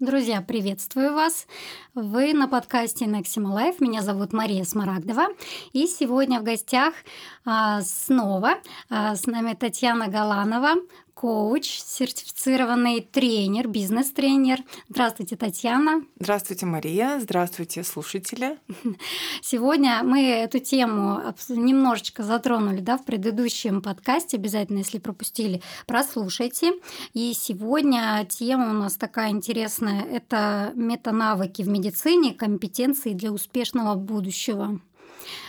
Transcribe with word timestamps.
Друзья, 0.00 0.40
приветствую 0.40 1.12
вас! 1.12 1.46
Вы 1.94 2.32
на 2.32 2.48
подкасте 2.48 3.04
Nexima 3.04 3.54
Life. 3.54 3.76
Меня 3.80 4.00
зовут 4.00 4.32
Мария 4.32 4.64
Смарагдова. 4.64 5.26
И 5.74 5.86
сегодня 5.86 6.40
в 6.40 6.42
гостях 6.42 6.94
а, 7.44 7.82
снова 7.82 8.54
а, 8.88 9.14
с 9.14 9.26
нами 9.26 9.52
Татьяна 9.52 10.08
Галанова, 10.08 10.70
коуч, 11.20 11.82
сертифицированный 11.84 13.02
тренер, 13.02 13.68
бизнес-тренер. 13.68 14.60
Здравствуйте, 14.88 15.36
Татьяна. 15.36 16.02
Здравствуйте, 16.18 16.64
Мария. 16.64 17.20
Здравствуйте, 17.20 17.84
слушатели. 17.84 18.56
Сегодня 19.42 20.02
мы 20.02 20.22
эту 20.26 20.60
тему 20.60 21.20
немножечко 21.50 22.22
затронули 22.22 22.80
да, 22.80 22.96
в 22.96 23.04
предыдущем 23.04 23.82
подкасте. 23.82 24.38
Обязательно, 24.38 24.78
если 24.78 24.98
пропустили, 24.98 25.60
прослушайте. 25.86 26.72
И 27.12 27.34
сегодня 27.34 28.26
тема 28.26 28.70
у 28.70 28.72
нас 28.72 28.96
такая 28.96 29.28
интересная. 29.28 30.00
Это 30.00 30.72
метанавыки 30.74 31.60
в 31.60 31.68
медицине, 31.68 32.32
компетенции 32.32 33.12
для 33.12 33.30
успешного 33.30 33.94
будущего. 33.94 34.80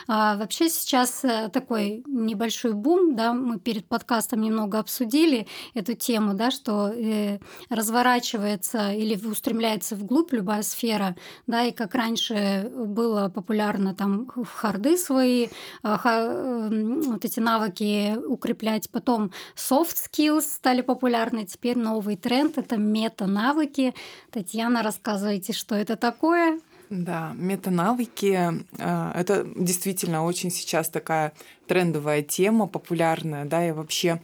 А, 0.08 0.36
вообще 0.38 0.70
сейчас 0.70 1.24
э, 1.24 1.50
такой 1.52 2.04
небольшой 2.08 2.74
бум, 2.74 3.16
да, 3.16 3.34
мы 3.34 3.60
перед 3.60 3.86
подкастом 3.86 4.42
немного 4.42 4.80
обсудили 4.80 5.48
эту 5.74 5.94
тему, 5.94 6.34
да, 6.34 6.52
что 6.52 6.90
э, 6.90 7.40
разворачивается 7.70 8.92
или 8.92 9.16
устремляется 9.16 9.96
вглубь 9.96 10.34
любая 10.34 10.64
сфера, 10.64 11.16
да, 11.48 11.64
и 11.64 11.72
как 11.72 11.96
раньше 11.96 12.72
было 12.74 13.30
популярно 13.30 13.94
там 13.94 14.28
харды 14.28 14.98
свои, 14.98 15.48
а, 15.84 15.98
ха, 15.98 16.70
вот 16.70 17.26
эти 17.26 17.40
навыки 17.40 18.18
укреплять, 18.28 18.90
потом 18.90 19.32
soft 19.56 19.96
skills 19.96 20.42
стали 20.42 20.82
популярны, 20.82 21.46
теперь 21.46 21.78
новый 21.78 22.16
тренд– 22.16 22.58
это 22.58 22.78
мета-навыки. 22.78 23.94
Татьяна, 24.32 24.84
рассказывайте, 24.84 25.54
что 25.54 25.76
это 25.76 25.96
такое? 25.96 26.60
Да, 26.92 27.32
метанавыки 27.38 28.38
э,– 28.78 29.12
это 29.16 29.48
действительно 29.56 30.26
очень 30.26 30.52
сейчас 30.52 30.90
такая 30.90 31.32
трендовая 31.66 32.22
тема, 32.22 32.68
популярная, 32.68 33.46
да, 33.46 33.66
и 33.66 33.72
вообще 33.72 34.22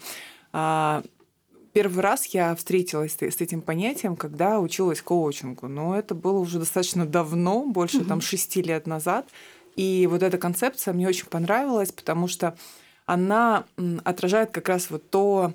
а, 0.52 1.02
первый 1.72 2.02
раз 2.02 2.26
я 2.26 2.54
встретилась 2.56 3.16
с 3.22 3.42
этим 3.42 3.62
понятием, 3.62 4.18
когда 4.18 4.60
училась 4.60 5.02
коучингу, 5.02 5.70
но 5.70 5.98
это 5.98 6.14
было 6.14 6.40
уже 6.40 6.60
достаточно 6.60 7.06
давно, 7.06 7.66
больше 7.66 8.04
там 8.04 8.20
шести 8.20 8.62
лет 8.62 8.86
назад, 8.86 9.30
и 9.78 10.06
вот 10.12 10.22
эта 10.22 10.38
концепция 10.38 10.94
мне 10.94 11.08
очень 11.08 11.28
понравилась, 11.28 11.94
потому 11.94 12.28
что 12.28 12.58
она 13.06 13.64
отражает 14.04 14.52
как 14.52 14.68
раз 14.68 14.90
вот 14.90 15.10
то, 15.10 15.54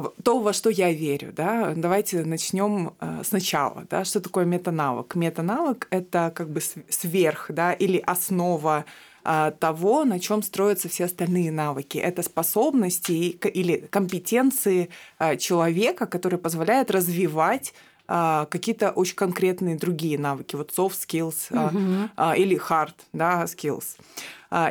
то, 0.00 0.40
во 0.40 0.52
что 0.52 0.70
я 0.70 0.90
верю, 0.92 1.32
да, 1.32 1.74
давайте 1.76 2.24
начнем 2.24 2.94
э, 2.98 3.22
сначала, 3.24 3.84
да, 3.90 4.04
что 4.04 4.20
такое 4.20 4.46
метанавык? 4.46 5.14
Метанавык– 5.14 5.86
это 5.90 6.32
как 6.34 6.48
бы 6.48 6.60
сверх, 6.88 7.46
да, 7.50 7.72
или 7.74 7.98
основа 7.98 8.86
а, 9.24 9.52
того, 9.52 10.04
на 10.04 10.18
чем 10.18 10.42
строятся 10.42 10.88
все 10.88 11.04
остальные 11.04 11.52
навыки. 11.52 11.98
Это 11.98 12.22
способности 12.22 13.12
или 13.12 13.86
компетенции 13.90 14.88
а, 15.18 15.36
человека, 15.36 16.06
которые 16.06 16.40
позволяют 16.40 16.90
развивать 16.90 17.74
какие-то 18.04 18.90
очень 18.90 19.14
конкретные 19.14 19.76
другие 19.76 20.18
навыки, 20.18 20.56
вот 20.56 20.70
soft 20.76 20.98
skills 21.06 21.50
uh-huh. 21.50 22.36
или 22.36 22.58
hard 22.58 22.94
да, 23.12 23.44
skills. 23.44 23.96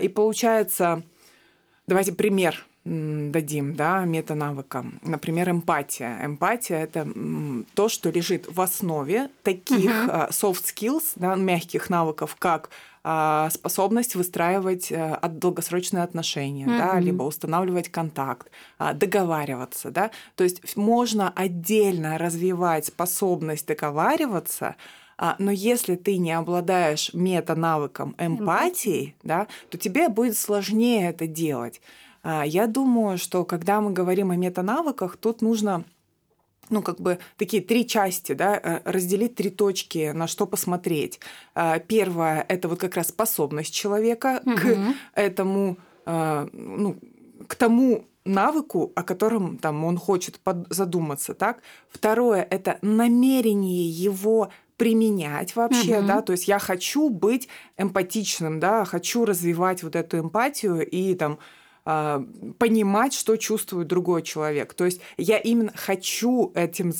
И 0.02 0.10
получается, 0.10 1.02
давайте 1.88 2.12
пример 2.12 2.64
дадим, 2.84 3.76
да, 3.76 4.06
метанавыкам. 4.06 5.00
Например, 5.04 5.50
эмпатия. 5.52 6.18
Эмпатия– 6.24 6.78
это 6.80 7.08
то, 7.76 7.90
что 7.90 8.10
лежит 8.10 8.48
в 8.52 8.60
основе 8.60 9.30
таких 9.44 9.92
uh-huh. 9.92 10.30
soft 10.30 10.64
skills, 10.66 11.04
да, 11.16 11.36
мягких 11.36 11.90
навыков, 11.90 12.36
как 12.40 12.70
а, 13.04 13.50
способность 13.50 14.14
выстраивать 14.16 14.92
э, 14.92 15.18
долгосрочные 15.28 16.04
отношения, 16.04 16.66
mm-hmm. 16.66 16.78
да, 16.78 17.00
либо 17.00 17.24
устанавливать 17.24 17.90
контакт, 17.90 18.52
а, 18.78 18.94
договариваться, 18.94 19.90
да. 19.90 20.12
То 20.36 20.44
есть 20.44 20.78
можно 20.78 21.32
отдельно 21.36 22.20
развивать 22.20 22.86
способность 22.86 23.66
договариваться, 23.66 24.76
но 25.38 25.52
если 25.52 25.96
ты 25.96 26.18
не 26.18 26.32
обладаешь 26.32 27.14
мета-навыком 27.14 28.16
эмпатии, 28.18 29.16
да, 29.22 29.46
то 29.70 29.78
тебе 29.78 30.10
будет 30.10 30.36
сложнее 30.36 31.10
это 31.10 31.28
делать. 31.28 31.80
А, 32.24 32.46
я 32.46 32.68
думаю, 32.68 33.18
что 33.18 33.46
когда 33.46 33.82
мы 33.82 33.92
говорим 33.92 34.32
о 34.32 34.36
метанавыках, 34.36 35.18
тут 35.18 35.42
нужно 35.42 35.84
ну, 36.70 36.82
как 36.82 37.02
бы 37.02 37.20
такие 37.38 37.62
три 37.62 37.86
части, 37.86 38.32
да, 38.32 38.56
э, 38.56 38.80
разделить 38.86 39.36
три 39.36 39.50
точки, 39.50 40.12
на 40.12 40.28
что 40.28 40.46
посмотреть. 40.46 41.20
А, 41.54 41.80
первое– 41.80 42.46
это 42.48 42.70
вот 42.70 42.80
как 42.80 42.96
раз 42.96 43.10
способность 43.10 43.74
человека 43.74 44.42
угу. 44.46 44.56
к 44.56 44.78
этому, 45.14 45.78
а, 46.06 46.48
ну, 46.54 46.98
к 47.48 47.56
тому 47.56 48.06
навыку, 48.24 48.92
о 48.96 49.04
котором 49.04 49.58
там 49.58 49.84
он 49.84 49.98
хочет 49.98 50.40
задуматься, 50.70 51.34
так. 51.34 51.62
Второе– 51.90 52.48
это 52.50 52.78
намерение 52.82 53.90
его 53.90 54.50
применять 54.78 55.56
вообще, 55.56 56.00
угу. 56.00 56.08
да, 56.08 56.22
то 56.22 56.32
есть 56.32 56.48
я 56.48 56.58
хочу 56.58 57.10
быть 57.10 57.48
эмпатичным, 57.78 58.60
да, 58.60 58.86
хочу 58.86 59.26
развивать 59.26 59.84
вот 59.84 59.96
эту 59.96 60.20
эмпатию 60.20 60.88
и 60.88 61.14
там 61.16 61.38
понимать, 61.84 63.14
что 63.14 63.38
чувствует 63.38 63.88
другой 63.88 64.22
человек. 64.22 64.74
То 64.76 64.86
есть 64.86 65.02
я 65.18 65.40
именно 65.40 65.72
хочу 65.76 66.52
этим 66.54 66.94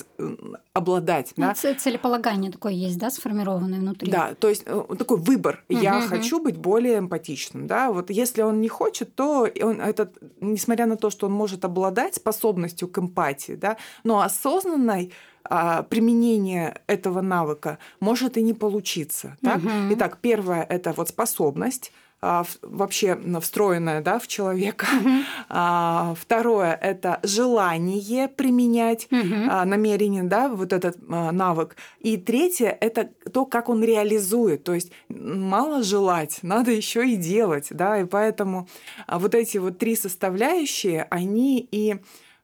обладать. 0.74 1.34
Ну, 1.38 1.46
да? 1.46 1.54
Целеполагание 1.54 2.52
такое 2.52 2.74
есть, 2.74 2.98
да, 2.98 3.12
сформированное 3.12 3.80
внутри. 3.80 4.12
Да, 4.12 4.34
то 4.34 4.50
есть 4.50 4.64
э, 4.66 4.84
такой 4.98 5.18
выбор. 5.18 5.64
Угу, 5.70 5.80
я 5.80 6.00
угу. 6.00 6.08
хочу 6.08 6.42
быть 6.42 6.58
более 6.58 6.98
эмпатичным. 6.98 7.68
Да? 7.68 7.92
Вот 7.92 8.10
если 8.10 8.42
он 8.42 8.60
не 8.60 8.70
хочет, 8.70 9.14
то 9.14 9.48
он 9.62 9.82
этот, 9.82 10.18
несмотря 10.40 10.88
на 10.88 10.96
то, 10.96 11.12
что 11.12 11.28
он 11.28 11.34
может 11.34 11.64
обладать 11.64 12.16
способностью 12.16 12.88
к 12.88 12.98
эмпатии, 12.98 13.54
да, 13.54 13.78
но 14.04 14.22
осознанной 14.22 15.14
а, 15.44 15.84
применение 15.84 16.82
этого 16.88 17.22
навыка 17.22 17.78
может 18.00 18.38
и 18.38 18.42
не 18.42 18.54
получиться. 18.54 19.38
Так? 19.42 19.58
Угу. 19.58 19.70
Итак, 19.92 20.20
первое 20.22 20.64
это 20.64 20.94
вот 20.94 21.10
способность 21.10 21.92
а, 21.92 22.02
вообще 22.22 23.20
встроенное 23.42 24.02
да, 24.02 24.20
в 24.20 24.28
человека. 24.28 24.86
Угу. 25.00 26.16
Второе– 26.22 26.78
это 26.82 27.20
желание 27.24 28.28
применять 28.28 29.08
угу. 29.12 29.66
намерение, 29.66 30.24
да, 30.24 30.50
вот 30.50 30.72
этот 30.72 30.98
навык. 31.08 31.76
И 32.00 32.18
третье– 32.18 32.78
это 32.82 33.10
то, 33.34 33.46
как 33.46 33.70
он 33.70 33.84
реализует. 33.84 34.64
То 34.64 34.74
есть 34.74 34.92
мало 35.10 35.84
желать, 35.84 36.40
надо 36.44 36.72
еще 36.72 37.08
и 37.08 37.16
делать. 37.16 37.68
Да? 37.72 38.00
И 38.00 38.06
поэтому 38.06 38.68
вот 39.08 39.34
эти 39.34 39.58
вот 39.58 39.80
три 39.80 39.96
составляющие, 39.96 41.08
они 41.10 41.68
и 41.72 41.96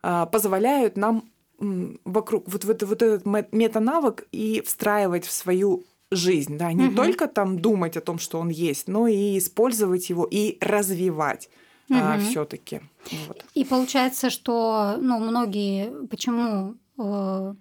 позволяют 0.02 0.98
нам 0.98 1.24
вокруг 1.60 2.44
вот, 2.48 2.66
вот, 2.66 2.84
вот 2.84 3.02
этот 3.02 3.26
метанавык 3.52 4.28
и 4.32 4.62
встраивать 4.62 5.26
в 5.26 5.32
свою 5.32 5.84
жизнь, 6.12 6.58
да, 6.58 6.72
не 6.74 6.88
угу. 6.88 6.96
только 6.96 7.28
там 7.28 7.60
думать 7.60 7.98
о 7.98 8.02
том, 8.02 8.20
что 8.20 8.40
он 8.40 8.50
есть, 8.50 8.88
но 8.88 9.08
и 9.08 9.38
использовать 9.38 10.10
его 10.10 10.26
и 10.26 10.58
развивать 10.62 11.50
угу. 11.90 12.00
а, 12.02 12.20
все-таки. 12.20 12.82
Вот. 13.28 13.44
И 13.54 13.66
получается, 13.66 14.30
что 14.30 14.98
ну, 15.00 15.20
многие 15.20 16.08
почему 16.08 16.76
э, 16.98 17.54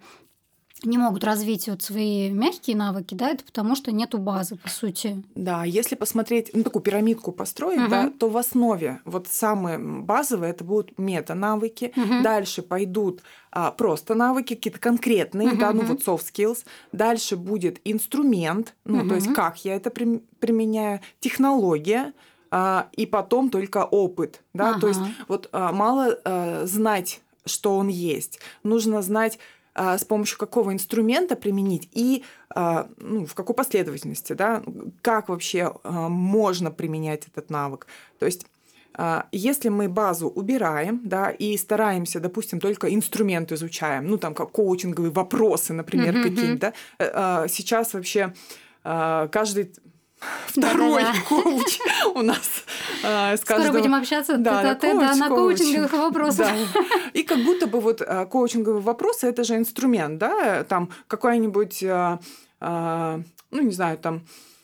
не 0.83 0.97
могут 0.97 1.23
развить 1.23 1.67
вот 1.67 1.81
свои 1.81 2.29
мягкие 2.29 2.75
навыки, 2.75 3.15
да, 3.15 3.29
это 3.29 3.43
потому 3.43 3.75
что 3.75 3.91
нету 3.91 4.17
базы, 4.17 4.57
по 4.57 4.69
сути. 4.69 5.23
Да, 5.35 5.63
если 5.63 5.95
посмотреть, 5.95 6.51
ну, 6.53 6.63
такую 6.63 6.83
пирамидку 6.83 7.31
построить, 7.31 7.81
угу. 7.81 7.89
да, 7.89 8.09
то 8.09 8.29
в 8.29 8.37
основе 8.37 9.01
вот 9.05 9.27
самые 9.27 9.79
базовые 9.79 10.51
это 10.51 10.63
будут 10.63 10.97
мета-навыки, 10.97 11.93
угу. 11.95 12.21
дальше 12.21 12.61
пойдут 12.61 13.21
а, 13.51 13.71
просто 13.71 14.13
навыки, 14.13 14.55
какие-то 14.55 14.79
конкретные, 14.79 15.49
угу, 15.49 15.57
да, 15.57 15.73
ну 15.73 15.83
вот 15.83 16.01
soft 16.01 16.25
skills, 16.31 16.65
дальше 16.91 17.35
будет 17.35 17.79
инструмент, 17.83 18.75
ну, 18.85 18.99
угу. 18.99 19.09
то 19.09 19.15
есть 19.15 19.33
как 19.33 19.63
я 19.65 19.75
это 19.75 19.89
применяю, 19.89 21.01
технология, 21.19 22.13
а, 22.51 22.87
и 22.93 23.05
потом 23.05 23.49
только 23.49 23.83
опыт, 23.83 24.41
да, 24.53 24.71
ага. 24.71 24.81
то 24.81 24.87
есть 24.87 25.01
вот 25.27 25.49
а, 25.51 25.71
мало 25.71 26.17
а, 26.23 26.65
знать, 26.65 27.21
что 27.45 27.77
он 27.77 27.87
есть, 27.87 28.39
нужно 28.63 29.01
знать 29.01 29.39
с 29.77 30.05
помощью 30.05 30.37
какого 30.37 30.73
инструмента 30.73 31.35
применить 31.35 31.89
и 31.93 32.23
а, 32.49 32.89
ну, 32.97 33.25
в 33.25 33.35
какой 33.35 33.55
последовательности, 33.55 34.33
да, 34.33 34.63
как 35.01 35.29
вообще 35.29 35.73
а, 35.83 36.09
можно 36.09 36.71
применять 36.71 37.27
этот 37.27 37.49
навык. 37.49 37.87
То 38.19 38.25
есть 38.25 38.45
если 39.31 39.69
мы 39.69 39.89
базу 39.89 40.27
убираем, 40.27 41.01
да, 41.03 41.29
и 41.29 41.55
стараемся, 41.55 42.19
допустим, 42.19 42.59
только 42.59 42.91
инструмент 42.91 43.51
изучаем, 43.51 44.07
ну, 44.07 44.17
там, 44.17 44.33
как 44.33 44.49
коучинговые 44.49 45.11
вопросы, 45.11 45.73
например, 45.73 46.15
mm-hmm. 46.15 46.23
какие-то, 46.23 46.73
да, 46.97 47.43
э, 47.43 47.47
сейчас 47.47 47.93
вообще 47.93 48.33
каждый 48.81 49.71
второй 50.47 51.03
Да-да-да. 51.03 51.21
коуч 51.27 51.79
у 52.15 52.21
нас 52.21 52.63
э, 53.03 53.37
с 53.37 53.41
каждого... 53.41 53.67
Скоро 53.67 53.79
будем 53.79 53.95
общаться 53.95 54.37
да, 54.37 54.63
да, 54.63 54.75
коуч, 54.75 54.99
да, 54.99 55.15
на 55.15 55.29
коучинговых 55.29 55.93
вопросах. 55.93 56.47
Да. 56.73 56.81
И 57.13 57.23
как 57.23 57.43
будто 57.43 57.67
бы 57.67 57.79
вот 57.79 58.01
э, 58.01 58.25
коучинговые 58.25 58.81
вопросы– 58.81 59.27
это 59.29 59.43
же 59.43 59.55
инструмент, 59.55 60.17
да, 60.17 60.63
там 60.63 60.89
какая-нибудь, 61.07 61.83
э, 61.83 62.17
э, 62.61 63.21
ну, 63.51 63.61
не 63.61 63.71
знаю, 63.71 63.97
там 63.97 64.21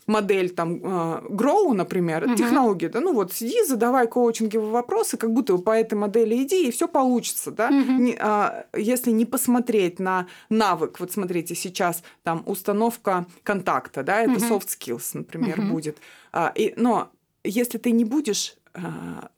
модель 0.07 0.49
там 0.49 0.75
Grow, 0.75 1.71
э, 1.71 1.73
например, 1.73 2.25
угу. 2.25 2.35
технологии, 2.35 2.87
да, 2.87 2.99
ну 2.99 3.13
вот 3.13 3.33
сиди, 3.33 3.63
задавай 3.65 4.07
коучинговые 4.07 4.71
вопросы, 4.71 5.17
как 5.17 5.31
будто 5.31 5.57
по 5.57 5.71
этой 5.71 5.95
модели 5.95 6.43
иди, 6.43 6.67
и 6.67 6.71
все 6.71 6.87
получится, 6.87 7.51
да. 7.51 7.67
Угу. 7.67 7.91
Не, 7.91 8.17
а, 8.19 8.65
если 8.75 9.11
не 9.11 9.25
посмотреть 9.25 9.99
на 9.99 10.27
навык, 10.49 10.99
вот 10.99 11.11
смотрите, 11.11 11.55
сейчас 11.55 12.03
там 12.23 12.43
установка 12.45 13.25
контакта, 13.43 14.03
да, 14.03 14.21
это 14.21 14.33
угу. 14.33 14.55
soft 14.55 14.67
skills, 14.67 15.11
например, 15.13 15.59
угу. 15.59 15.69
будет. 15.69 15.97
А, 16.31 16.51
и, 16.55 16.73
но 16.75 17.09
если 17.43 17.77
ты 17.77 17.91
не 17.91 18.05
будешь 18.05 18.55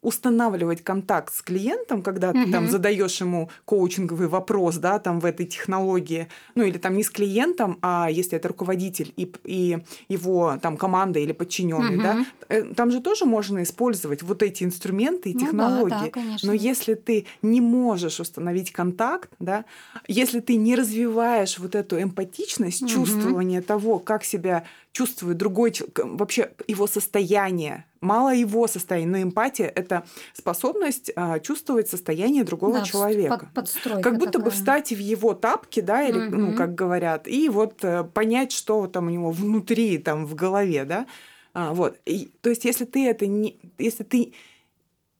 устанавливать 0.00 0.82
контакт 0.82 1.34
с 1.34 1.42
клиентом, 1.42 2.02
когда 2.02 2.30
угу. 2.30 2.44
ты 2.44 2.52
там 2.52 2.70
задаешь 2.70 3.20
ему 3.20 3.50
коучинговый 3.66 4.28
вопрос, 4.28 4.76
да, 4.76 4.98
там 4.98 5.20
в 5.20 5.26
этой 5.26 5.44
технологии, 5.44 6.28
ну 6.54 6.62
или 6.64 6.78
там 6.78 6.96
не 6.96 7.02
с 7.02 7.10
клиентом, 7.10 7.78
а 7.82 8.08
если 8.10 8.38
это 8.38 8.48
руководитель 8.48 9.12
и, 9.16 9.30
и 9.44 9.78
его 10.08 10.58
там 10.62 10.78
команда 10.78 11.18
или 11.18 11.32
подчиненный, 11.32 11.96
угу. 11.96 12.02
да, 12.02 12.26
э, 12.48 12.62
там 12.74 12.90
же 12.90 13.00
тоже 13.00 13.26
можно 13.26 13.62
использовать 13.62 14.22
вот 14.22 14.42
эти 14.42 14.64
инструменты 14.64 15.30
и 15.30 15.34
технологии. 15.34 15.82
Ну, 15.82 15.88
да, 15.90 16.04
да, 16.04 16.10
конечно. 16.10 16.46
Но 16.46 16.52
если 16.54 16.94
ты 16.94 17.26
не 17.42 17.60
можешь 17.60 18.20
установить 18.20 18.72
контакт, 18.72 19.30
да, 19.38 19.66
если 20.08 20.40
ты 20.40 20.56
не 20.56 20.76
развиваешь 20.76 21.58
вот 21.58 21.74
эту 21.74 22.00
эмпатичность, 22.00 22.82
угу. 22.82 22.90
чувствование 22.90 23.60
того, 23.60 23.98
как 23.98 24.24
себя 24.24 24.64
чувствует 24.92 25.36
другой 25.36 25.74
вообще 25.94 26.52
его 26.66 26.86
состояние 26.86 27.84
мало 28.06 28.34
его 28.34 28.66
состояния, 28.68 29.10
но 29.10 29.22
эмпатия 29.22 29.66
это 29.66 30.04
способность 30.32 31.10
а, 31.16 31.40
чувствовать 31.40 31.88
состояние 31.88 32.44
другого 32.44 32.78
да, 32.78 32.84
человека. 32.84 33.50
Под, 33.54 33.68
как 34.02 34.18
будто 34.18 34.32
такая. 34.32 34.44
бы 34.44 34.50
встать 34.50 34.92
в 34.92 34.98
его 34.98 35.34
тапки, 35.34 35.80
да, 35.80 36.02
или, 36.02 36.28
угу. 36.28 36.36
ну, 36.36 36.56
как 36.56 36.74
говорят, 36.74 37.26
и 37.26 37.48
вот 37.48 37.84
а, 37.84 38.04
понять, 38.04 38.52
что 38.52 38.86
там 38.86 39.08
у 39.08 39.10
него 39.10 39.30
внутри, 39.30 39.98
там, 39.98 40.24
в 40.24 40.34
голове, 40.34 40.84
да. 40.84 41.06
А, 41.52 41.74
вот. 41.74 41.98
И, 42.06 42.30
то 42.40 42.50
есть, 42.50 42.64
если 42.64 42.84
ты 42.84 43.06
это 43.08 43.26
не, 43.26 43.58
если 43.78 44.04
ты 44.04 44.34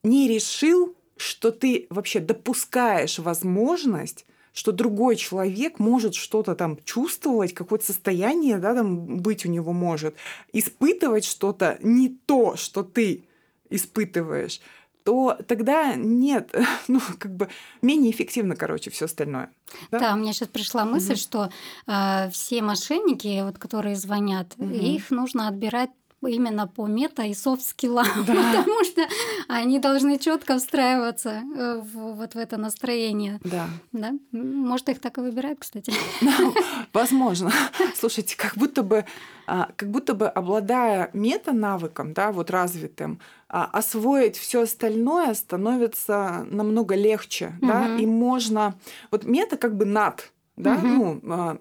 не 0.03 0.29
решил, 0.29 0.95
что 1.17 1.51
ты 1.51 1.87
вообще 1.91 2.21
допускаешь 2.21 3.19
возможность 3.19 4.27
что 4.57 4.73
другой 4.73 5.17
человек 5.17 5.79
может 5.79 6.15
что-то 6.15 6.55
там 6.55 6.79
чувствовать, 6.83 7.53
какое-то 7.53 7.85
состояние, 7.85 8.57
да, 8.57 8.75
там 8.75 9.19
быть 9.19 9.45
у 9.45 9.51
него 9.51 9.75
может, 9.75 10.15
испытывать 10.55 11.27
что-то 11.27 11.79
не 11.83 12.09
то, 12.09 12.57
что 12.57 12.83
ты 12.83 13.27
испытываешь, 13.69 14.63
то 15.05 15.39
тогда 15.47 15.95
нет, 15.95 16.55
ну, 16.89 17.01
как 17.19 17.37
бы 17.37 17.51
менее 17.83 18.11
эффективно, 18.11 18.57
короче, 18.57 18.91
все 18.91 19.05
остальное. 19.05 19.51
Да, 19.91 19.99
да 19.99 20.15
у 20.15 20.17
меня 20.17 20.33
сейчас 20.33 20.49
пришла 20.49 20.87
мысль, 20.87 21.13
угу. 21.13 21.21
что 21.21 21.51
э, 21.87 22.31
все 22.31 22.63
мошенники, 22.63 23.43
вот, 23.43 23.59
которые 23.59 23.95
звонят, 23.95 24.55
угу. 24.57 24.71
их 24.71 25.11
нужно 25.11 25.49
отбирать 25.49 25.91
именно 26.25 26.67
по 26.67 26.87
мета 26.87 27.23
и 27.25 27.35
софт-скиллам, 27.35 28.07
да. 28.27 28.35
потому 28.35 28.85
что 28.85 29.03
они 29.49 29.79
должны 29.79 30.19
четко 30.19 30.59
встраиваться 30.59 31.43
э, 31.57 31.81
в, 31.81 32.15
вот 32.15 32.35
в 32.35 32.39
это 32.39 32.57
настроение. 32.57 33.39
Да. 33.45 33.69
да. 33.93 34.13
Может, 34.33 34.89
их 34.89 35.01
так 35.01 35.19
и 35.19 35.21
выбирают, 35.21 35.61
кстати. 35.61 35.93
Возможно. 36.93 37.53
Слушайте, 37.95 38.37
как 38.37 38.57
будто 38.57 38.83
бы, 38.83 39.05
а, 39.47 39.71
как 39.77 39.91
будто 39.91 40.15
бы 40.15 40.29
обладая 40.29 41.11
мета-навыком, 41.13 42.13
да, 42.13 42.33
вот 42.33 42.51
развитым, 42.51 43.21
а, 43.49 43.67
освоить 43.67 44.37
все 44.37 44.63
остальное 44.63 45.35
становится 45.35 46.47
намного 46.51 46.95
легче, 46.95 47.53
угу. 47.61 47.67
да, 47.67 47.97
и 47.97 48.07
можно... 48.07 48.75
Вот 49.11 49.25
мета 49.25 49.57
как 49.57 49.77
бы 49.77 49.85
над, 49.85 50.33
да, 50.57 50.75
угу. 50.75 50.87
ну, 50.87 51.21
а, 51.25 51.59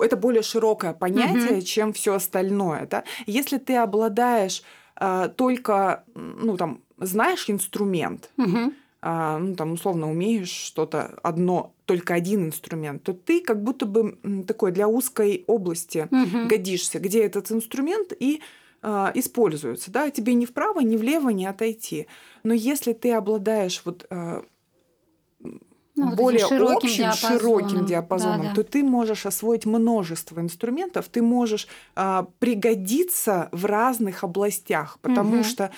это 0.00 0.16
более 0.16 0.42
широкое 0.42 0.92
понятие, 0.92 1.58
угу. 1.58 1.60
чем 1.62 1.92
все 1.92 2.14
остальное. 2.14 2.86
Да? 2.86 3.04
Если 3.26 3.58
ты 3.58 3.76
обладаешь 3.76 4.62
э, 5.00 5.28
только, 5.36 6.04
ну 6.14 6.56
там, 6.56 6.80
знаешь 6.98 7.44
инструмент, 7.48 8.30
угу. 8.36 8.72
э, 9.02 9.38
ну 9.38 9.54
там 9.54 9.72
условно 9.72 10.10
умеешь 10.10 10.50
что-то 10.50 11.18
одно, 11.22 11.72
только 11.84 12.14
один 12.14 12.46
инструмент, 12.46 13.02
то 13.02 13.12
ты 13.12 13.40
как 13.40 13.62
будто 13.62 13.86
бы 13.86 14.18
такой 14.46 14.72
для 14.72 14.88
узкой 14.88 15.44
области 15.46 16.08
угу. 16.10 16.48
годишься, 16.48 16.98
где 16.98 17.24
этот 17.24 17.50
инструмент 17.52 18.12
и 18.18 18.42
э, 18.82 19.10
используется, 19.14 19.90
да, 19.90 20.10
тебе 20.10 20.34
ни 20.34 20.46
вправо, 20.46 20.80
ни 20.80 20.96
влево 20.96 21.30
не 21.30 21.46
отойти. 21.46 22.06
Но 22.42 22.54
если 22.54 22.92
ты 22.92 23.12
обладаешь 23.12 23.82
вот 23.84 24.06
э, 24.10 24.42
ну, 25.96 26.14
более 26.14 26.46
широким 26.46 26.88
общим, 26.88 27.04
диапазоном. 27.04 27.38
широким 27.38 27.86
диапазоном, 27.86 28.42
да, 28.42 28.48
да. 28.48 28.54
то 28.54 28.62
ты 28.64 28.84
можешь 28.84 29.26
освоить 29.26 29.66
множество 29.66 30.40
инструментов, 30.40 31.08
ты 31.08 31.22
можешь 31.22 31.66
а, 31.94 32.26
пригодиться 32.38 33.48
в 33.52 33.64
разных 33.64 34.22
областях, 34.22 34.98
потому 35.00 35.38
угу. 35.38 35.44
что 35.44 35.70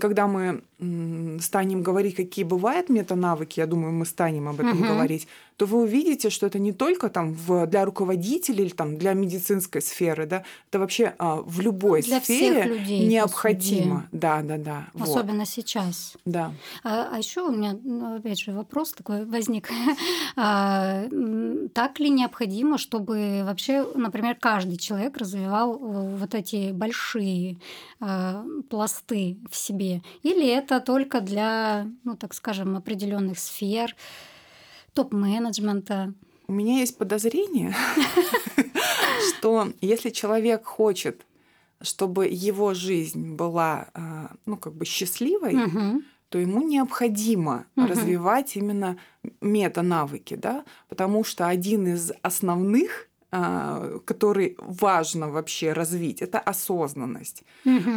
когда 0.00 0.26
мы 0.26 0.62
станем 1.40 1.82
говорить, 1.82 2.16
какие 2.16 2.44
бывают 2.44 2.88
метанавыки, 2.88 3.60
я 3.60 3.66
думаю, 3.66 3.92
мы 3.92 4.06
станем 4.06 4.48
об 4.48 4.60
этом 4.60 4.80
угу. 4.80 4.88
говорить, 4.88 5.28
то 5.56 5.66
вы 5.66 5.82
увидите, 5.82 6.30
что 6.30 6.46
это 6.46 6.58
не 6.58 6.72
только 6.72 7.08
там 7.08 7.34
в, 7.34 7.66
для 7.66 7.84
руководителей 7.84 8.64
или 8.64 8.72
там 8.72 8.96
для 8.96 9.12
медицинской 9.12 9.80
сферы, 9.80 10.26
да, 10.26 10.44
это 10.68 10.78
вообще 10.78 11.14
а, 11.18 11.36
в 11.36 11.60
любой 11.60 12.02
для 12.02 12.20
сфере 12.20 12.62
всех 12.62 12.66
людей, 12.66 13.06
необходимо. 13.06 14.08
Да, 14.12 14.42
да, 14.42 14.56
да. 14.56 14.88
Особенно 14.98 15.40
вот. 15.40 15.48
сейчас. 15.48 16.16
Да. 16.24 16.52
А, 16.82 17.10
а 17.12 17.18
еще 17.18 17.42
у 17.42 17.52
меня, 17.52 17.78
ну, 17.82 18.16
опять 18.16 18.40
же, 18.40 18.52
вопрос 18.52 18.92
такой 18.92 19.24
возник. 19.24 19.70
а, 20.36 21.04
так 21.74 22.00
ли 22.00 22.10
необходимо, 22.10 22.78
чтобы 22.78 23.42
вообще, 23.44 23.86
например, 23.94 24.36
каждый 24.40 24.78
человек 24.78 25.16
развивал 25.16 25.74
э, 25.74 26.16
вот 26.16 26.34
эти 26.34 26.72
большие 26.72 27.58
а, 28.00 28.44
пласты 28.68 29.38
в 29.48 29.54
себе? 29.54 30.02
Или 30.22 30.48
это 30.48 30.71
только 30.80 31.20
для, 31.20 31.86
ну, 32.04 32.16
так 32.16 32.34
скажем, 32.34 32.76
определенных 32.76 33.38
сфер? 33.38 33.94
топ-менеджмента. 34.94 36.14
У 36.48 36.52
меня 36.52 36.78
есть 36.78 36.98
подозрение, 36.98 37.74
что 39.28 39.72
если 39.80 40.10
человек 40.10 40.64
хочет, 40.64 41.26
чтобы 41.80 42.26
его 42.26 42.74
жизнь 42.74 43.34
была, 43.34 43.88
а, 43.94 44.32
ну, 44.46 44.56
как 44.56 44.74
бы 44.74 44.84
счастливой, 44.84 45.56
то 46.28 46.38
ему 46.38 46.66
необходимо 46.66 47.66
развивать 47.76 48.56
именно 48.56 48.96
мета-навыки, 49.40 50.34
да, 50.34 50.64
потому 50.88 51.24
что 51.24 51.46
один 51.46 51.86
из 51.86 52.12
основных 52.22 53.08
который 54.04 54.56
важно 54.58 55.30
вообще 55.30 55.72
развить, 55.72 56.20
это 56.20 56.38
осознанность. 56.38 57.44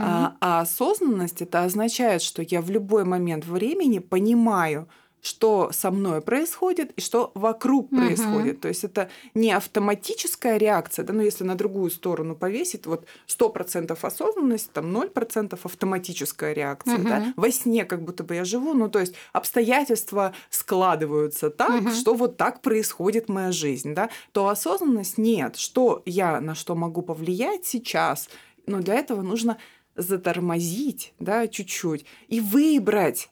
А, 0.02 0.38
а 0.40 0.62
осознанность 0.62 1.42
это 1.42 1.64
означает, 1.64 2.22
что 2.22 2.42
я 2.42 2.62
в 2.62 2.70
любой 2.70 3.04
момент 3.04 3.46
времени 3.46 4.00
понимаю, 4.00 4.88
что 5.26 5.72
со 5.72 5.90
мной 5.90 6.22
происходит 6.22 6.92
и 6.92 7.02
что 7.02 7.32
вокруг 7.34 7.92
угу. 7.92 7.98
происходит. 7.98 8.62
То 8.62 8.68
есть 8.68 8.84
это 8.84 9.10
не 9.34 9.52
автоматическая 9.52 10.58
реакция, 10.58 11.04
да, 11.04 11.14
но 11.14 11.24
если 11.24 11.44
на 11.44 11.56
другую 11.56 11.90
сторону 11.90 12.36
повесить, 12.36 12.86
вот 12.86 13.06
100% 13.28 13.98
осознанность, 14.00 14.72
там 14.72 14.96
0% 14.96 15.60
автоматическая 15.64 16.54
реакция. 16.54 17.00
Угу. 17.00 17.04
Да. 17.08 17.34
Во 17.36 17.52
сне 17.52 17.86
как 17.86 18.04
будто 18.04 18.24
бы 18.24 18.36
я 18.36 18.46
живу, 18.46 18.74
ну 18.74 18.88
то 18.88 19.00
есть 19.00 19.16
обстоятельства 19.34 20.34
складываются 20.50 21.50
так, 21.50 21.82
угу. 21.82 21.90
что 21.90 22.14
вот 22.14 22.38
так 22.38 22.62
происходит 22.62 23.28
моя 23.28 23.52
жизнь. 23.52 23.96
Да. 23.96 24.10
То 24.32 24.48
осознанность 24.48 25.18
нет. 25.18 25.56
Что 25.56 26.04
я 26.06 26.40
на 26.40 26.54
что 26.54 26.76
могу 26.76 27.02
повлиять 27.02 27.66
сейчас, 27.66 28.30
но 28.68 28.80
для 28.80 28.96
этого 28.96 29.24
нужно 29.24 29.58
затормозить 29.96 31.14
да, 31.20 31.48
чуть-чуть 31.48 32.06
и 32.28 32.42
выбрать 32.42 33.30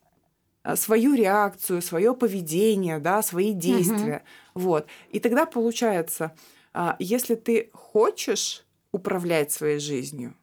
свою 0.75 1.13
реакцию, 1.13 1.81
свое 1.81 2.13
поведение, 2.15 2.99
да, 2.99 3.21
свои 3.21 3.53
действия. 3.53 4.23
Угу. 4.55 4.63
Вот. 4.63 4.87
И 5.11 5.19
тогда 5.19 5.45
получается, 5.45 6.33
а, 6.73 6.95
если 6.99 7.35
ты 7.35 7.69
хочешь 7.73 8.63
управлять 8.91 9.51
своей 9.51 9.79
жизнью, 9.79 10.35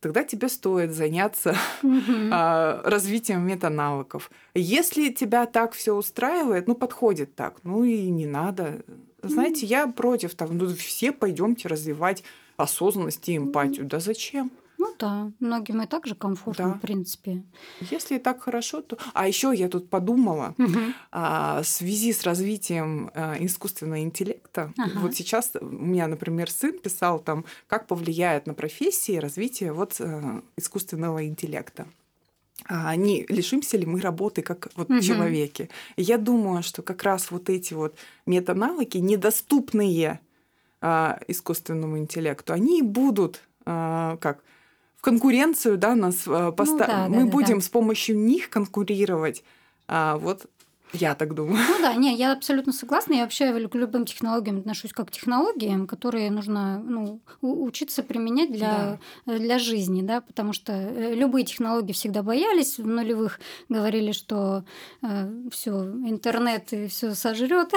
тогда 0.00 0.22
тебе 0.22 0.48
стоит 0.48 0.92
заняться 0.92 1.56
угу. 1.82 2.30
развитием 2.30 3.46
метанавыков. 3.46 4.30
Если 4.54 5.08
тебя 5.08 5.46
так 5.46 5.72
все 5.72 5.94
устраивает, 5.94 6.68
ну 6.68 6.74
подходит 6.74 7.34
так, 7.34 7.56
ну 7.64 7.82
и 7.84 8.08
не 8.10 8.26
надо. 8.26 8.84
Знаете, 9.22 9.66
я 9.66 9.88
против 9.88 10.34
того, 10.34 10.52
ну 10.54 10.68
все 10.74 11.10
пойдемте 11.10 11.68
развивать 11.68 12.22
осознанность 12.56 13.28
и 13.28 13.36
эмпатию. 13.36 13.86
Да 13.86 13.98
зачем? 13.98 14.52
Ну 14.78 14.94
да, 14.98 15.32
многим 15.40 15.82
и 15.82 15.86
так 15.86 16.06
же 16.06 16.14
комфортно, 16.14 16.68
Да. 16.68 16.74
в 16.74 16.80
принципе. 16.80 17.42
Если 17.80 18.18
так 18.18 18.42
хорошо, 18.42 18.82
то... 18.82 18.98
А 19.14 19.26
еще 19.28 19.52
я 19.54 19.68
тут 19.68 19.88
подумала, 19.90 20.54
Мгм. 20.58 20.94
а, 21.12 21.62
в 21.62 21.66
связи 21.66 22.12
с 22.12 22.24
развитием 22.24 23.10
а, 23.14 23.36
искусственного 23.40 24.00
интеллекта, 24.02 24.72
Ага. 24.78 24.98
вот 25.00 25.14
сейчас 25.14 25.52
у 25.60 25.64
меня, 25.64 26.06
например, 26.08 26.50
сын 26.50 26.78
писал 26.78 27.18
там, 27.20 27.44
как 27.66 27.86
повлияет 27.86 28.46
на 28.46 28.54
профессии 28.54 29.16
развитие 29.18 29.72
вот 29.72 29.96
а, 30.00 30.42
искусственного 30.56 31.26
интеллекта. 31.26 31.86
А 32.68 32.96
не 32.96 33.24
лишимся 33.28 33.76
ли 33.76 33.86
мы 33.86 34.00
работы 34.00 34.42
как 34.42 34.68
вот 34.76 34.88
Мгм. 34.88 35.00
человеки? 35.00 35.68
Я 35.96 36.18
думаю, 36.18 36.62
что 36.62 36.82
как 36.82 37.02
раз 37.02 37.30
вот 37.30 37.48
эти 37.50 37.74
вот 37.74 37.96
метанавыки, 38.26 38.98
недоступные 38.98 40.20
а, 40.80 41.18
искусственному 41.28 41.98
интеллекту, 41.98 42.52
они 42.52 42.80
и 42.80 42.82
будут 42.82 43.40
а, 43.64 44.16
как 44.20 44.42
конкуренцию, 45.06 45.78
да, 45.78 45.94
нас 45.94 46.24
а, 46.26 46.50
поста- 46.50 46.86
Ну 46.86 46.92
да, 46.92 47.08
мы 47.08 47.24
да, 47.24 47.30
будем 47.30 47.58
да. 47.58 47.60
с 47.64 47.68
помощью 47.68 48.18
них 48.18 48.50
конкурировать. 48.50 49.44
А, 49.88 50.16
вот 50.16 50.46
я 50.92 51.14
так 51.14 51.34
думаю. 51.34 51.58
Ну 51.68 51.82
да, 51.82 51.94
не, 51.94 52.14
я 52.14 52.32
абсолютно 52.32 52.72
согласна. 52.72 53.14
Я 53.14 53.22
вообще 53.22 53.68
к 53.68 53.74
любым 53.74 54.06
технологиям 54.06 54.58
отношусь 54.58 54.92
как 54.92 55.08
к 55.08 55.10
технологиям, 55.10 55.86
которые 55.86 56.30
нужно 56.30 56.78
ну, 56.78 57.20
учиться 57.40 58.02
применять 58.02 58.52
для, 58.52 58.98
э, 59.26 59.38
для 59.38 59.58
жизни, 59.58 60.02
да, 60.02 60.20
потому 60.20 60.52
что 60.52 60.72
э, 60.72 61.14
любые 61.14 61.44
технологии 61.44 61.92
всегда 61.92 62.22
боялись. 62.22 62.78
В 62.78 62.86
нулевых 62.86 63.40
говорили, 63.68 64.12
что 64.12 64.64
все, 65.50 65.70
интернет 65.72 66.72
и 66.72 66.86
все 66.88 67.14
сожрет, 67.14 67.72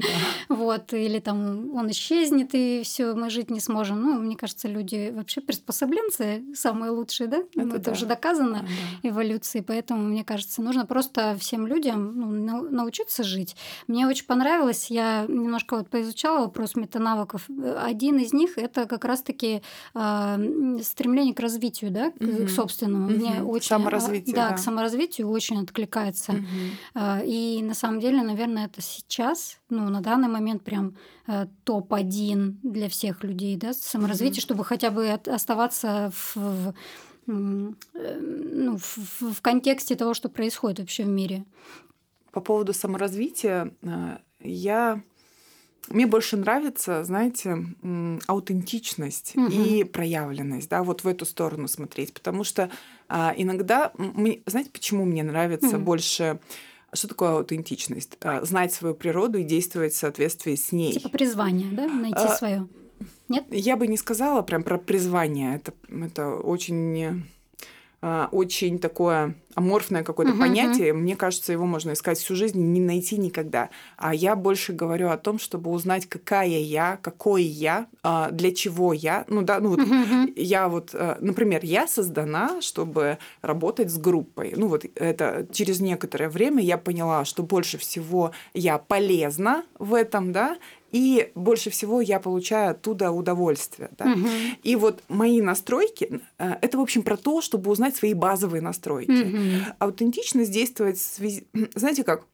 вот, 0.48 0.92
или 0.92 1.18
там 1.18 1.74
он 1.74 1.90
исчезнет, 1.90 2.50
и 2.52 2.82
все, 2.84 3.14
мы 3.14 3.30
жить 3.30 3.50
не 3.50 3.60
сможем. 3.60 4.00
Ну, 4.00 4.20
мне 4.20 4.36
кажется, 4.36 4.68
люди 4.68 5.12
вообще 5.14 5.40
приспособленцы 5.40 6.44
самые 6.54 6.90
лучшие, 6.90 7.28
да? 7.28 7.42
Ну, 7.54 7.68
Это 7.68 7.76
это 7.76 7.84
да. 7.86 7.92
уже 7.92 8.06
доказано 8.06 8.66
Да. 9.02 9.08
эволюции, 9.08 9.60
поэтому, 9.60 10.02
мне 10.04 10.24
кажется, 10.24 10.62
нужно 10.62 10.86
просто 10.86 11.36
всем 11.38 11.66
людям 11.66 12.46
ну, 12.46 12.63
научиться 12.70 13.22
жить. 13.22 13.56
Мне 13.86 14.06
очень 14.06 14.26
понравилось, 14.26 14.90
я 14.90 15.24
немножко 15.28 15.76
вот 15.76 15.88
поизучала 15.90 16.40
вопрос 16.40 16.74
метанавыков. 16.76 17.48
Один 17.78 18.18
из 18.18 18.32
них– 18.32 18.50
это 18.58 18.86
как 18.86 19.04
раз-таки 19.04 19.62
м, 19.94 20.78
стремление 20.82 21.34
к 21.34 21.40
развитию, 21.40 21.90
да, 21.90 22.10
к, 22.10 22.20
Мгм. 22.20 22.46
к 22.46 22.50
собственному. 22.50 23.08
Мне 23.08 23.30
Мгм. 23.40 23.48
очень, 23.50 23.68
Саморазвитие, 23.68 24.34
а, 24.34 24.36
да, 24.36 24.48
да. 24.50 24.56
к 24.56 24.58
саморазвитию 24.58 25.28
очень 25.28 25.60
откликается. 25.62 26.34
А, 26.94 27.20
И 27.24 27.62
на 27.62 27.74
самом 27.74 28.00
деле, 28.00 28.22
наверное, 28.22 28.66
это 28.66 28.80
сейчас, 28.82 29.58
ну, 29.70 29.88
на 29.88 30.00
данный 30.00 30.28
момент 30.28 30.62
прям 30.64 30.96
э, 31.26 31.46
топ-1 31.64 32.56
для 32.62 32.88
всех 32.90 33.24
людей, 33.24 33.56
да, 33.56 33.72
саморазвитие, 33.72 34.40
Мгм. 34.40 34.40
чтобы 34.42 34.64
хотя 34.64 34.90
бы 34.90 35.08
оставаться 35.10 36.10
в, 36.14 36.36
в, 36.36 36.74
э, 37.26 38.20
ну, 38.20 38.76
в- 38.76 39.32
в 39.34 39.40
контексте 39.40 39.94
того, 39.96 40.12
что 40.14 40.28
происходит 40.28 40.80
вообще 40.80 41.04
в 41.04 41.08
мире. 41.08 41.44
По 42.34 42.40
поводу 42.40 42.72
саморазвития, 42.72 43.70
а, 43.84 44.20
я 44.40 45.00
мне 45.88 46.06
больше 46.06 46.36
нравится, 46.36 47.04
знаете, 47.04 47.58
аутентичность 48.26 49.36
Мгм. 49.36 49.52
и 49.52 49.84
проявленность, 49.84 50.68
да, 50.68 50.82
вот 50.82 51.04
в 51.04 51.06
эту 51.08 51.26
сторону 51.26 51.68
смотреть, 51.68 52.12
потому 52.12 52.42
что 52.42 52.70
а, 53.08 53.32
иногда, 53.36 53.92
мне- 53.98 54.40
знаете, 54.46 54.70
почему 54.72 55.04
мне 55.04 55.22
нравится 55.22 55.76
Мгм. 55.76 55.84
больше, 55.84 56.40
что 56.92 57.06
такое 57.06 57.32
аутентичность? 57.36 58.16
А, 58.22 58.42
Знать 58.44 58.72
свою 58.72 58.94
природу 58.96 59.38
и 59.38 59.44
действовать 59.44 59.92
в 59.92 59.96
соответствии 59.96 60.56
с 60.56 60.72
ней. 60.72 60.94
Типа 60.94 61.10
призвание, 61.10 61.70
да, 61.70 61.86
найти 61.86 62.16
А, 62.18 62.28
свое. 62.36 62.66
Нет? 63.28 63.44
Я 63.50 63.76
бы 63.76 63.86
не 63.86 63.96
сказала 63.98 64.42
прям 64.42 64.64
про 64.64 64.78
призвание. 64.78 65.56
Это, 65.56 65.72
это 65.88 66.30
очень, 66.34 67.04
а, 67.04 67.14
очень 68.32 68.78
такое 68.78 69.34
аморфное 69.54 70.02
какое-то 70.02 70.32
Мгм, 70.32 70.40
понятие. 70.40 70.92
Мне 70.92 71.16
кажется, 71.16 71.52
его 71.52 71.64
можно 71.64 71.92
искать 71.92 72.18
всю 72.18 72.34
жизнь, 72.34 72.60
не 72.60 72.80
найти 72.80 73.16
никогда. 73.16 73.70
А 73.96 74.14
я 74.14 74.36
больше 74.36 74.72
говорю 74.72 75.10
о 75.10 75.16
том, 75.16 75.38
чтобы 75.38 75.70
узнать, 75.70 76.06
какая 76.06 76.48
я, 76.48 76.98
какой 77.02 77.44
я, 77.44 77.86
а, 78.02 78.30
для 78.30 78.52
чего 78.52 78.92
я. 78.92 79.24
Ну 79.28 79.42
да, 79.42 79.60
ну 79.60 79.70
вот 79.70 79.78
мгм. 79.78 80.32
я 80.36 80.68
вот, 80.68 80.90
э, 80.92 81.16
например, 81.20 81.60
я 81.62 81.86
создана, 81.86 82.60
чтобы 82.60 83.18
работать 83.42 83.90
с 83.90 83.98
группой. 83.98 84.54
Ну 84.56 84.68
вот 84.68 84.84
это 84.96 85.46
через 85.52 85.80
некоторое 85.80 86.28
время 86.28 86.62
я 86.62 86.78
поняла, 86.78 87.24
что 87.24 87.42
больше 87.42 87.78
всего 87.78 88.32
я 88.54 88.78
полезна 88.78 89.64
в 89.78 89.94
этом, 89.94 90.32
да, 90.32 90.56
и 90.94 91.32
больше 91.34 91.70
всего 91.70 92.00
я 92.00 92.20
получаю 92.20 92.70
оттуда 92.70 93.10
удовольствие. 93.10 93.90
Да? 93.98 94.04
Мгм. 94.04 94.28
И 94.62 94.76
вот 94.76 95.02
мои 95.08 95.40
настройки, 95.40 96.20
э, 96.38 96.52
это, 96.62 96.78
в 96.78 96.80
общем, 96.80 97.02
про 97.02 97.16
то, 97.16 97.40
чтобы 97.40 97.72
узнать 97.72 97.96
свои 97.96 98.14
базовые 98.14 98.62
настройки. 98.62 99.10
Мгм. 99.10 99.64
Аутентичность 99.80 100.52
действует 100.52 100.96
в 100.96 101.00
связи... 101.00 101.48
Знаете 101.74 102.04
как? 102.04 102.24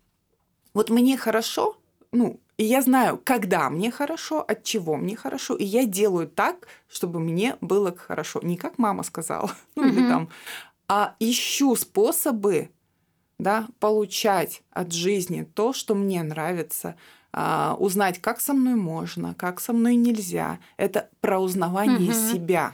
Вот 0.75 0.91
мне 0.91 1.17
хорошо, 1.17 1.79
ну, 2.13 2.39
и 2.59 2.65
я 2.65 2.83
знаю, 2.83 3.19
когда 3.25 3.71
мне 3.71 3.91
хорошо, 3.91 4.45
от 4.47 4.63
чего 4.63 4.97
мне 4.97 5.17
хорошо, 5.17 5.57
и 5.57 5.65
я 5.65 5.87
делаю 5.87 6.29
так, 6.29 6.69
чтобы 6.87 7.19
мне 7.19 7.57
было 7.63 7.97
хорошо. 7.97 8.41
Не 8.43 8.59
как 8.59 8.77
мама 8.77 9.05
сказала, 9.05 9.51
ну, 9.75 9.89
или 9.89 10.07
там, 10.07 10.29
а 10.87 11.15
ищу 11.19 11.75
способы 11.77 12.69
да, 13.39 13.69
получать 13.79 14.63
от 14.71 14.93
жизни 14.93 15.49
то, 15.55 15.73
что 15.73 15.95
мне 15.95 16.23
нравится, 16.23 16.97
а, 17.33 17.77
узнать, 17.79 18.21
как 18.21 18.41
со 18.41 18.53
мной 18.53 18.75
можно, 18.75 19.35
как 19.35 19.61
со 19.61 19.73
мной 19.73 19.95
нельзя. 19.95 20.59
Это 20.77 21.09
про 21.21 21.39
узнавание 21.39 22.11
Мгм. 22.11 22.15
себя. 22.15 22.73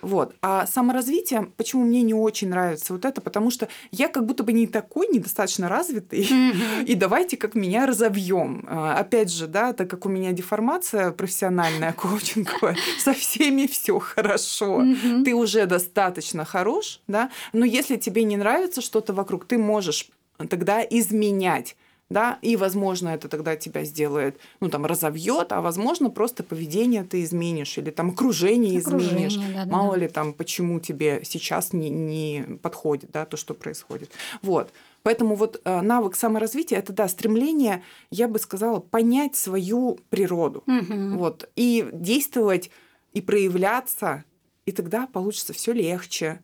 Вот. 0.00 0.36
А 0.42 0.64
саморазвитие, 0.66 1.50
почему 1.56 1.84
мне 1.84 2.02
не 2.02 2.14
очень 2.14 2.48
нравится 2.50 2.92
вот 2.92 3.04
это, 3.04 3.20
потому 3.20 3.50
что 3.50 3.66
я 3.90 4.06
как 4.06 4.26
будто 4.26 4.44
бы 4.44 4.52
не 4.52 4.68
такой 4.68 5.08
недостаточно 5.08 5.68
развитый, 5.68 6.28
Мгм. 6.30 6.84
и 6.86 6.94
давайте 6.94 7.36
как 7.36 7.56
меня 7.56 7.84
разовьем. 7.84 8.64
А, 8.68 8.94
Опять 9.00 9.28
же, 9.32 9.48
да, 9.48 9.72
так 9.72 9.90
как 9.90 10.06
у 10.06 10.08
меня 10.08 10.30
деформация 10.30 11.10
профессиональная, 11.10 11.92
коучинговая, 11.92 12.76
со 12.98 13.12
всеми 13.12 13.66
все 13.66 13.98
хорошо. 13.98 14.78
Мгм. 14.78 15.24
Ты 15.24 15.34
уже 15.34 15.66
достаточно 15.66 16.44
хорош, 16.44 17.00
да, 17.08 17.30
но 17.52 17.64
если 17.64 17.96
тебе 17.96 18.22
не 18.22 18.36
нравится 18.36 18.80
что-то 18.80 19.12
вокруг, 19.12 19.46
ты 19.46 19.58
можешь 19.58 20.08
тогда 20.48 20.80
изменять. 20.84 21.76
Да, 22.10 22.38
и, 22.40 22.56
возможно, 22.56 23.10
это 23.10 23.28
тогда 23.28 23.54
тебя 23.56 23.84
сделает, 23.84 24.40
ну, 24.60 24.70
там, 24.70 24.86
разовьет, 24.86 25.52
а, 25.52 25.60
возможно, 25.60 26.08
просто 26.08 26.42
поведение 26.42 27.04
ты 27.04 27.22
изменишь 27.22 27.76
или 27.76 27.90
там 27.90 28.10
окружение, 28.10 28.78
изменишь. 28.78 29.34
Окружение, 29.34 29.48
да-да-да. 29.48 29.70
Мало 29.70 29.94
ли 29.94 30.08
там, 30.08 30.32
почему 30.32 30.80
тебе 30.80 31.20
сейчас 31.24 31.74
не, 31.74 31.90
не 31.90 32.58
подходит, 32.62 33.10
да, 33.10 33.26
то, 33.26 33.36
что 33.36 33.52
происходит. 33.52 34.10
Вот. 34.40 34.72
Поэтому 35.02 35.34
вот 35.34 35.60
э, 35.62 35.80
навык 35.82 36.16
саморазвития 36.16 36.78
это 36.78 36.94
да, 36.94 37.08
стремление, 37.08 37.82
я 38.10 38.26
бы 38.26 38.38
сказала, 38.38 38.80
понять 38.80 39.36
свою 39.36 39.98
природу. 40.08 40.62
Мгм. 40.64 41.18
Вот, 41.18 41.50
и 41.56 41.88
действовать, 41.92 42.70
и 43.12 43.20
проявляться, 43.20 44.24
и 44.64 44.72
тогда 44.72 45.06
получится 45.06 45.52
все 45.52 45.72
легче, 45.72 46.40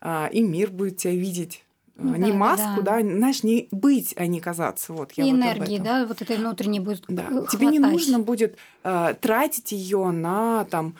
а, 0.00 0.28
и 0.32 0.42
мир 0.42 0.70
будет 0.70 0.98
тебя 0.98 1.14
видеть. 1.14 1.64
А, 1.98 2.02
Ну 2.02 2.14
не 2.16 2.30
да, 2.30 2.36
маску, 2.38 2.82
да. 2.82 3.00
да, 3.00 3.00
знаешь, 3.02 3.42
не 3.42 3.66
быть, 3.72 4.14
а 4.16 4.26
не 4.26 4.40
казаться. 4.40 4.92
Вот, 4.92 5.12
я 5.12 5.24
И 5.24 5.32
вот 5.32 5.36
энергии, 5.38 5.78
да, 5.78 6.06
вот 6.06 6.22
этой 6.22 6.36
внутренней 6.36 6.78
будет 6.80 7.04
Да. 7.08 7.26
э, 7.28 7.46
Тебе 7.50 7.66
не 7.66 7.78
хватать. 7.78 7.92
нужно 7.92 8.18
будет 8.20 8.56
а, 8.84 9.14
тратить 9.14 9.72
ее 9.72 10.10
на 10.12 10.64
там, 10.70 10.94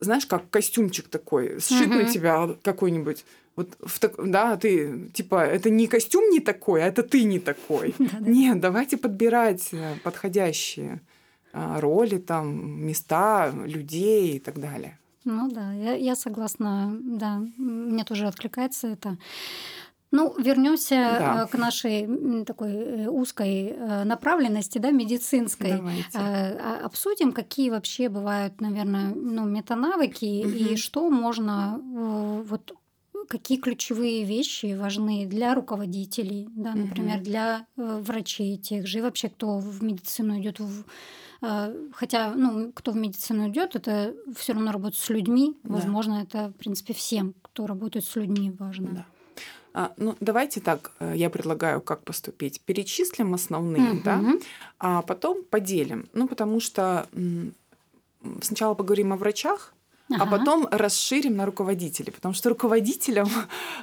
знаешь, 0.00 0.24
как 0.26 0.48
костюмчик 0.48 1.08
такой, 1.08 1.60
сшит 1.60 1.88
на 1.88 1.96
Мгм. 2.02 2.06
тебя 2.10 2.48
какой-нибудь. 2.62 3.24
Вот 3.56 3.76
в 3.84 3.98
так- 3.98 4.14
да, 4.30 4.56
ты 4.56 5.08
типа 5.12 5.44
это 5.44 5.68
не 5.68 5.86
костюм 5.86 6.30
не 6.30 6.40
такой, 6.40 6.82
а 6.82 6.86
это 6.86 7.02
ты 7.02 7.24
не 7.24 7.40
такой. 7.40 7.94
Да-да. 7.98 8.30
Нет, 8.30 8.58
давайте 8.60 8.96
подбирать 8.96 9.68
э, 9.72 9.96
подходящие 10.02 11.00
а, 11.52 11.80
роли, 11.80 12.18
там, 12.18 12.86
места, 12.86 13.50
людей 13.66 14.36
и 14.36 14.38
так 14.38 14.58
далее. 14.60 14.98
Ну 15.24 15.50
да, 15.50 15.72
я, 15.74 15.94
я 15.94 16.14
согласна, 16.16 16.96
да, 17.02 17.42
мне 17.58 18.04
тоже 18.04 18.26
откликается 18.28 18.86
это. 18.88 19.16
Ну, 20.10 20.34
вернемся 20.38 20.94
Да. 21.18 21.46
к 21.46 21.54
нашей 21.58 22.44
такой 22.44 22.72
э, 22.72 23.08
узкой 23.08 23.66
э, 23.76 24.04
направленности, 24.04 24.78
да, 24.78 24.90
медицинской. 24.90 25.72
Давайте. 25.72 26.08
Э, 26.14 26.58
а- 26.58 26.80
Обсудим, 26.86 27.32
какие 27.32 27.68
вообще 27.70 28.08
бывают, 28.08 28.60
наверное, 28.60 29.12
ну, 29.14 29.44
метанавыки 29.44 30.24
и 30.24 30.64
Мгм. 30.68 30.76
что 30.78 31.10
можно, 31.10 31.78
э, 31.82 32.42
вот 32.48 32.72
какие 33.28 33.58
ключевые 33.58 34.24
вещи 34.24 34.74
важны 34.74 35.26
для 35.26 35.54
руководителей, 35.54 36.48
да, 36.56 36.72
например, 36.74 37.16
Мгм. 37.16 37.24
для 37.24 37.66
э, 37.76 38.00
врачей 38.02 38.56
тех 38.56 38.86
же, 38.86 38.98
и 38.98 39.02
вообще 39.02 39.28
кто 39.28 39.58
в 39.58 39.82
медицину 39.82 40.40
идет. 40.40 40.58
Хотя, 41.92 42.32
ну, 42.34 42.72
кто 42.72 42.90
в 42.90 42.96
медицину 42.96 43.48
идет, 43.48 43.76
это 43.76 44.12
все 44.36 44.54
равно 44.54 44.72
работать 44.72 44.98
с 44.98 45.08
людьми. 45.10 45.56
Да. 45.62 45.74
Возможно, 45.74 46.14
это, 46.22 46.48
в 46.48 46.54
принципе, 46.54 46.94
всем, 46.94 47.34
кто 47.42 47.66
работает 47.66 48.04
с 48.04 48.16
людьми, 48.16 48.50
важно. 48.58 48.88
Да. 48.92 49.06
А, 49.78 49.92
ну, 49.96 50.16
давайте 50.20 50.60
так, 50.60 50.90
э, 50.98 51.12
я 51.14 51.30
предлагаю, 51.30 51.80
как 51.80 52.02
поступить. 52.02 52.60
Перечислим 52.60 53.34
основные, 53.34 54.00
да, 54.04 54.16
Мгм. 54.16 54.40
а 54.80 55.02
потом 55.02 55.44
поделим. 55.50 56.08
Ну, 56.14 56.26
потому 56.26 56.60
что 56.60 57.06
сначала 58.42 58.74
поговорим 58.74 59.12
о 59.12 59.16
врачах, 59.16 59.72
ага. 60.10 60.24
а 60.24 60.26
потом 60.26 60.66
расширим 60.72 61.36
на 61.36 61.46
руководителей, 61.46 62.10
потому 62.10 62.34
что 62.34 62.48
руководителям 62.48 63.28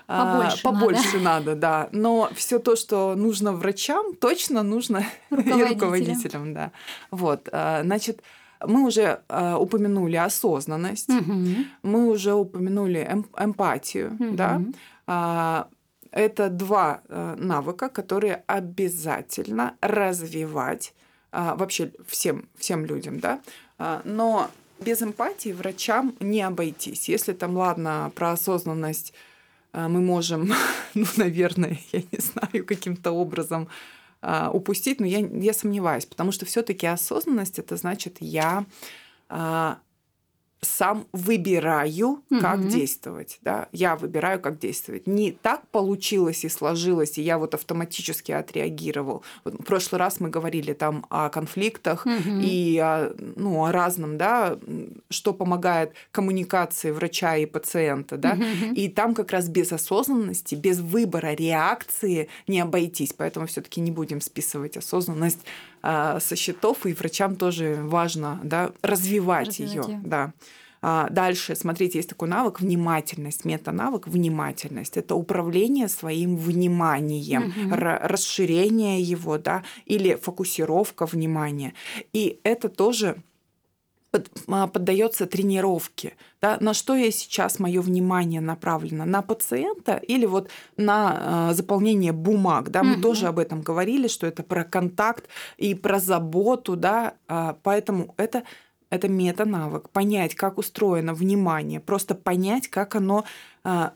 побольше, 0.05 0.59
а, 0.63 0.71
побольше 0.71 1.19
надо. 1.19 1.21
надо, 1.23 1.55
да. 1.55 1.89
Но 1.93 2.29
все 2.35 2.59
то, 2.59 2.75
что 2.75 3.15
нужно 3.15 3.53
врачам, 3.53 4.15
точно 4.15 4.63
нужно 4.63 5.05
руководителям. 5.29 5.71
и 5.71 5.73
руководителям, 5.73 6.53
да. 6.53 6.71
Вот, 7.09 7.47
а, 7.53 7.83
значит, 7.83 8.21
мы 8.67 8.85
уже 8.85 9.19
э, 9.29 9.55
упомянули 9.55 10.17
осознанность, 10.17 11.09
угу. 11.09 11.33
мы 11.83 12.09
уже 12.09 12.33
упомянули 12.33 12.99
эм, 12.99 13.25
эмпатию, 13.39 14.13
угу. 14.19 14.35
да. 14.35 14.61
А, 15.07 15.67
это 16.15 16.49
два 16.49 17.01
э, 17.07 17.35
навыка, 17.37 17.89
которые 17.89 18.43
обязательно 18.47 19.75
развивать 19.81 20.93
а, 21.31 21.55
вообще 21.55 21.91
всем, 22.07 22.47
всем 22.57 22.85
людям, 22.85 23.19
да. 23.19 23.41
А, 23.77 24.01
но 24.05 24.49
без 24.79 25.01
эмпатии 25.01 25.51
врачам 25.51 26.15
не 26.21 26.41
обойтись. 26.41 27.09
Если 27.09 27.33
там, 27.33 27.57
ладно, 27.57 28.13
про 28.15 28.31
осознанность 28.31 29.13
а, 29.73 29.89
мы 29.89 29.99
можем, 29.99 30.53
ну, 30.93 31.05
наверное, 31.17 31.77
я 31.91 31.99
не 31.99 32.19
знаю, 32.19 32.65
каким-то 32.65 33.11
образом 33.11 33.67
а, 34.21 34.49
упустить, 34.51 35.01
но 35.01 35.05
я, 35.05 35.19
я 35.19 35.53
сомневаюсь, 35.53 36.05
потому 36.05 36.31
что 36.31 36.45
все-таки 36.45 36.87
осознанность 36.87 37.59
это 37.59 37.75
значит 37.75 38.17
я 38.21 38.65
сам 40.61 41.07
выбираю, 41.11 42.23
как 42.41 42.59
угу. 42.59 42.69
действовать. 42.69 43.39
Да? 43.41 43.67
Я 43.71 43.95
выбираю, 43.95 44.39
как 44.39 44.59
действовать. 44.59 45.07
Не 45.07 45.31
так 45.31 45.67
получилось 45.69 46.43
и 46.43 46.49
сложилось, 46.49 47.17
и 47.17 47.21
я 47.21 47.37
вот 47.37 47.53
автоматически 47.53 48.31
отреагировал. 48.31 49.23
Вот 49.43 49.53
в 49.55 49.63
прошлый 49.63 49.99
раз 49.99 50.19
мы 50.19 50.29
говорили 50.29 50.73
там 50.73 51.05
о 51.09 51.29
конфликтах 51.29 52.05
угу. 52.05 52.39
и 52.41 52.77
о, 52.77 53.13
ну, 53.35 53.63
о 53.65 53.71
разном, 53.71 54.17
да, 54.17 54.57
что 55.09 55.33
помогает 55.33 55.93
коммуникации 56.11 56.91
врача 56.91 57.37
и 57.37 57.45
пациента. 57.45 58.17
Да? 58.17 58.33
Угу. 58.33 58.73
И 58.75 58.89
там 58.89 59.13
как 59.13 59.31
раз 59.31 59.47
без 59.47 59.71
осознанности, 59.71 60.55
без 60.55 60.79
выбора 60.79 61.33
реакции 61.33 62.27
не 62.47 62.59
обойтись. 62.59 63.13
Поэтому 63.13 63.45
все 63.47 63.61
таки 63.61 63.81
не 63.81 63.91
будем 63.91 64.21
списывать 64.21 64.77
осознанность 64.77 65.39
со 65.85 66.35
счетов, 66.35 66.85
и 66.85 66.93
врачам 66.93 67.35
тоже 67.35 67.79
важно 67.81 68.39
да, 68.43 68.71
развивать, 68.81 69.47
развивать 69.47 69.59
ее. 69.59 70.01
Да. 70.03 70.33
А, 70.87 71.09
дальше, 71.09 71.55
смотрите, 71.55 71.97
есть 71.97 72.09
такой 72.09 72.27
навык 72.27 72.59
внимательность, 72.59 73.43
мета-навык 73.43 74.07
внимательность. 74.07 74.97
Это 74.97 75.15
управление 75.15 75.87
своим 75.87 76.37
вниманием, 76.37 77.45
угу. 77.45 77.75
расширение 77.75 79.01
его, 79.01 79.39
да, 79.39 79.63
или 79.85 80.13
фокусировка 80.13 81.07
внимания. 81.07 81.73
И 82.13 82.39
это 82.43 82.69
тоже 82.69 83.15
а, 83.17 83.21
поддается 84.47 85.25
тренировке. 85.25 86.13
Да? 86.41 86.57
На 86.59 86.73
что 86.73 86.95
я 86.95 87.11
сейчас 87.11 87.59
мое 87.59 87.81
внимание 87.81 88.41
направлено? 88.41 89.05
На 89.05 89.21
пациента 89.21 89.95
или 89.95 90.25
вот 90.25 90.49
на 90.77 91.49
э, 91.49 91.53
заполнение 91.55 92.11
бумаг? 92.11 92.69
Да? 92.69 92.83
Мы 92.83 92.93
угу. 92.93 93.01
тоже 93.01 93.27
об 93.27 93.39
этом 93.39 93.61
говорили, 93.61 94.07
что 94.07 94.27
это 94.27 94.43
про 94.43 94.63
контакт 94.63 95.27
и 95.57 95.75
про 95.75 95.99
заботу. 95.99 96.75
Да? 96.75 97.15
А, 97.27 97.57
поэтому 97.63 98.13
это 98.17 98.43
это 98.89 99.07
мета-навык. 99.07 99.89
Понять, 99.89 100.35
как 100.35 100.57
устроено 100.57 101.13
внимание, 101.13 101.79
просто 101.79 102.15
понять, 102.15 102.67
как 102.67 102.95
оно 102.95 103.25
а, 103.63 103.93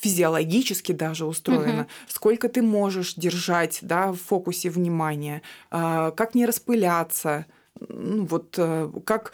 физиологически 0.00 0.92
даже 0.92 1.26
устроено, 1.26 1.82
угу. 1.82 1.88
сколько 2.08 2.48
ты 2.48 2.62
можешь 2.62 3.14
держать 3.14 3.80
да, 3.82 4.12
в 4.12 4.16
фокусе 4.16 4.70
внимания, 4.70 5.42
а, 5.70 6.10
как 6.12 6.34
не 6.34 6.46
распыляться, 6.46 7.46
ну, 7.88 8.24
вот 8.24 8.54
э, 8.58 8.90
как 9.04 9.32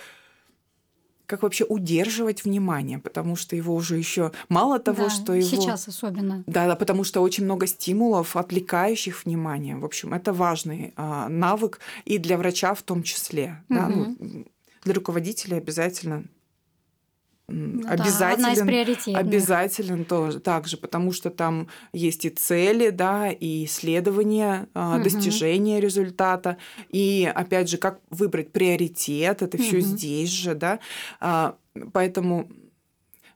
как 1.26 1.42
вообще 1.42 1.64
удерживать 1.64 2.44
внимание, 2.44 2.98
потому 2.98 3.36
что 3.36 3.56
его 3.56 3.74
уже 3.74 3.98
еще 3.98 4.32
мало 4.48 4.78
того, 4.78 5.04
да, 5.04 5.10
что 5.10 5.34
его 5.34 5.48
сейчас 5.48 5.88
особенно. 5.88 6.44
Да, 6.46 6.66
да, 6.68 6.76
потому 6.76 7.04
что 7.04 7.20
очень 7.20 7.44
много 7.44 7.66
стимулов, 7.66 8.36
отвлекающих 8.36 9.24
внимание. 9.24 9.76
В 9.76 9.84
общем, 9.84 10.14
это 10.14 10.32
важный 10.32 10.92
а, 10.96 11.28
навык 11.28 11.80
и 12.04 12.18
для 12.18 12.38
врача 12.38 12.74
в 12.74 12.82
том 12.82 13.02
числе. 13.02 13.62
Угу. 13.68 13.78
Да, 13.78 13.88
ну, 13.88 14.16
для 14.84 14.94
руководителя 14.94 15.56
обязательно 15.56 16.24
Ну 17.48 17.88
обязателен, 17.88 18.66
да, 18.66 19.18
обязателен 19.20 20.04
тоже 20.04 20.40
также, 20.40 20.76
потому 20.76 21.12
что 21.12 21.30
там 21.30 21.68
есть 21.92 22.24
и 22.24 22.30
цели, 22.30 22.90
да, 22.90 23.30
и 23.30 23.66
исследования, 23.66 24.68
Мгм. 24.74 25.02
достижения 25.04 25.80
результата, 25.80 26.56
и 26.88 27.30
опять 27.32 27.70
же, 27.70 27.76
как 27.78 28.00
выбрать 28.10 28.50
приоритет, 28.50 29.42
это 29.42 29.58
все 29.58 29.76
Мгм. 29.76 29.86
здесь 29.86 30.30
же, 30.30 30.54
да, 30.56 30.80
А, 31.20 31.56
поэтому 31.92 32.48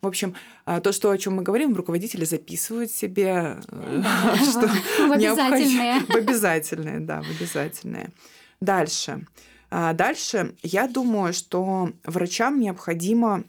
в 0.02 0.06
общем, 0.06 0.34
а, 0.64 0.80
то, 0.80 0.92
что, 0.92 1.10
о 1.10 1.18
чем 1.18 1.34
мы 1.34 1.42
говорим, 1.42 1.76
руководители 1.76 2.24
записывают 2.24 2.90
себе, 2.90 3.58
э, 3.68 4.02
что 4.50 4.66
В 5.06 5.12
обязательные. 5.12 6.00
В 6.00 6.16
обязательные, 6.16 7.00
да, 7.00 7.22
в 7.22 7.30
обязательные. 7.30 8.08
Дальше. 8.60 9.26
Дальше, 9.70 10.56
я 10.64 10.88
думаю, 10.88 11.32
что 11.32 11.92
врачам 12.04 12.58
необходимо 12.58 13.44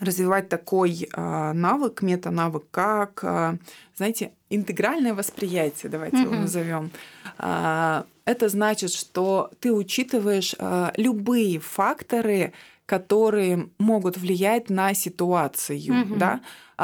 развивать 0.00 0.48
такой 0.48 1.08
а, 1.12 1.52
навык, 1.52 2.02
мета-навык, 2.02 2.64
как, 2.70 3.24
а, 3.24 3.56
знаете, 3.96 4.32
интегральное 4.50 5.14
восприятие, 5.14 5.90
давайте 5.90 6.18
его 6.18 6.32
Мгм. 6.32 6.40
назовем. 6.42 6.90
А, 7.38 8.04
Это 8.28 8.48
значит, 8.48 8.90
что 8.92 9.50
ты 9.60 9.72
учитываешь 9.72 10.52
любые 10.96 11.60
факторы, 11.60 12.52
которые 12.86 13.68
могут 13.78 14.16
влиять 14.16 14.68
на 14.68 14.94
ситуацию, 14.94 15.94
Мгм. 15.94 16.18
да. 16.18 16.40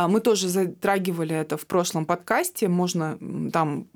Мы 0.08 0.20
тоже 0.20 0.48
затрагивали 0.48 1.34
это 1.34 1.56
в 1.56 1.66
прошлом 1.66 2.06
подкасте, 2.06 2.68
можно 2.68 3.18
там 3.52 3.86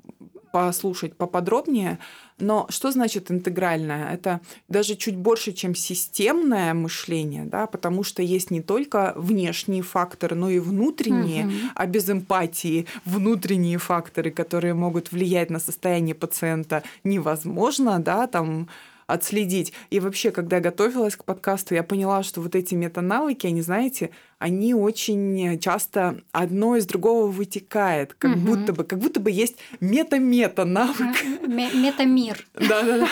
послушать 0.65 1.15
поподробнее. 1.17 1.97
Но 2.39 2.65
что 2.69 2.91
значит 2.91 3.31
интегральное? 3.31 4.13
Это 4.13 4.39
даже 4.69 4.95
чуть 4.95 5.15
больше, 5.15 5.53
чем 5.53 5.75
системное 5.75 6.73
мышление, 6.73 7.45
да, 7.45 7.65
потому 7.65 8.03
что 8.03 8.21
есть 8.21 8.51
не 8.51 8.61
только 8.61 9.13
внешние 9.15 9.81
факторы, 9.81 10.35
но 10.35 10.49
и 10.49 10.59
внутренние, 10.59 11.45
Мгм. 11.45 11.53
а 11.75 11.85
без 11.85 12.09
эмпатии 12.09 12.85
внутренние 13.05 13.77
факторы, 13.77 14.31
которые 14.31 14.73
могут 14.73 15.11
влиять 15.11 15.49
на 15.51 15.59
состояние 15.59 16.13
пациента, 16.15 16.83
невозможно, 17.03 17.99
да, 17.99 18.27
там 18.27 18.67
отследить. 19.07 19.73
И 19.89 19.99
вообще, 19.99 20.31
когда 20.31 20.57
я 20.57 20.61
готовилась 20.61 21.15
к 21.15 21.23
подкасту, 21.23 21.73
я 21.73 21.81
поняла, 21.83 22.23
что 22.23 22.41
вот 22.41 22.55
эти 22.55 22.75
метанавыки, 22.75 23.47
они, 23.47 23.61
знаете, 23.61 24.09
они 24.37 24.73
очень 24.75 25.59
часто 25.59 26.21
одно 26.33 26.75
из 26.75 26.85
другого 26.85 27.27
вытекает, 27.27 28.13
как 28.13 28.35
Мгм. 28.35 28.45
будто 28.45 28.73
бы, 28.73 28.83
как 28.83 28.99
будто 28.99 29.19
бы 29.19 29.31
есть 29.31 29.55
мета-мета 29.79 30.65
навык. 30.65 31.15
Ме- 31.47 31.71
Метамир. 31.73 32.45
Да-да-да. 32.53 33.07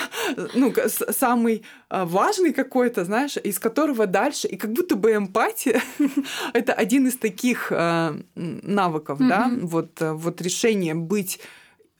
Ну, 0.53 0.73
самый 1.11 1.63
а, 1.89 2.05
важный 2.05 2.51
какой-то, 2.53 3.05
знаешь, 3.05 3.37
из 3.37 3.57
которого 3.57 4.05
дальше, 4.05 4.47
и 4.49 4.57
как 4.57 4.73
будто 4.73 4.95
бы 4.97 5.15
эмпатия— 5.15 5.81
это 6.53 6.73
один 6.73 7.07
из 7.07 7.15
таких 7.17 7.71
а, 7.71 8.17
навыков, 8.35 9.19
да, 9.19 9.49
вот, 9.61 10.01
а, 10.01 10.13
вот 10.13 10.41
решение 10.41 10.93
быть 10.93 11.39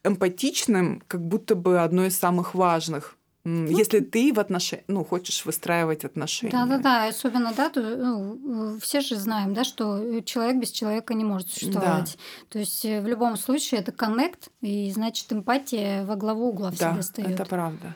эмпатичным, 0.04 1.02
как 1.08 1.26
будто 1.26 1.56
бы 1.56 1.80
одно 1.80 2.06
из 2.06 2.18
самых 2.20 2.54
важных. 2.56 3.16
М, 3.46 3.66
Если 3.68 4.00
ты 4.00 4.34
в 4.34 4.40
отношениях, 4.40 4.86
ну, 4.88 5.06
хочешь 5.06 5.46
выстраивать 5.46 6.04
отношения. 6.04 6.52
Да, 6.52 6.66
да, 6.66 6.78
да. 6.80 7.08
Особенно, 7.08 7.54
да, 7.56 7.70
то, 7.70 7.80
ну, 7.82 8.76
э, 8.76 8.80
все 8.82 9.02
же 9.02 9.16
знаем, 9.18 9.54
да, 9.54 9.64
что 9.64 10.22
человек 10.22 10.58
без 10.60 10.72
человека 10.72 11.14
не 11.14 11.24
может 11.24 11.50
существовать. 11.52 12.18
То 12.50 12.58
есть 12.60 12.84
э, 12.86 13.02
в 13.02 13.08
любом 13.08 13.38
случае 13.38 13.82
это 13.82 13.92
коннект, 13.92 14.50
и 14.62 14.92
значит 14.92 15.32
эмпатия 15.32 16.04
во 16.06 16.16
главу 16.16 16.50
угла 16.50 16.72
Да, 16.72 16.76
всегда 16.76 17.02
стоит. 17.04 17.28
это 17.30 17.46
правда. 17.46 17.96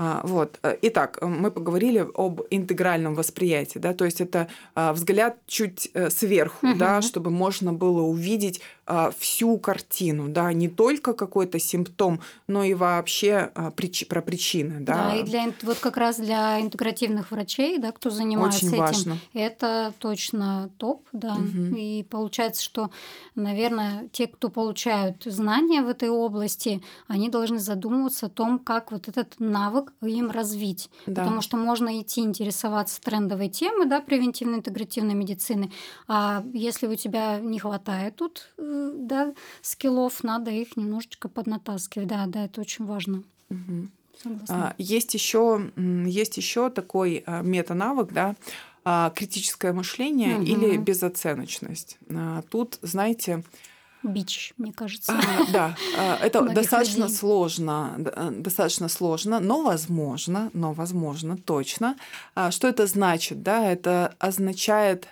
А, 0.00 0.20
Вот. 0.22 0.60
э, 0.62 0.76
Итак, 0.82 1.18
э, 1.20 1.26
мы 1.26 1.50
поговорили 1.50 2.06
об 2.14 2.42
интегральном 2.50 3.16
восприятии, 3.16 3.80
да, 3.80 3.94
то 3.94 4.04
есть 4.04 4.20
это 4.20 4.46
а, 4.76 4.92
взгляд 4.92 5.38
чуть 5.48 5.90
э, 5.92 6.08
сверху, 6.10 6.68
да, 6.76 6.98
Мгм. 6.98 7.02
чтобы 7.02 7.30
можно 7.30 7.72
было 7.72 8.02
увидеть 8.02 8.60
всю 9.18 9.58
картину, 9.58 10.28
да, 10.28 10.52
не 10.52 10.68
только 10.68 11.12
какой-то 11.12 11.58
симптом, 11.58 12.20
но 12.46 12.64
и 12.64 12.72
вообще 12.74 13.50
а, 13.54 13.70
прич- 13.70 14.06
про 14.06 14.22
причины, 14.22 14.80
да. 14.80 15.10
Да, 15.10 15.16
и 15.16 15.22
для 15.24 15.52
вот 15.62 15.78
как 15.78 15.96
раз 15.96 16.18
для 16.18 16.60
интегративных 16.60 17.30
врачей, 17.30 17.78
да, 17.78 17.92
кто 17.92 18.10
занимается 18.10 18.58
Очень 18.66 18.68
этим, 18.68 18.78
важно. 18.78 19.18
это 19.34 19.92
точно 19.98 20.70
топ, 20.78 21.06
да. 21.12 21.34
Мгм. 21.34 21.74
И 21.74 22.02
получается, 22.04 22.62
что, 22.62 22.90
наверное, 23.34 24.08
те, 24.12 24.26
кто 24.26 24.48
получают 24.48 25.22
знания 25.24 25.82
в 25.82 25.88
этой 25.88 26.08
области, 26.08 26.82
они 27.08 27.28
должны 27.28 27.58
задумываться 27.58 28.26
о 28.26 28.30
том, 28.30 28.58
как 28.58 28.92
вот 28.92 29.08
этот 29.08 29.34
навык 29.38 29.92
им 30.00 30.30
развить. 30.30 30.90
Да. 31.06 31.24
Потому 31.24 31.42
что 31.42 31.56
можно 31.56 32.00
идти 32.00 32.22
интересоваться 32.22 33.00
трендовой 33.02 33.48
темой, 33.48 33.86
да, 33.86 34.00
превентивно-интегративной 34.00 35.14
медицины, 35.14 35.70
а 36.06 36.42
если 36.54 36.86
у 36.86 36.94
тебя 36.94 37.38
не 37.38 37.58
хватает 37.58 38.16
тут, 38.16 38.48
э, 38.56 38.77
да, 38.94 39.34
скиллов, 39.62 40.22
надо 40.22 40.50
их 40.50 40.76
немножечко 40.76 41.28
поднатаскивать. 41.28 42.08
Да, 42.08 42.26
да, 42.26 42.44
это 42.44 42.60
очень 42.60 42.84
важно. 42.86 43.22
Согласна. 44.22 44.70
А, 44.70 44.74
Есть 44.78 45.14
еще 45.14 45.70
есть 46.06 46.36
еще 46.36 46.70
такой 46.70 47.22
а, 47.26 47.42
метанавык, 47.42 48.12
да, 48.12 48.34
а, 48.84 49.10
критическое 49.10 49.72
мышление 49.72 50.36
угу. 50.36 50.44
или 50.44 50.76
безоценочность. 50.76 51.98
Тут, 52.50 52.78
знаете, 52.82 53.44
бич, 54.02 54.54
мне 54.56 54.72
кажется. 54.72 55.12
А, 55.20 55.52
да, 55.52 55.76
это 56.20 56.42
достаточно 56.42 57.04
людей. 57.04 57.16
сложно, 57.16 57.94
э, 57.98 58.30
достаточно 58.32 58.88
сложно, 58.88 59.40
но 59.40 59.62
возможно, 59.62 60.50
но 60.52 60.72
возможно, 60.72 61.36
точно. 61.36 61.96
Что 62.50 62.68
это 62.68 62.86
значит? 62.86 63.42
Да, 63.42 63.70
это 63.70 64.14
означает 64.18 65.08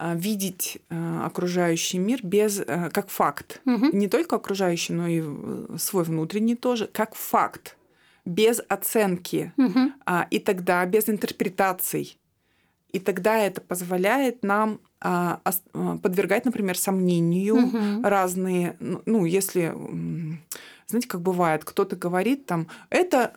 видеть 0.00 0.78
окружающий 0.90 1.98
мир 1.98 2.20
без 2.22 2.60
как 2.92 3.08
факт, 3.08 3.60
угу. 3.64 3.88
не 3.92 4.08
только 4.08 4.36
окружающий, 4.36 4.92
но 4.92 5.06
и 5.06 5.22
свой 5.78 6.04
внутренний 6.04 6.56
тоже, 6.56 6.86
как 6.86 7.14
факт, 7.14 7.76
без 8.24 8.60
оценки, 8.68 9.52
угу. 9.56 9.92
и 10.30 10.38
тогда 10.38 10.84
без 10.86 11.08
интерпретаций. 11.08 12.18
И 12.92 12.98
тогда 12.98 13.36
это 13.36 13.60
позволяет 13.60 14.42
нам 14.42 14.80
а, 15.00 15.40
а, 15.44 15.98
подвергать, 15.98 16.44
например, 16.46 16.78
сомнению 16.78 17.56
угу. 17.56 18.02
разные, 18.02 18.76
ну, 18.80 19.24
если, 19.24 19.74
знаете, 20.86 21.08
как 21.08 21.20
бывает, 21.20 21.64
кто-то 21.64 21.96
говорит 21.96 22.46
там, 22.46 22.68
это 22.88 23.36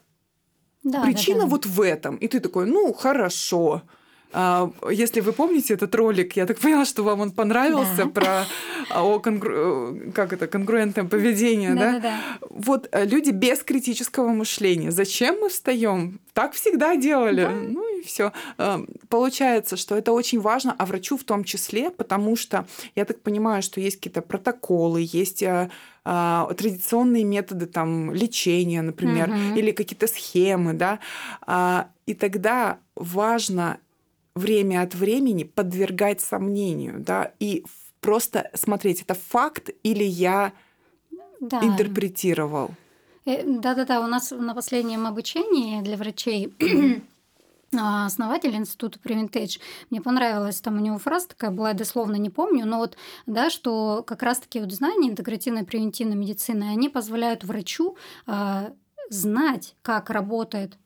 да, 0.84 1.04
причина 1.04 1.40
да, 1.40 1.44
да. 1.44 1.50
вот 1.50 1.66
в 1.66 1.82
этом, 1.82 2.16
и 2.16 2.28
ты 2.28 2.40
такой, 2.40 2.66
ну, 2.66 2.94
хорошо, 2.94 3.84
а, 3.84 3.90
если 4.32 5.22
вы 5.22 5.34
помните 5.34 5.74
этот 5.74 5.96
ролик, 5.96 6.36
я 6.36 6.46
так 6.46 6.60
поняла, 6.60 6.86
что 6.86 7.04
вам 7.04 7.22
он 7.22 7.32
понравился 7.32 8.06
да. 8.06 8.06
про 8.06 8.46
а, 8.92 9.04
о 9.04 9.20
конгру... 9.20 9.98
как 10.14 10.34
это 10.34 10.48
конгруентное 10.48 11.06
поведение, 11.06 11.74
да? 11.74 11.94
да? 11.94 12.00
да? 12.00 12.20
Вот 12.50 12.88
э, 12.92 13.06
люди 13.06 13.32
без 13.32 13.64
критического 13.64 14.30
мышления. 14.30 14.92
Зачем 14.92 15.40
мы 15.42 15.50
встаем? 15.50 16.20
Так 16.34 16.54
всегда 16.54 16.96
делали. 16.96 17.42
Да. 17.42 17.52
Ну 17.52 18.00
и 18.00 18.04
все. 18.04 18.32
А, 18.60 18.86
получается, 19.10 19.78
что 19.78 19.96
это 19.96 20.12
очень 20.12 20.40
важно, 20.40 20.76
а 20.78 20.86
врачу 20.86 21.18
в 21.18 21.24
том 21.24 21.44
числе, 21.44 21.90
потому 21.90 22.36
что 22.36 22.68
я 22.96 23.06
так 23.06 23.22
понимаю, 23.22 23.64
что 23.64 23.82
есть 23.82 23.98
какие-то 23.98 24.22
протоколы, 24.22 25.02
есть 25.12 25.42
э, 25.42 25.70
традиционные 26.04 27.24
методы 27.24 27.66
там 27.66 28.14
лечения, 28.14 28.84
например, 28.84 29.30
угу. 29.30 29.58
или 29.58 29.72
какие-то 29.72 30.08
схемы, 30.08 30.74
да, 30.74 31.00
и 32.08 32.14
тогда 32.16 32.80
важно 32.96 33.80
время 34.40 34.82
от 34.82 34.96
времени 34.96 35.44
подвергать 35.44 36.22
сомнению, 36.22 37.00
да, 37.00 37.32
и 37.40 37.66
просто 38.00 38.50
смотреть, 38.54 39.02
это 39.02 39.14
факт 39.14 39.70
или 39.84 40.04
я 40.04 40.54
да. 41.40 41.60
интерпретировал. 41.64 42.72
Э, 43.26 43.44
да-да-да, 43.46 44.02
у 44.02 44.08
нас 44.08 44.32
на 44.32 44.56
последнем 44.56 45.06
обучении 45.06 45.82
для 45.82 45.98
врачей 45.98 46.54
а, 47.78 48.06
основатель 48.06 48.56
института 48.56 49.00
Preventage. 49.00 49.60
Мне 49.90 50.02
понравилась 50.02 50.62
там 50.62 50.78
у 50.78 50.82
него 50.82 50.98
фраза 50.98 51.30
такая 51.30 51.52
была, 51.52 51.70
я 51.70 51.76
дословно 51.76 52.16
не 52.16 52.30
помню, 52.30 52.66
но 52.66 52.80
вот, 52.80 52.98
да, 53.26 53.50
что 53.50 54.04
как 54.06 54.24
раз-таки 54.24 54.60
вот 54.60 54.72
знания 54.72 55.10
интегративной 55.10 55.66
превентивной 55.66 56.16
медицины, 56.16 56.64
они 56.64 56.90
позволяют 56.90 57.44
врачу 57.44 57.98
э, 58.26 58.72
знать, 59.10 59.76
как 59.82 60.10
работает 60.10 60.78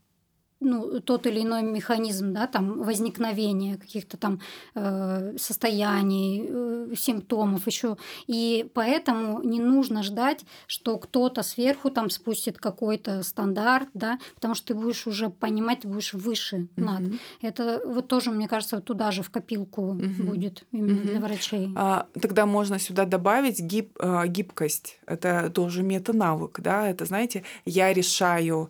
ну, 0.64 1.00
тот 1.00 1.28
или 1.28 1.42
иной 1.42 1.64
механизм 1.64 2.34
да, 2.34 2.48
там, 2.48 2.84
возникновения 2.84 3.78
каких-то 3.78 4.18
там 4.18 4.40
э, 4.76 5.36
состояний, 5.38 6.46
э, 6.48 6.94
симптомов 6.96 7.68
еще. 7.68 7.98
И 8.28 8.70
поэтому 8.74 9.42
не 9.44 9.60
нужно 9.60 10.04
ждать, 10.04 10.46
что 10.68 10.98
кто-то 10.98 11.44
сверху 11.44 11.90
там 11.90 12.10
спустит 12.10 12.58
какой-то 12.58 13.24
стандарт, 13.24 13.90
да, 13.94 14.20
потому 14.36 14.56
что 14.56 14.68
ты 14.68 14.76
будешь 14.76 15.08
уже 15.08 15.30
понимать, 15.30 15.82
ты 15.82 15.88
будешь 15.88 16.14
выше 16.14 16.68
над. 16.76 17.02
Угу. 17.02 17.16
Это 17.42 17.82
вот 17.86 18.08
тоже, 18.08 18.32
мне 18.32 18.48
кажется, 18.48 18.80
туда 18.82 19.12
же 19.12 19.24
в 19.24 19.30
копилку 19.30 19.92
угу. 19.92 20.24
будет 20.24 20.66
именно 20.72 21.02
угу. 21.02 21.08
для 21.08 21.20
врачей. 21.20 21.72
А, 21.76 22.08
тогда 22.20 22.46
можно 22.46 22.80
сюда 22.80 23.06
добавить 23.06 23.60
гиб, 23.60 23.98
а, 24.00 24.28
гибкость. 24.28 25.00
Это 25.06 25.50
тоже 25.50 25.84
мета-навык, 25.84 26.60
да, 26.62 26.88
это, 26.88 27.06
знаете, 27.06 27.44
я 27.66 27.94
решаю 27.94 28.70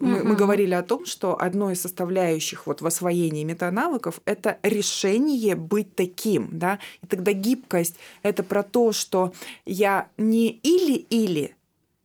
мы, 0.00 0.20
угу. 0.20 0.28
мы 0.28 0.36
говорили 0.36 0.74
о 0.74 0.82
том, 0.82 1.06
что 1.06 1.40
одной 1.40 1.74
из 1.74 1.82
составляющих 1.82 2.66
вот 2.66 2.80
в 2.80 2.86
освоении 2.86 3.44
метанавыков 3.44 4.20
это 4.24 4.58
решение 4.62 5.54
быть 5.54 5.94
таким, 5.94 6.48
да, 6.52 6.78
и 7.02 7.06
тогда 7.06 7.32
гибкость 7.32 7.96
это 8.22 8.42
про 8.42 8.62
то, 8.62 8.92
что 8.92 9.32
я 9.66 10.08
не 10.16 10.50
или-или, 10.50 11.54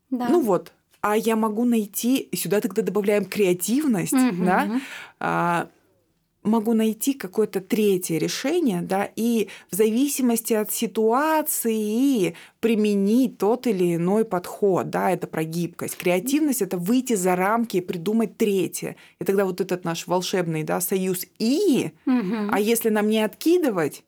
да. 0.09 0.29
ну 0.29 0.41
вот, 0.41 0.71
а 1.01 1.15
я 1.15 1.35
могу 1.35 1.65
найти, 1.65 2.29
сюда 2.33 2.61
тогда 2.61 2.81
добавляем 2.81 3.25
креативность, 3.25 4.13
угу. 4.13 4.43
да, 4.45 4.81
а, 5.19 5.67
могу 6.45 6.73
найти 6.73 7.13
какое-то 7.13 7.61
третье 7.61 8.17
решение, 8.17 8.81
да, 8.81 9.09
и 9.15 9.49
в 9.71 9.75
зависимости 9.75 10.53
от 10.53 10.71
ситуации 10.71 12.35
применить 12.59 13.37
тот 13.37 13.67
или 13.67 13.95
иной 13.95 14.25
подход, 14.25 14.89
да, 14.89 15.11
это 15.11 15.27
про 15.27 15.43
гибкость. 15.43 15.97
Креативность— 15.97 16.61
это 16.63 16.77
выйти 16.77 17.15
за 17.15 17.35
рамки 17.35 17.77
и 17.77 17.81
придумать 17.81 18.37
третье. 18.37 18.95
И 19.19 19.25
тогда 19.25 19.45
вот 19.45 19.61
этот 19.61 19.83
наш 19.83 20.07
волшебный, 20.07 20.63
да, 20.63 20.81
союз 20.81 21.25
«и», 21.39 21.91
угу. 22.05 22.35
а 22.51 22.59
если 22.59 22.89
нам 22.89 23.09
не 23.09 23.19
откидывать, 23.19 24.03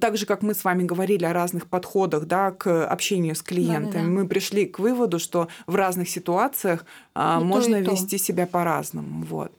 так 0.00 0.16
же, 0.16 0.26
как 0.26 0.42
мы 0.42 0.54
с 0.54 0.64
вами 0.64 0.84
говорили 0.84 1.24
о 1.24 1.32
разных 1.32 1.66
подходах 1.66 2.26
да, 2.26 2.50
к 2.50 2.86
общению 2.86 3.34
с 3.34 3.42
клиентами, 3.42 3.92
да, 3.92 3.98
да, 4.00 4.04
да. 4.04 4.10
мы 4.10 4.28
пришли 4.28 4.66
к 4.66 4.78
выводу, 4.78 5.18
что 5.18 5.48
в 5.66 5.74
разных 5.74 6.08
ситуациях 6.08 6.84
а, 7.14 7.40
можно 7.40 7.82
то, 7.82 7.92
вести 7.92 8.18
себя 8.18 8.46
по-разному. 8.46 9.24
Вот. 9.24 9.52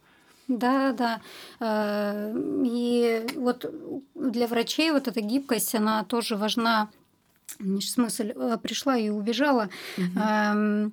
Да, 0.58 0.92
да. 0.92 1.22
Э, 1.60 2.34
и 2.66 3.26
вот 3.36 3.66
для 4.16 4.48
врачей 4.48 4.92
вот 4.92 5.08
эта 5.08 5.22
гибкость, 5.22 5.76
она 5.76 6.04
тоже 6.04 6.36
важна. 6.36 6.90
Смысл 7.80 8.24
э, 8.24 8.58
пришла 8.62 8.98
и 8.98 9.10
убежала. 9.10 9.70
Угу. 9.98 10.92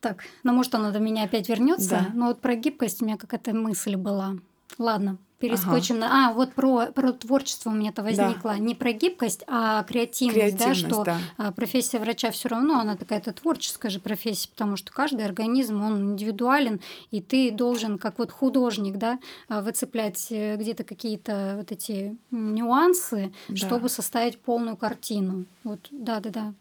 Так, 0.00 0.24
ну 0.42 0.52
может 0.52 0.74
она 0.74 0.90
до 0.90 0.98
меня 0.98 1.24
опять 1.24 1.48
вернется. 1.48 1.90
Да. 1.90 2.10
Но 2.14 2.26
вот 2.26 2.40
про 2.40 2.54
гибкость 2.54 3.00
у 3.00 3.06
меня 3.06 3.16
какая-то 3.16 3.54
мысль 3.54 3.96
была. 3.96 4.34
Ладно, 4.78 5.16
перескочим 5.48 5.96
ага. 5.96 6.06
на... 6.06 6.30
А, 6.30 6.32
вот 6.32 6.52
про, 6.54 6.86
про 6.86 7.12
творчество 7.12 7.70
у 7.70 7.72
меня 7.72 7.90
это 7.90 8.02
возникло. 8.02 8.52
Да. 8.52 8.58
Не 8.58 8.74
про 8.74 8.92
гибкость, 8.92 9.44
а 9.46 9.82
креативность, 9.84 10.56
креативность 10.56 10.82
да, 10.88 10.88
что 10.88 11.04
да. 11.04 11.18
А, 11.36 11.52
профессия 11.52 11.98
врача 11.98 12.30
все 12.30 12.48
равно, 12.48 12.80
она 12.80 12.96
такая-то 12.96 13.32
творческая 13.32 13.90
же 13.90 14.00
профессия, 14.00 14.48
потому 14.48 14.76
что 14.76 14.92
каждый 14.92 15.24
организм, 15.24 15.82
он 15.82 16.12
индивидуален, 16.12 16.80
и 17.10 17.20
ты 17.20 17.50
должен, 17.50 17.98
как 17.98 18.18
вот 18.18 18.30
художник, 18.30 18.96
да, 18.96 19.18
а, 19.48 19.60
выцеплять 19.60 20.28
э, 20.30 20.56
где-то 20.56 20.84
какие-то 20.84 21.54
вот 21.58 21.72
эти 21.72 22.16
нюансы, 22.30 23.32
да. 23.48 23.56
чтобы 23.56 23.88
составить 23.88 24.38
полную 24.38 24.76
картину. 24.76 25.44
Вот, 25.62 25.88
да-да-да. 25.90 26.54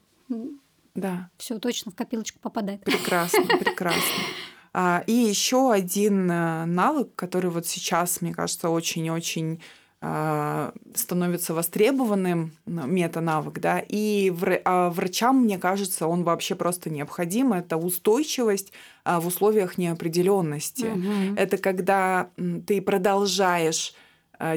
Да. 0.96 1.30
Все 1.38 1.58
точно 1.60 1.92
в 1.92 1.96
копилочку 1.96 2.40
попадает. 2.40 2.82
Прекрасно, 2.82 3.46
прекрасно. 3.46 4.02
А, 4.74 5.04
и 5.06 5.14
еще 5.14 5.72
один 5.72 6.30
э, 6.30 6.66
навык, 6.66 7.10
который 7.16 7.52
вот 7.52 7.68
сейчас, 7.68 8.22
мне 8.22 8.34
кажется, 8.34 8.70
очень-очень 8.70 9.62
а, 10.02 10.74
становится 10.96 11.54
востребованным 11.54 12.54
мета-навык, 12.66 13.60
да, 13.60 13.82
и 13.88 14.34
а, 14.66 14.90
врачам, 14.90 15.44
мне 15.44 15.60
кажется, 15.60 16.08
он 16.08 16.24
вообще 16.24 16.56
просто 16.56 16.90
необходим. 16.90 17.54
Это 17.54 17.78
устойчивость 17.78 18.74
в 19.06 19.28
условиях 19.28 19.78
неопределенности. 19.78 20.88
Угу. 20.88 21.38
Это 21.38 21.58
когда 21.58 22.30
ты 22.68 22.82
продолжаешь 22.82 23.94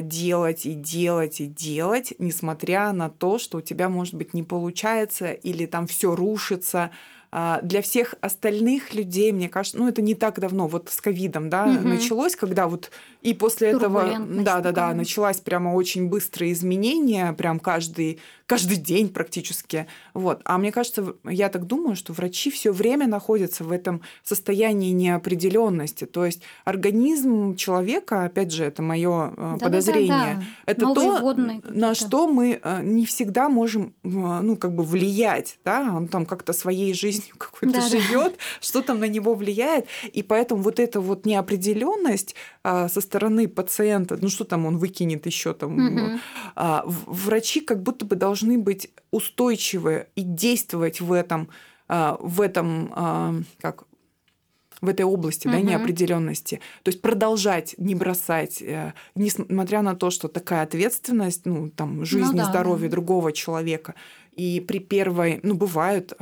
делать 0.01 0.65
и 0.65 0.73
делать 0.73 1.39
и 1.39 1.45
делать, 1.45 2.13
несмотря 2.17 2.91
на 2.91 3.09
то, 3.09 3.37
что 3.37 3.59
у 3.59 3.61
тебя, 3.61 3.87
может 3.87 4.15
быть, 4.15 4.33
не 4.33 4.43
получается 4.43 5.31
или 5.31 5.65
там 5.65 5.87
все 5.87 6.13
рушится, 6.13 6.91
для 7.31 7.81
всех 7.81 8.15
остальных 8.21 8.93
людей, 8.93 9.31
мне 9.31 9.49
кажется, 9.49 9.77
ну 9.77 9.87
это 9.87 10.01
не 10.01 10.15
так 10.15 10.39
давно, 10.39 10.67
вот 10.67 10.89
с 10.89 11.01
ковидом, 11.01 11.49
да, 11.49 11.65
угу. 11.65 11.87
началось, 11.87 12.35
когда 12.35 12.67
вот 12.67 12.89
и 13.21 13.33
после 13.33 13.69
этого, 13.69 14.17
да, 14.19 14.61
да, 14.61 14.71
да, 14.71 14.93
началась 14.93 15.41
прямо 15.41 15.69
очень 15.69 16.07
быстрое 16.07 16.53
изменение, 16.53 17.33
прям 17.33 17.59
каждый 17.59 18.19
каждый 18.47 18.77
день 18.77 19.09
практически. 19.09 19.87
Вот. 20.13 20.41
А 20.45 20.57
мне 20.57 20.71
кажется, 20.71 21.15
я 21.25 21.49
так 21.49 21.67
думаю, 21.67 21.97
что 21.97 22.13
врачи 22.13 22.49
все 22.49 22.71
время 22.71 23.05
находятся 23.05 23.65
в 23.65 23.71
этом 23.71 24.01
состоянии 24.23 24.91
неопределенности. 24.91 26.05
То 26.05 26.25
есть 26.25 26.41
организм 26.63 27.55
человека, 27.57 28.23
опять 28.23 28.51
же, 28.51 28.63
это 28.63 28.81
мое 28.81 29.33
да, 29.35 29.57
подозрение, 29.59 30.07
да, 30.07 30.35
да, 30.39 30.43
это 30.65 30.81
Новые 30.85 31.61
то, 31.61 31.71
на 31.73 31.93
что 31.93 32.27
мы 32.27 32.59
э, 32.63 32.81
не 32.83 33.05
всегда 33.05 33.49
можем, 33.49 33.93
ну, 34.03 34.55
как 34.55 34.73
бы 34.73 34.83
влиять, 34.83 35.59
да, 35.65 35.93
он 35.93 36.07
там 36.07 36.25
как-то 36.25 36.53
своей 36.53 36.93
жизнью 36.93 37.35
какой-то 37.37 37.81
да, 37.81 37.89
живет, 37.89 38.33
да. 38.33 38.39
что 38.61 38.81
там 38.81 39.01
на 39.01 39.09
него 39.09 39.35
влияет. 39.35 39.87
И 40.13 40.23
поэтому 40.23 40.61
вот 40.61 40.79
эта 40.79 41.01
вот 41.01 41.25
неопределенность 41.25 42.33
а, 42.63 42.87
со 42.87 43.01
стороны 43.01 43.49
пациента, 43.49 44.17
ну 44.21 44.29
что 44.29 44.45
там 44.45 44.65
он 44.65 44.77
выкинет 44.77 45.25
еще 45.25 45.53
там, 45.53 45.77
угу. 45.77 46.19
врачи 47.05 47.59
как 47.59 47.83
будто 47.83 48.05
бы 48.05 48.15
должны 48.15 48.36
быть 48.45 48.91
устойчивы 49.11 50.07
и 50.15 50.21
действовать 50.21 51.01
в 51.01 51.11
этом, 51.11 51.49
а, 51.87 52.17
в 52.19 52.41
этом, 52.41 52.91
а, 52.95 53.35
как 53.59 53.85
в 54.79 54.87
этой 54.89 55.05
области, 55.05 55.47
да, 55.47 55.57
Мгм. 55.57 55.67
неопределенности. 55.67 56.61
То 56.83 56.89
есть 56.89 57.01
продолжать 57.01 57.73
не 57.79 57.95
бросать, 57.95 58.61
э, 58.61 58.93
несмотря 59.15 59.81
на 59.81 59.95
то, 59.95 60.11
что 60.11 60.27
такая 60.27 60.61
ответственность, 60.61 61.45
ну, 61.45 61.69
там, 61.69 62.05
жизнь 62.05 62.35
и 62.35 62.39
да, 62.39 62.45
здоровье 62.45 62.87
да. 62.87 62.91
другого 62.91 63.31
человека. 63.31 63.95
И 64.33 64.59
при 64.59 64.79
первой, 64.79 65.39
ну, 65.41 65.55
бывают 65.55 66.13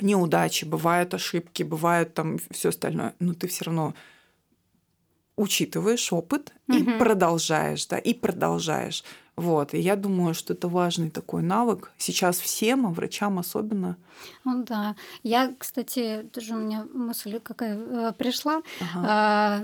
неудачи, 0.00 0.64
бывают 0.64 1.14
ошибки, 1.14 1.64
бывают 1.64 2.14
там 2.14 2.38
все 2.50 2.68
остальное, 2.68 3.14
но 3.18 3.34
ты 3.34 3.48
все 3.48 3.64
равно 3.64 3.94
учитываешь 5.36 6.12
опыт 6.12 6.52
и 6.68 6.82
Мгм. 6.82 6.98
продолжаешь, 6.98 7.86
да, 7.86 7.98
и 7.98 8.14
продолжаешь. 8.14 9.02
Вот. 9.40 9.72
И 9.74 9.78
я 9.78 9.96
думаю, 9.96 10.34
что 10.34 10.52
это 10.52 10.68
важный 10.68 11.10
такой 11.10 11.42
навык. 11.42 11.92
Сейчас 11.96 12.38
всем, 12.38 12.86
а 12.86 12.90
врачам 12.90 13.38
особенно. 13.38 13.96
Ну 14.44 14.64
да. 14.64 14.96
Я, 15.22 15.54
кстати, 15.58 16.28
тоже 16.30 16.54
у 16.54 16.58
меня 16.58 16.86
мысль 16.92 17.40
какая 17.40 17.78
э, 17.78 18.12
пришла. 18.12 18.60
Ага. 18.80 19.06
А, 19.08 19.60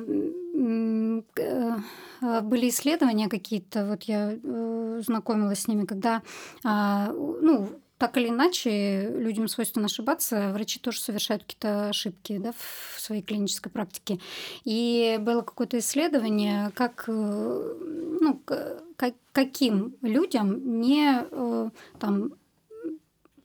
э, 1.37 2.41
Были 2.43 2.69
исследования 2.71 3.29
какие-то, 3.29 3.87
вот 3.87 4.05
я 4.05 4.33
э, 4.43 5.03
знакомилась 5.07 5.61
с 5.61 5.69
ними, 5.69 5.85
когда, 5.85 6.23
а, 6.65 7.13
ну, 7.13 7.69
так 7.99 8.17
или 8.19 8.29
иначе, 8.29 9.09
людям 9.11 9.49
свойственно 9.49 9.87
ошибаться, 9.87 10.53
врачи 10.53 10.79
тоже 10.79 11.01
совершают 11.01 11.43
какие-то 11.45 11.89
ошибки 11.89 12.37
да, 12.39 12.53
в 12.53 13.01
своей 13.01 13.23
клинической 13.23 13.73
практике. 13.73 14.19
И 14.65 15.17
было 15.21 15.41
какое-то 15.43 15.79
исследование, 15.79 16.71
как, 16.75 17.05
э, 17.09 17.75
ну, 18.21 18.35
к- 18.45 18.83
ка- 18.97 19.15
каким 19.33 19.95
людям 20.03 20.81
не 20.81 21.25
э, 21.31 21.71
там, 21.99 22.33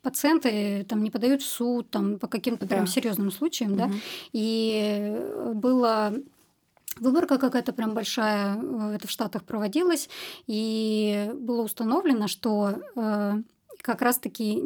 пациенты 0.02 0.84
там, 0.90 1.04
не 1.04 1.12
подают 1.12 1.42
в 1.42 1.46
суд 1.46 1.90
там, 1.90 2.18
по 2.20 2.28
каким-то 2.28 2.66
прям 2.68 2.86
Да. 2.86 2.92
серьезным 2.92 3.32
случаям, 3.32 3.78
да, 3.78 3.88
Мгм. 3.88 4.02
и 4.34 5.16
было 5.54 6.14
выборка 7.00 7.38
какая-то 7.38 7.72
прям 7.72 7.94
большая, 7.94 8.58
э, 8.62 8.96
это 8.96 9.08
в 9.08 9.12
Штатах 9.12 9.44
проводилась, 9.44 10.10
и 10.48 11.32
было 11.36 11.62
установлено, 11.64 12.28
что 12.28 12.74
как 13.82 14.02
раз-таки 14.02 14.62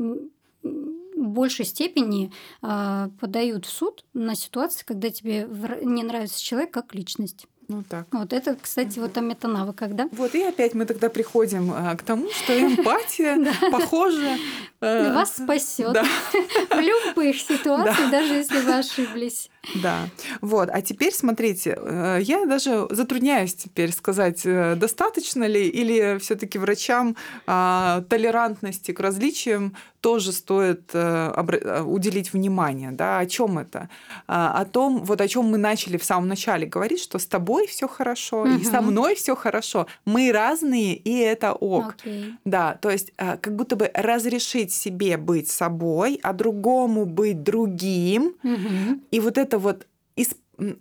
в 0.64 1.28
большей 1.30 1.66
степени 1.66 2.32
э, 2.62 3.10
подают 3.20 3.66
в 3.66 3.70
суд 3.70 4.06
на 4.14 4.36
ситуации, 4.36 4.84
когда 4.86 5.10
тебе 5.10 5.48
не 5.82 6.04
нравится 6.04 6.42
человек 6.42 6.72
как 6.72 6.94
личность. 6.94 7.48
Ну 7.68 7.84
так. 7.88 8.08
Вот 8.12 8.32
это, 8.32 8.56
кстати, 8.56 9.00
вот 9.00 9.18
о 9.18 9.22
метанавыках, 9.22 9.94
да? 9.94 10.08
Вот, 10.12 10.36
и 10.36 10.44
опять 10.44 10.76
мы 10.76 10.86
тогда 10.86 11.10
приходим 11.10 11.72
а, 11.74 11.96
к 11.96 12.04
тому, 12.04 12.30
что 12.32 12.54
эмпатия, 12.60 13.38
похоже... 13.72 14.38
э, 14.86 15.14
Вас 15.14 15.36
спасет 15.36 15.94
да. 15.94 16.04
в 16.70 16.80
любых 16.80 17.40
ситуациях, 17.40 18.12
даже 18.12 18.34
если 18.34 18.60
вы 18.62 18.76
ошиблись. 18.76 19.50
Да, 19.74 20.08
вот. 20.42 20.70
А 20.72 20.82
теперь 20.82 21.14
смотрите, 21.14 21.78
э, 21.78 22.20
я 22.22 22.46
даже 22.46 22.88
затрудняюсь 22.90 23.56
теперь 23.56 23.92
сказать, 23.92 24.42
э, 24.46 24.76
достаточно 24.76 25.46
ли 25.46 25.68
или 25.68 26.18
все-таки 26.20 26.60
врачам 26.60 27.16
а, 27.48 28.04
толерантности 28.10 28.92
к 28.92 29.00
различиям 29.00 29.76
тоже 30.02 30.34
стоит 30.34 30.94
уделить 30.94 32.32
внимание, 32.32 32.92
да? 32.92 33.18
О 33.18 33.26
чем 33.26 33.58
это? 33.58 33.90
А, 34.28 34.62
О 34.62 34.66
том, 34.66 35.04
вот 35.04 35.20
о 35.20 35.28
чем 35.28 35.46
мы 35.46 35.58
начали 35.58 35.98
в 35.98 36.04
самом 36.04 36.28
начале 36.28 36.68
говорить, 36.68 37.02
что 37.02 37.18
с 37.18 37.26
тобой 37.26 37.66
все 37.66 37.88
хорошо 37.88 38.46
и 38.46 38.64
со 38.64 38.82
мной 38.82 39.16
все 39.16 39.36
хорошо. 39.36 39.88
Мы 40.06 40.32
разные 40.32 40.96
и 40.96 41.18
это 41.18 41.54
ок. 41.54 41.96
Окей. 42.00 42.36
Да, 42.46 42.78
то 42.80 42.92
есть 42.92 43.14
как 43.18 43.56
будто 43.56 43.76
бы 43.76 43.90
разрешить 43.96 44.75
себе 44.76 45.18
быть 45.18 45.50
собой, 45.50 46.20
а 46.24 46.34
другому 46.34 47.06
быть 47.06 47.44
другим, 47.44 48.36
Мгм. 48.44 49.02
и 49.12 49.20
вот 49.20 49.38
это 49.38 49.58
вот, 49.58 49.88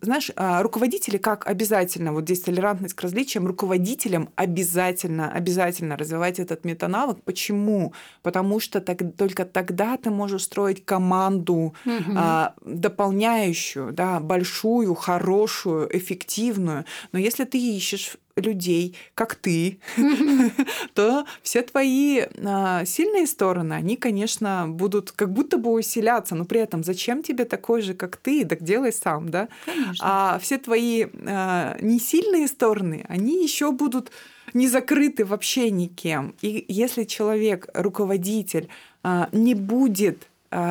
знаешь, 0.03 0.31
а, 0.37 0.63
руководители 0.63 1.17
как 1.19 1.49
обязательно, 1.49 2.13
вот 2.13 2.23
здесь 2.25 2.43
толерантность 2.43 2.95
к 2.95 3.03
различиям, 3.03 3.47
руководителям 3.47 4.29
обязательно, 4.37 5.33
обязательно 5.33 5.97
развивать 5.97 6.39
этот 6.39 6.65
метанавык. 6.65 7.19
Почему? 7.25 7.93
Потому 8.23 8.61
что 8.61 8.81
так- 8.81 9.17
только 9.17 9.45
тогда 9.45 9.97
ты 9.97 10.11
можешь 10.11 10.43
строить 10.45 10.85
команду, 10.85 11.75
Мгм. 11.85 12.15
а, 12.17 12.55
дополняющую, 12.65 13.93
да, 13.93 14.21
большую, 14.21 14.95
хорошую, 14.95 15.89
эффективную. 15.97 16.85
Но 17.13 17.19
если 17.19 17.45
ты 17.45 17.59
ищешь 17.59 18.17
людей, 18.37 18.97
как 19.15 19.37
ты, 19.37 19.79
то 20.95 21.25
все 21.43 21.63
твои 21.63 22.23
а, 22.45 22.85
сильные 22.85 23.27
стороны, 23.27 23.75
они, 23.75 23.97
конечно, 23.97 24.67
будут 24.69 25.13
как 25.13 25.33
будто 25.33 25.57
бы 25.57 25.71
усиляться, 25.71 26.35
но 26.35 26.45
при 26.45 26.61
этом 26.61 26.83
зачем 26.83 27.23
тебе 27.23 27.45
такой 27.45 27.83
же, 27.83 27.95
как 27.95 28.17
ты, 28.17 28.45
так 28.45 28.63
делай 28.63 28.93
сам, 28.93 29.29
да? 29.29 29.49
Конечно. 29.65 29.95
А 30.01 30.39
все 30.41 30.59
твои 30.59 31.07
а, 31.27 31.77
несильные 31.81 32.49
стороны, 32.49 33.05
они 33.09 33.43
еще 33.43 33.71
будут 33.71 34.11
не 34.53 34.69
закрыты 34.69 35.25
вообще 35.25 35.71
никем. 35.71 36.35
И 36.43 36.65
если 36.69 37.05
человек, 37.05 37.69
руководитель, 37.73 38.69
а, 39.03 39.29
не 39.33 39.55
будет 39.55 40.29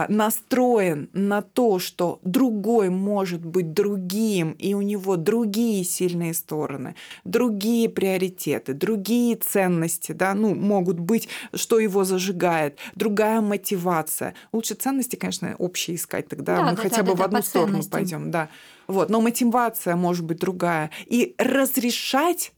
настроен 0.07 1.09
на 1.11 1.41
то, 1.41 1.77
что 1.77 2.19
другой 2.23 2.89
может 2.89 3.43
быть 3.45 3.73
другим, 3.73 4.51
и 4.51 4.73
у 4.73 4.81
него 4.81 5.17
другие 5.17 5.83
сильные 5.83 6.33
стороны, 6.33 6.95
другие 7.25 7.89
приоритеты, 7.89 8.73
другие 8.73 9.35
ценности, 9.35 10.13
да, 10.13 10.35
ну, 10.35 10.55
могут 10.55 10.99
быть, 10.99 11.27
что 11.53 11.79
его 11.79 12.05
зажигает, 12.05 12.77
другая 12.95 13.41
мотивация. 13.41 14.35
Лучше 14.53 14.75
ценности, 14.75 15.17
конечно, 15.17 15.53
общие 15.57 15.97
искать, 15.97 16.29
тогда 16.29 16.55
Да, 16.55 16.63
мы 16.63 16.75
да, 16.77 16.81
хотя 16.81 17.03
да, 17.03 17.11
бы 17.11 17.17
да, 17.17 17.23
в 17.23 17.25
одну 17.25 17.41
сторону 17.41 17.71
ценностям. 17.71 17.91
пойдем, 17.91 18.31
да. 18.31 18.49
Вот, 18.87 19.09
но 19.09 19.19
мотивация 19.19 19.97
может 19.97 20.23
быть 20.23 20.39
другая. 20.39 20.91
И 21.07 21.35
разрешать 21.37 22.53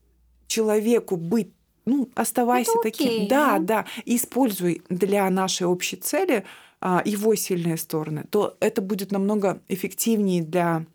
человеку 0.48 1.18
быть 1.18 1.50
ну, 1.86 2.10
оставайся 2.16 2.72
Это 2.72 2.82
таким. 2.82 3.08
окей, 3.08 3.28
да, 3.30 3.60
да. 3.60 3.60
да. 3.60 3.86
Используй 4.06 4.82
для 4.90 5.30
нашей 5.30 5.68
общей 5.68 5.98
цели 5.98 6.44
его 6.82 7.36
сильные 7.36 7.78
стороны, 7.78 8.26
то 8.30 8.58
это 8.60 8.82
будет 8.82 9.12
намного 9.12 9.60
эффективнее 9.68 10.44
для 10.44 10.86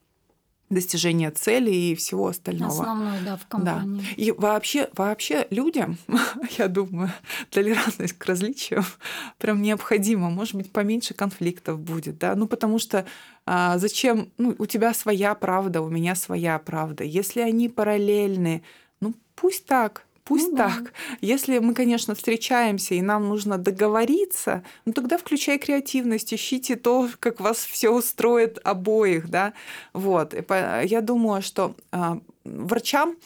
достижения 0.70 1.32
цели 1.32 1.70
и 1.70 1.94
всего 1.96 2.28
остального. 2.28 2.72
Основной, 2.72 3.20
да, 3.24 3.36
в 3.36 3.46
компании. 3.46 4.04
И 4.16 4.30
вообще, 4.30 4.88
вообще 4.94 5.46
людям, 5.50 5.98
я 6.58 6.68
думаю, 6.68 7.12
толерантность 7.50 8.14
к 8.14 8.24
различиям 8.24 8.84
прям 9.38 9.60
необходима. 9.62 10.30
Может 10.30 10.54
быть, 10.54 10.70
поменьше 10.72 11.12
конфликтов 11.12 11.80
будет, 11.80 12.18
да. 12.18 12.36
Ну, 12.36 12.46
потому 12.46 12.78
что 12.78 13.04
а, 13.44 13.78
зачем? 13.78 14.30
Ну, 14.38 14.54
у 14.58 14.66
тебя 14.66 14.94
своя 14.94 15.34
правда, 15.34 15.82
у 15.82 15.88
меня 15.88 16.14
своя 16.14 16.58
правда. 16.60 17.02
Если 17.02 17.40
они 17.40 17.68
параллельны, 17.68 18.62
ну, 19.00 19.14
пусть 19.34 19.66
так. 19.66 20.06
Пусть 20.30 20.50
Ну 20.50 20.56
да. 20.56 20.68
так. 20.68 20.92
Если 21.20 21.58
мы, 21.58 21.74
конечно, 21.74 22.14
встречаемся 22.14 22.94
и 22.94 23.02
нам 23.02 23.28
нужно 23.28 23.58
договориться, 23.58 24.62
ну 24.84 24.92
тогда 24.92 25.18
включай 25.18 25.58
креативность, 25.58 26.32
ищите 26.32 26.76
то, 26.76 27.08
как 27.18 27.40
вас 27.40 27.58
все 27.58 27.90
устроит 27.90 28.60
обоих, 28.62 29.28
да. 29.28 29.54
Вот. 29.92 30.32
Я 30.84 31.00
думаю, 31.00 31.42
что 31.42 31.74
а, 31.90 32.20
врачам 32.44 33.16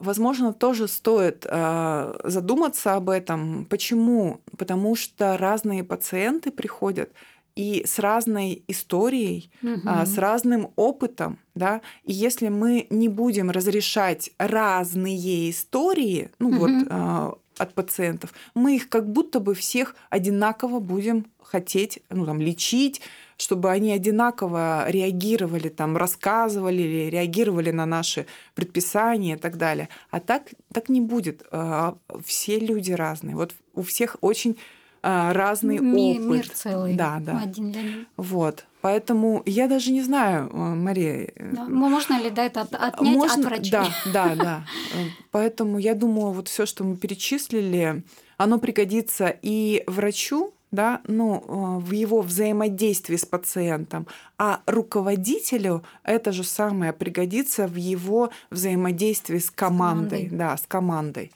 Возможно, 0.00 0.52
тоже 0.52 0.86
стоит 0.86 1.44
а, 1.50 2.20
задуматься 2.22 2.94
об 2.94 3.10
этом. 3.10 3.66
Почему? 3.68 4.40
Потому 4.56 4.94
что 4.94 5.36
разные 5.36 5.82
пациенты 5.82 6.52
приходят 6.52 7.10
и 7.58 7.82
с 7.84 7.98
разной 7.98 8.62
историей, 8.68 9.50
а, 9.62 9.66
Мгм. 10.02 10.06
с 10.06 10.16
разным 10.18 10.68
опытом, 10.76 11.38
да. 11.56 11.80
И 12.04 12.12
если 12.12 12.48
мы 12.50 12.86
не 12.90 13.08
будем 13.08 13.50
разрешать 13.50 14.30
разные 14.38 15.50
истории, 15.50 16.30
ну 16.38 16.56
вот 16.56 16.70
Мгм. 16.70 16.86
а, 16.90 17.34
от 17.58 17.74
пациентов, 17.74 18.32
мы 18.54 18.76
их 18.76 18.88
как 18.88 19.10
будто 19.10 19.40
бы 19.40 19.54
всех 19.54 19.96
одинаково 20.10 20.78
будем 20.78 21.26
хотеть, 21.42 21.98
ну 22.10 22.24
там 22.26 22.40
лечить, 22.40 23.00
чтобы 23.36 23.70
они 23.72 23.90
одинаково 23.92 24.84
реагировали, 24.88 25.68
там 25.68 25.96
рассказывали 25.96 26.80
или 26.82 27.10
реагировали 27.10 27.72
на 27.72 27.86
наши 27.86 28.26
предписания 28.54 29.32
и 29.34 29.38
так 29.38 29.56
далее. 29.56 29.88
А 30.10 30.20
так 30.20 30.42
так 30.72 30.88
не 30.88 31.00
будет. 31.00 31.44
А, 31.50 31.96
Все 32.24 32.60
люди 32.60 32.92
разные. 32.92 33.34
Вот 33.34 33.54
у 33.74 33.82
всех 33.82 34.16
очень 34.20 34.52
а, 34.52 34.77
разный 35.02 35.78
Ми- 35.78 36.18
опыт. 36.18 36.30
Мир 36.30 36.48
целый. 36.48 36.94
Да, 36.94 37.18
да. 37.20 37.40
Один 37.42 37.72
для 37.72 37.82
них. 37.82 38.06
Вот. 38.16 38.64
Поэтому 38.80 39.42
я 39.46 39.66
даже 39.68 39.90
не 39.92 40.02
знаю, 40.02 40.48
э, 40.52 40.56
Мария. 40.56 41.32
э, 41.34 41.52
Да. 41.54 41.64
Можно 41.68 42.20
ли 42.20 42.30
да, 42.30 42.44
это 42.44 42.60
от- 42.62 42.74
отнять 42.74 43.14
можно- 43.16 43.34
от 43.42 43.44
врачей? 43.44 43.70
Да, 43.72 43.88
да, 44.12 44.34
да. 44.34 44.64
Э, 44.94 45.06
Поэтому 45.30 45.78
я 45.78 45.94
думаю, 45.94 46.32
вот 46.32 46.48
все, 46.48 46.64
что 46.66 46.84
мы 46.84 46.96
перечислили, 46.96 48.02
оно 48.36 48.58
пригодится 48.58 49.34
и 49.42 49.82
врачу, 49.86 50.52
да, 50.70 51.00
ну, 51.08 51.80
в 51.80 51.92
его 51.92 52.20
взаимодействии 52.20 53.16
с 53.16 53.24
пациентом, 53.24 54.06
а 54.36 54.60
руководителю 54.66 55.82
это 56.04 56.30
же 56.30 56.44
самое 56.44 56.92
пригодится 56.92 57.66
в 57.66 57.74
его 57.76 58.30
взаимодействии 58.50 59.38
с 59.38 59.50
командой, 59.50 60.24
командой. 60.26 60.38
да, 60.38 60.56
с 60.56 60.66
командой. 60.68 61.32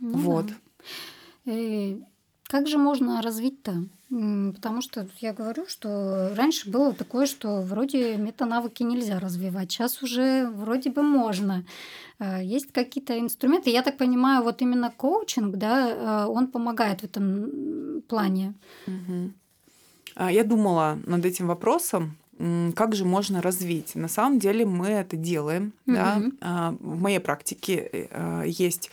Ну 0.00 0.18
вот. 0.18 0.46
да. 0.46 1.52
Э, 1.52 1.96
Как 2.48 2.68
же 2.68 2.78
можно 2.78 3.22
развить-то 3.22 3.84
Потому 4.08 4.82
что 4.82 5.08
я 5.18 5.32
говорю, 5.32 5.66
что 5.66 6.32
раньше 6.36 6.70
было 6.70 6.92
такое, 6.92 7.26
что 7.26 7.60
вроде 7.60 8.16
метанавыки 8.16 8.84
нельзя 8.84 9.18
развивать. 9.18 9.72
Сейчас 9.72 10.00
уже 10.00 10.48
вроде 10.48 10.90
бы 10.90 11.02
можно. 11.02 11.64
Э, 12.20 12.40
есть 12.40 12.72
какие-то 12.72 13.18
инструменты. 13.18 13.70
Я 13.70 13.82
так 13.82 13.96
понимаю, 13.96 14.44
вот 14.44 14.62
именно 14.62 14.92
коучинг, 14.96 15.56
да, 15.56 15.90
э, 15.90 16.26
он 16.28 16.46
помогает 16.46 17.00
в 17.00 17.04
этом 17.04 18.02
плане. 18.08 18.54
Угу. 18.86 20.30
Я 20.30 20.44
думала 20.44 20.98
над 21.04 21.26
этим 21.26 21.48
вопросом, 21.48 22.16
как 22.76 22.94
же 22.94 23.04
можно 23.04 23.42
развить. 23.42 23.96
На 23.96 24.08
самом 24.08 24.38
деле 24.38 24.64
мы 24.64 24.86
это 24.86 25.16
делаем. 25.16 25.72
Угу. 25.86 25.96
Да? 25.96 26.22
А, 26.40 26.76
в 26.78 27.02
моей 27.02 27.18
практике 27.18 27.90
э, 27.92 28.44
есть 28.46 28.92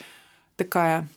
такая 0.56 1.08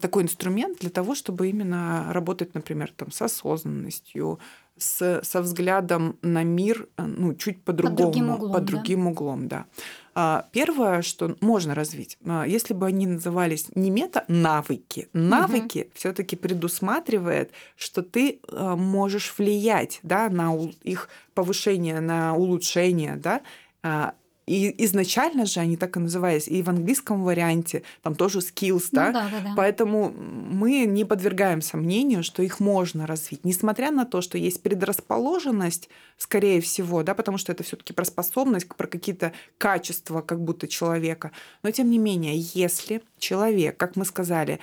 такой 0.00 0.22
инструмент 0.22 0.78
для 0.80 0.90
того, 0.90 1.14
чтобы 1.14 1.48
именно 1.48 2.12
работать, 2.12 2.54
например, 2.54 2.92
там, 2.96 3.10
с 3.10 3.22
осознанностью, 3.22 4.38
с, 4.78 5.20
со 5.22 5.40
взглядом 5.40 6.18
на 6.22 6.42
мир 6.44 6.88
э, 6.96 7.02
ну, 7.04 7.34
чуть 7.34 7.62
по-другому, 7.62 7.96
под 7.96 8.04
другим 8.04 8.30
углом. 8.30 8.52
Под 8.52 8.64
другим 8.64 9.04
да? 9.04 9.10
углом 9.10 9.48
да. 9.48 9.66
А, 10.14 10.48
первое, 10.52 11.02
что 11.02 11.36
можно 11.40 11.74
развить, 11.74 12.18
а, 12.24 12.44
если 12.44 12.74
бы 12.74 12.86
они 12.86 13.06
назывались 13.06 13.68
не 13.74 13.90
мета-навыки, 13.90 15.08
навыки 15.12 15.78
угу. 15.86 15.90
все-таки 15.94 16.36
предусматривает, 16.36 17.52
что 17.76 18.02
ты 18.02 18.40
э, 18.48 18.74
можешь 18.76 19.34
влиять 19.36 20.00
да, 20.02 20.28
на 20.28 20.54
их 20.82 21.08
повышение, 21.34 22.00
на 22.00 22.34
улучшение, 22.34 23.16
да, 23.16 23.42
а, 23.82 24.14
и 24.46 24.84
изначально 24.84 25.44
же 25.44 25.58
они 25.58 25.76
так 25.76 25.96
и 25.96 26.00
назывались, 26.00 26.46
и 26.46 26.62
в 26.62 26.68
английском 26.68 27.24
варианте 27.24 27.82
там 28.02 28.14
тоже 28.14 28.38
skills, 28.38 28.88
ну, 28.92 29.00
да? 29.00 29.12
Да, 29.12 29.28
да, 29.28 29.40
да. 29.40 29.54
Поэтому 29.56 30.10
мы 30.10 30.84
не 30.86 31.04
подвергаем 31.04 31.60
сомнению, 31.60 32.22
что 32.22 32.42
их 32.42 32.60
можно 32.60 33.08
развить, 33.08 33.44
несмотря 33.44 33.90
на 33.90 34.04
то, 34.04 34.20
что 34.20 34.38
есть 34.38 34.62
предрасположенность, 34.62 35.88
скорее 36.16 36.60
всего, 36.60 37.02
да, 37.02 37.14
потому 37.14 37.38
что 37.38 37.50
это 37.50 37.64
все-таки 37.64 37.92
про 37.92 38.04
способность, 38.04 38.68
про 38.68 38.86
какие-то 38.86 39.32
качества, 39.58 40.20
как 40.20 40.40
будто 40.40 40.68
человека. 40.68 41.32
Но 41.64 41.72
тем 41.72 41.90
не 41.90 41.98
менее, 41.98 42.36
если 42.54 43.02
человек, 43.18 43.76
как 43.76 43.96
мы 43.96 44.04
сказали, 44.04 44.60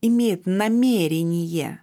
имеет 0.00 0.46
намерение 0.46 1.82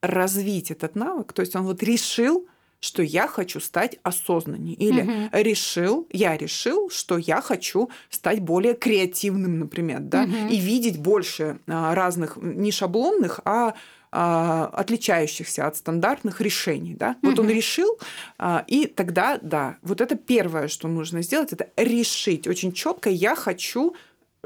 развить 0.00 0.70
этот 0.70 0.94
навык, 0.94 1.34
то 1.34 1.40
есть 1.42 1.54
он 1.54 1.64
вот 1.64 1.82
решил 1.82 2.48
что 2.84 3.02
я 3.02 3.26
хочу 3.26 3.60
стать 3.60 3.96
осознаннее. 4.02 4.76
Или 4.76 5.02
угу. 5.02 5.12
решил, 5.32 6.06
я 6.12 6.36
решил, 6.36 6.90
что 6.90 7.16
я 7.16 7.40
хочу 7.40 7.88
стать 8.10 8.40
более 8.40 8.74
креативным, 8.74 9.58
например, 9.58 10.00
да, 10.00 10.24
угу. 10.24 10.48
и 10.50 10.56
видеть 10.56 10.98
больше 10.98 11.60
а, 11.66 11.94
разных, 11.94 12.36
не 12.36 12.70
шаблонных, 12.70 13.40
а 13.44 13.74
а, 14.12 14.66
отличающихся 14.66 15.66
от 15.66 15.76
стандартных 15.76 16.40
решений. 16.40 16.94
Да? 16.94 17.16
Вот 17.22 17.38
он 17.38 17.48
решил, 17.48 17.98
а, 18.38 18.64
и 18.68 18.86
тогда, 18.86 19.38
да, 19.42 19.78
вот 19.82 20.00
это 20.00 20.14
первое, 20.14 20.68
что 20.68 20.86
нужно 20.86 21.22
сделать, 21.22 21.52
это 21.52 21.70
решить 21.76 22.46
очень 22.46 22.72
четко, 22.72 23.10
я 23.10 23.34
хочу 23.34 23.94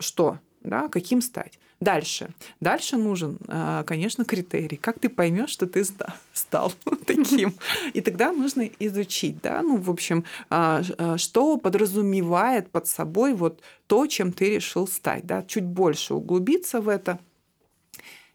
что, 0.00 0.38
да, 0.62 0.88
каким 0.88 1.22
стать. 1.22 1.58
Дальше. 1.80 2.30
Дальше 2.60 2.96
нужен, 2.96 3.38
а, 3.46 3.84
конечно, 3.84 4.24
критерий. 4.24 4.76
Как 4.76 4.98
ты 4.98 5.08
поймешь, 5.08 5.50
что 5.50 5.66
ты 5.66 5.84
стал 6.32 6.72
таким? 7.06 7.54
И 7.92 8.00
тогда 8.00 8.32
нужно 8.32 8.68
изучить, 8.80 9.40
да, 9.42 9.62
ну, 9.62 9.76
в 9.76 9.88
общем, 9.88 10.24
а, 10.50 10.82
а, 10.98 11.18
что 11.18 11.56
подразумевает 11.56 12.70
под 12.70 12.88
собой 12.88 13.34
вот 13.34 13.60
то, 13.86 14.06
чем 14.06 14.32
ты 14.32 14.56
решил 14.56 14.88
стать, 14.88 15.24
да, 15.24 15.44
чуть 15.44 15.64
больше 15.64 16.14
углубиться 16.14 16.80
в 16.80 16.88
это. 16.88 17.20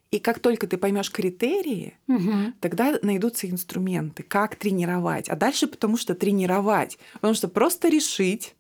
И 0.09 0.19
как 0.19 0.39
только 0.39 0.67
ты 0.67 0.77
поймешь 0.77 1.11
критерии, 1.11 1.97
угу. 2.07 2.53
тогда 2.59 2.99
найдутся 3.01 3.49
инструменты, 3.49 4.21
как 4.21 4.55
тренировать. 4.55 5.27
А 5.27 5.35
дальше 5.35 5.65
потому 5.65 5.97
что 5.97 6.13
тренировать, 6.13 6.99
потому 7.13 7.33
что 7.33 7.47
просто 7.47 7.89
решить 7.89 8.55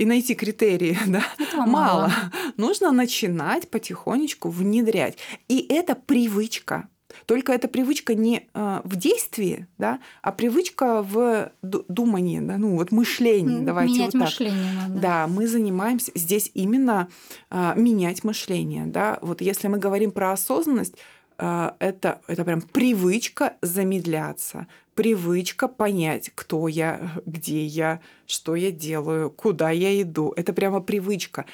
и 0.00 0.06
найти 0.06 0.34
критерии, 0.34 0.98
да, 1.06 1.22
Этого 1.38 1.66
мало. 1.66 1.68
мало. 1.68 2.12
Нужно 2.56 2.90
начинать 2.90 3.68
потихонечку 3.68 4.48
внедрять. 4.48 5.18
И 5.48 5.66
это 5.68 5.94
привычка. 5.94 6.88
Только 7.26 7.52
эта 7.52 7.68
привычка 7.68 8.14
не 8.14 8.48
э, 8.54 8.80
в 8.84 8.96
действии, 8.96 9.66
да, 9.78 9.98
а 10.22 10.32
привычка 10.32 11.02
в 11.02 11.52
думании, 11.62 12.40
да, 12.40 12.56
ну 12.56 12.76
вот 12.76 12.92
мышлении. 12.92 13.64
Давайте 13.64 13.94
менять 13.94 14.14
вот 14.14 14.20
так. 14.20 14.28
мышление 14.30 14.72
надо. 14.72 15.00
Да, 15.00 15.26
мы 15.26 15.48
занимаемся 15.48 16.12
здесь 16.14 16.50
именно 16.54 17.08
э, 17.50 17.72
менять 17.76 18.24
мышление, 18.24 18.86
да. 18.86 19.18
Вот 19.22 19.40
если 19.40 19.68
мы 19.68 19.78
говорим 19.78 20.12
про 20.12 20.32
осознанность, 20.32 20.94
э, 21.38 21.70
это 21.78 22.20
это 22.26 22.44
прям 22.44 22.62
привычка 22.62 23.54
замедляться, 23.60 24.66
привычка 25.00 25.66
понять, 25.66 26.30
кто 26.34 26.68
я, 26.68 27.12
где 27.24 27.64
я, 27.64 28.02
что 28.26 28.54
я 28.54 28.70
делаю, 28.70 29.30
куда 29.30 29.70
я 29.70 30.02
иду. 30.02 30.34
Это 30.36 30.52
прямо 30.52 30.82
привычка. 30.82 31.46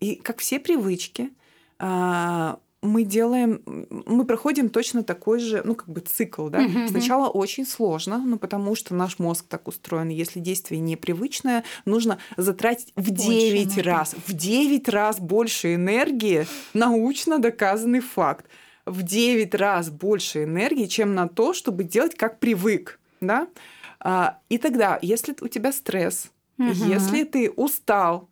И 0.00 0.14
как 0.14 0.38
все 0.38 0.58
привычки, 0.58 1.28
а, 1.78 2.58
мы 2.80 3.04
делаем, 3.04 3.60
мы 4.06 4.24
проходим 4.24 4.70
точно 4.70 5.02
такой 5.02 5.40
же, 5.40 5.60
ну, 5.62 5.74
как 5.74 5.90
бы 5.90 6.00
цикл, 6.00 6.48
да. 6.48 6.64
Uh-huh. 6.64 6.88
Сначала 6.88 7.28
очень 7.28 7.66
сложно, 7.66 8.16
ну, 8.16 8.38
потому 8.38 8.74
что 8.74 8.94
наш 8.94 9.18
мозг 9.18 9.44
так 9.46 9.68
устроен. 9.68 10.08
Если 10.08 10.40
действие 10.40 10.80
непривычное, 10.80 11.64
нужно 11.84 12.16
затратить 12.38 12.94
в 12.96 13.10
9 13.10 13.72
очень 13.72 13.82
раз, 13.82 14.14
в 14.26 14.32
9 14.32 14.88
раз 14.88 15.20
больше 15.20 15.74
энергии, 15.74 16.46
научно 16.72 17.40
доказанный 17.40 18.00
факт 18.00 18.46
в 18.86 19.02
9 19.02 19.54
раз 19.54 19.90
больше 19.90 20.44
энергии, 20.44 20.86
чем 20.86 21.14
на 21.14 21.28
то, 21.28 21.52
чтобы 21.52 21.84
делать 21.84 22.14
как 22.14 22.38
привык. 22.38 22.98
Да? 23.20 23.48
А, 24.00 24.38
и 24.48 24.58
тогда, 24.58 24.98
если 25.02 25.34
у 25.40 25.48
тебя 25.48 25.72
стресс, 25.72 26.30
угу. 26.58 26.68
если 26.68 27.24
ты 27.24 27.50
устал, 27.50 28.28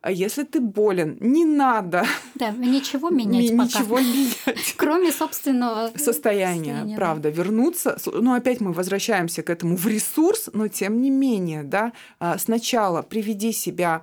а 0.00 0.12
если 0.12 0.44
ты 0.44 0.60
болен, 0.60 1.18
не 1.20 1.44
надо. 1.44 2.06
Да, 2.36 2.50
ничего 2.50 3.10
менять 3.10 3.50
пока. 3.50 3.80
Ничего 3.80 3.98
менять. 3.98 4.74
Кроме 4.76 5.10
собственного 5.10 5.88
состояния, 5.96 6.74
состояния, 6.76 6.96
правда, 6.96 7.30
вернуться. 7.30 7.98
Ну, 8.06 8.32
опять 8.34 8.60
мы 8.60 8.72
возвращаемся 8.72 9.42
к 9.42 9.50
этому 9.50 9.76
в 9.76 9.86
ресурс, 9.88 10.50
но 10.52 10.68
тем 10.68 11.02
не 11.02 11.10
менее, 11.10 11.64
да, 11.64 11.92
а, 12.20 12.38
сначала 12.38 13.02
приведи 13.02 13.52
себя 13.52 14.02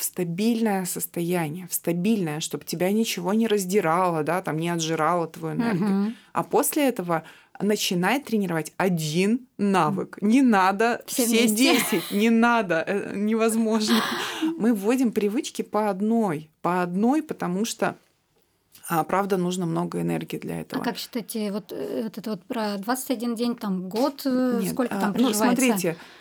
в 0.00 0.04
стабильное 0.04 0.86
состояние, 0.86 1.68
в 1.68 1.74
стабильное, 1.74 2.40
чтобы 2.40 2.64
тебя 2.64 2.90
ничего 2.90 3.34
не 3.34 3.46
раздирало, 3.46 4.22
да, 4.22 4.40
там 4.40 4.58
не 4.58 4.70
отжирало 4.70 5.26
твою 5.26 5.56
энергию. 5.56 6.02
Угу. 6.02 6.12
А 6.32 6.42
после 6.42 6.88
этого 6.88 7.22
начинай 7.60 8.20
тренировать 8.20 8.72
один 8.78 9.46
навык. 9.58 10.16
Не 10.22 10.40
надо 10.40 11.02
все, 11.06 11.26
все 11.26 11.46
10, 11.46 12.12
не 12.12 12.30
надо, 12.30 12.82
э, 12.86 13.12
невозможно. 13.14 14.02
Мы 14.56 14.72
вводим 14.72 15.12
привычки 15.12 15.60
по 15.60 15.90
одной, 15.90 16.50
по 16.62 16.82
одной, 16.82 17.22
потому 17.22 17.66
что 17.66 17.96
а, 18.88 19.04
правда, 19.04 19.36
нужно 19.36 19.66
много 19.66 20.00
энергии 20.00 20.38
для 20.38 20.62
этого. 20.62 20.82
А 20.82 20.84
как 20.84 20.96
считаете, 20.96 21.52
вот, 21.52 21.70
э, 21.70 22.02
вот 22.04 22.18
это 22.18 22.30
вот 22.30 22.42
про 22.44 22.76
21 22.78 23.36
день, 23.36 23.54
там, 23.54 23.88
год, 23.88 24.22
э, 24.24 24.60
Нет, 24.62 24.72
сколько 24.72 24.96
там 24.96 25.12
проживается? 25.12 25.44
Ну, 25.44 25.50
смотрите, 25.50 25.90
а, 25.90 26.19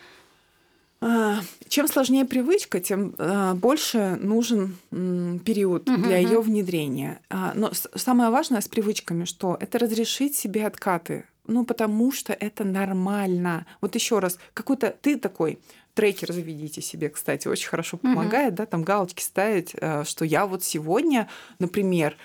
чем 1.69 1.87
сложнее 1.87 2.25
привычка, 2.25 2.81
тем 2.81 3.15
а, 3.17 3.53
больше 3.53 4.17
нужен 4.21 4.77
период 4.91 5.89
угу, 5.89 6.01
для 6.01 6.17
ее 6.17 6.41
внедрения. 6.41 7.21
А, 7.29 7.53
но 7.55 7.71
самое 7.95 8.29
важное 8.29 8.59
с 8.59 8.67
привычками, 8.67 9.23
что 9.23 9.57
это 9.59 9.79
разрешить 9.79 10.35
себе 10.35 10.67
откаты. 10.67 11.25
Ну, 11.47 11.65
потому 11.65 12.11
что 12.11 12.33
это 12.33 12.63
нормально. 12.63 13.65
Вот 13.81 13.95
еще 13.95 14.19
раз, 14.19 14.37
какой-то 14.53 14.95
ты 15.01 15.17
такой, 15.17 15.59
трекер 15.93 16.31
заведите 16.31 16.81
себе, 16.81 17.09
кстати, 17.09 17.47
очень 17.47 17.69
хорошо 17.69 17.97
помогает, 17.97 18.49
угу. 18.49 18.57
да, 18.57 18.65
там 18.65 18.83
галочки 18.83 19.23
ставить, 19.23 19.73
что 20.03 20.25
я 20.25 20.45
вот 20.45 20.63
сегодня, 20.63 21.27
например, 21.59 22.17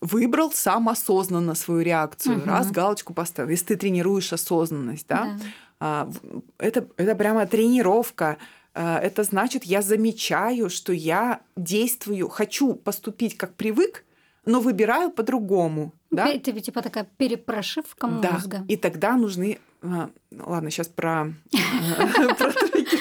выбрал 0.00 0.52
сам 0.52 0.88
осознанно 0.88 1.54
свою 1.54 1.82
реакцию, 1.82 2.38
угу. 2.38 2.46
раз 2.46 2.70
галочку 2.70 3.12
поставил. 3.12 3.50
Если 3.50 3.66
ты 3.66 3.76
тренируешь 3.76 4.32
осознанность, 4.32 5.06
да, 5.06 5.36
да 5.38 5.44
а, 5.80 6.10
это, 6.58 6.88
это 6.96 7.14
прямо 7.14 7.46
тренировка. 7.46 8.38
А, 8.74 8.98
это 8.98 9.22
значит, 9.22 9.64
я 9.64 9.82
замечаю, 9.82 10.70
что 10.70 10.94
я 10.94 11.40
действую, 11.56 12.28
хочу 12.28 12.74
поступить 12.74 13.36
как 13.36 13.54
привык, 13.54 14.04
но 14.46 14.60
выбираю 14.60 15.10
по-другому. 15.10 15.92
Да? 16.10 16.28
Это 16.28 16.58
типа 16.58 16.80
такая 16.80 17.06
перепрошивка 17.18 18.06
мозга. 18.06 18.58
Да. 18.58 18.64
И 18.68 18.76
тогда 18.76 19.16
нужны... 19.16 19.58
А, 19.82 20.08
ладно, 20.32 20.70
сейчас 20.70 20.88
про 20.88 21.34
про 22.38 22.52
трекер. 22.52 23.00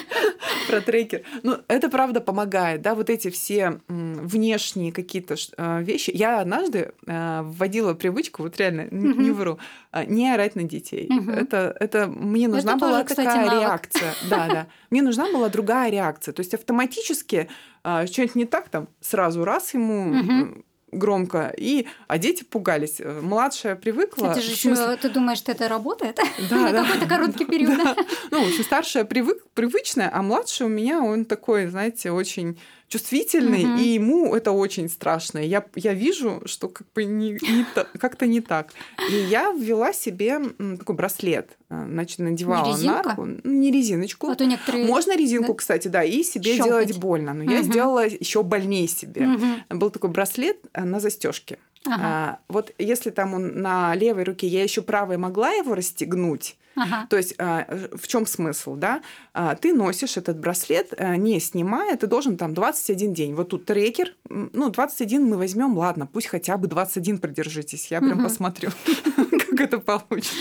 Ну, 1.44 1.58
это 1.68 1.90
правда 1.90 2.22
помогает, 2.22 2.82
да, 2.82 2.96
вот 2.96 3.10
эти 3.10 3.30
все 3.30 3.80
внешние 3.88 4.92
какие-то 4.92 5.36
а, 5.58 5.82
вещи. 5.82 6.12
Я 6.14 6.40
однажды 6.40 6.94
а, 7.08 7.44
вводила 7.44 7.94
привычку, 7.94 8.44
вот 8.44 8.58
реально, 8.58 8.88
не 8.92 9.32
вру, 9.32 9.60
а, 9.92 10.06
не 10.06 10.32
орать 10.32 10.56
на 10.56 10.64
детей. 10.64 11.10
Это, 11.28 11.76
это 11.80 12.08
мне 12.08 12.48
нужна 12.48 12.76
была 12.76 13.04
такая 13.04 13.62
реакция. 13.62 14.14
Да, 14.30 14.48
да. 14.48 14.68
Мне 14.90 15.02
нужна 15.02 15.32
была 15.32 15.50
другая 15.50 15.92
реакция. 15.92 16.34
То 16.34 16.40
есть 16.40 16.54
автоматически 16.54 17.50
что-нибудь 17.82 18.36
не 18.36 18.46
так, 18.46 18.70
там 18.70 18.88
сразу 19.02 19.44
раз 19.44 19.74
ему 19.74 20.64
громко, 20.94 21.54
и, 21.58 21.88
а 22.08 22.18
дети 22.18 22.44
пугались. 22.44 23.02
Младшая 23.22 23.76
привыкла. 23.76 24.28
Это 24.28 24.42
же 24.42 24.52
еще, 24.52 24.96
ты 24.98 25.10
думаешь, 25.10 25.40
что 25.40 25.52
это 25.52 25.68
работает? 25.68 26.20
Да, 26.50 26.72
да. 26.72 26.84
Какой-то 26.84 27.06
короткий 27.08 27.46
период. 27.46 27.78
Да. 27.78 27.96
Ну, 28.32 28.44
в 28.44 28.48
общем, 28.48 28.64
старшая 28.64 29.06
привык, 29.06 29.44
привычная, 29.54 30.10
а 30.14 30.22
младшая 30.22 30.68
у 30.68 30.72
меня, 30.72 31.02
он 31.02 31.26
такой, 31.26 31.68
знаете, 31.68 32.12
очень 32.12 32.60
чувствительный, 32.94 33.66
угу. 33.66 33.82
и 33.82 33.88
ему 33.88 34.36
это 34.36 34.52
очень 34.52 34.88
страшно. 34.88 35.40
Я, 35.40 35.66
я 35.76 35.94
вижу, 35.94 36.44
что 36.46 36.70
как 36.70 36.86
бы 36.94 37.06
не, 37.06 37.32
не 37.32 37.66
как-то 37.98 38.28
не 38.28 38.40
так. 38.40 38.72
И 39.10 39.16
я 39.16 39.52
ввела 39.52 39.94
себе 39.94 40.40
такой 40.78 40.96
браслет. 40.96 41.58
Э, 41.70 41.86
значит, 41.88 42.20
надевала 42.20 42.78
не 42.78 42.88
на 42.88 43.02
руку. 43.02 43.26
Ну, 43.26 43.40
не 43.44 43.72
резиночку. 43.72 44.30
А 44.30 44.36
то 44.36 44.46
некоторые... 44.46 44.86
Можно 44.86 45.18
резинку, 45.18 45.54
да? 45.54 45.58
кстати, 45.58 45.88
да, 45.88 46.04
и 46.04 46.22
себе 46.22 46.56
Щелкать. 46.56 46.68
делать 46.68 46.98
больно. 47.00 47.34
Но 47.34 47.46
угу. 47.46 47.52
я 47.52 47.64
сделала 47.64 48.06
еще 48.06 48.44
больнее 48.44 48.88
себе. 48.88 49.26
Угу. 49.26 49.78
Был 49.80 49.90
такой 49.90 50.12
браслет 50.12 50.58
э, 50.74 50.84
на 50.84 51.00
застежке. 51.00 51.58
Ага. 51.86 51.98
А, 52.00 52.40
вот 52.48 52.72
если 52.78 53.10
там 53.10 53.34
он 53.34 53.60
на 53.62 53.96
левой 53.96 54.24
руке, 54.24 54.48
я 54.48 54.62
еще 54.62 54.84
правой 54.84 55.18
могла 55.18 55.52
его 55.52 55.74
расстегнуть, 55.74 56.58
Ага. 56.76 57.08
То 57.10 57.18
есть 57.18 57.36
а, 57.38 57.68
в 57.94 58.08
чем 58.08 58.26
смысл, 58.26 58.76
да? 58.76 59.02
А, 59.34 59.56
ты 59.56 59.74
носишь 59.74 60.18
этот 60.18 60.40
браслет, 60.40 60.94
а, 60.98 61.16
не 61.18 61.40
снимая, 61.40 61.96
ты 61.98 62.08
должен 62.08 62.38
там 62.38 62.54
21 62.54 63.14
день. 63.14 63.36
Вот 63.36 63.50
тут 63.50 63.66
трекер, 63.66 64.14
ну 64.30 64.70
21 64.70 65.24
мы 65.24 65.38
возьмем, 65.38 65.78
ладно, 65.78 66.08
пусть 66.08 66.28
хотя 66.28 66.58
бы 66.58 66.68
21 66.68 67.20
продержитесь, 67.20 67.88
я 67.92 68.00
прям 68.00 68.20
угу. 68.20 68.24
посмотрю, 68.24 68.70
как 69.56 69.68
это 69.68 69.80
получится. 69.80 70.34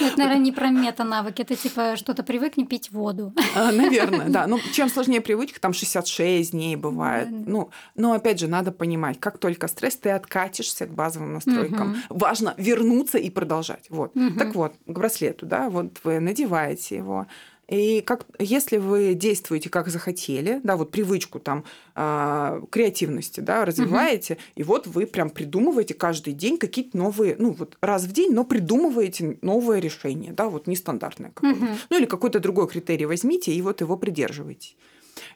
Ну, 0.00 0.06
это, 0.06 0.18
наверное, 0.18 0.42
не 0.42 0.52
про 0.52 0.70
мета-навыки, 0.70 1.42
это 1.42 1.56
типа 1.56 1.96
что-то 1.96 2.22
привыкни 2.22 2.64
пить 2.64 2.90
воду. 2.90 3.32
Наверное, 3.54 4.28
да. 4.28 4.46
Ну, 4.46 4.58
чем 4.72 4.88
сложнее 4.88 5.20
привычка, 5.20 5.60
там 5.60 5.72
66 5.72 6.52
дней 6.52 6.76
бывает. 6.76 7.28
Ну, 7.30 7.70
но 7.94 8.12
опять 8.12 8.38
же, 8.38 8.48
надо 8.48 8.72
понимать, 8.72 9.18
как 9.20 9.38
только 9.38 9.68
стресс, 9.68 9.96
ты 9.96 10.10
откатишься 10.10 10.86
к 10.86 10.94
базовым 10.94 11.34
настройкам. 11.34 11.96
Важно 12.08 12.54
вернуться 12.56 13.18
и 13.18 13.30
продолжать. 13.30 13.86
Вот. 13.90 14.12
Так 14.38 14.54
вот, 14.54 14.74
к 14.86 14.90
браслету, 14.92 15.46
да, 15.46 15.70
вот 15.70 15.98
вы 16.04 16.20
надеваете 16.20 16.96
его, 16.96 17.26
и 17.72 18.02
как, 18.02 18.26
если 18.38 18.76
вы 18.76 19.14
действуете 19.14 19.70
как 19.70 19.88
захотели, 19.88 20.60
да, 20.62 20.76
вот 20.76 20.90
привычку 20.90 21.40
там 21.40 21.64
э, 21.94 22.60
креативности, 22.70 23.40
да, 23.40 23.64
развиваете, 23.64 24.34
угу. 24.34 24.42
и 24.56 24.62
вот 24.62 24.86
вы 24.86 25.06
прям 25.06 25.30
придумываете 25.30 25.94
каждый 25.94 26.34
день 26.34 26.58
какие-то 26.58 26.98
новые, 26.98 27.34
ну 27.38 27.52
вот 27.52 27.78
раз 27.80 28.04
в 28.04 28.12
день, 28.12 28.34
но 28.34 28.44
придумываете 28.44 29.38
новое 29.40 29.78
решение, 29.78 30.34
да, 30.34 30.50
вот 30.50 30.66
нестандартное 30.66 31.30
какое-то. 31.30 31.64
Угу. 31.64 31.72
Ну 31.88 31.98
или 31.98 32.04
какой-то 32.04 32.40
другой 32.40 32.68
критерий 32.68 33.06
возьмите 33.06 33.54
и 33.54 33.62
вот 33.62 33.80
его 33.80 33.96
придерживайте. 33.96 34.74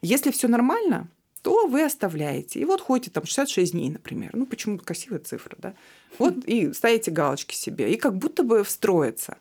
Если 0.03 0.31
все 0.31 0.47
нормально, 0.47 1.09
то 1.47 1.69
вы 1.69 1.85
оставляете. 1.85 2.59
И 2.59 2.65
вот 2.65 2.81
ходите 2.81 3.13
там 3.13 3.25
66 3.25 3.71
дней, 3.71 3.89
например. 3.89 4.31
Ну, 4.33 4.47
почему 4.47 4.79
красивая 4.79 5.21
цифра, 5.21 5.55
да? 5.57 5.75
Вот 6.19 6.45
и 6.45 6.73
ставите 6.73 7.13
галочки 7.13 7.55
себе. 7.55 7.93
И 7.93 7.97
как 7.97 8.17
будто 8.17 8.43
бы 8.43 8.65
встроится. 8.65 9.39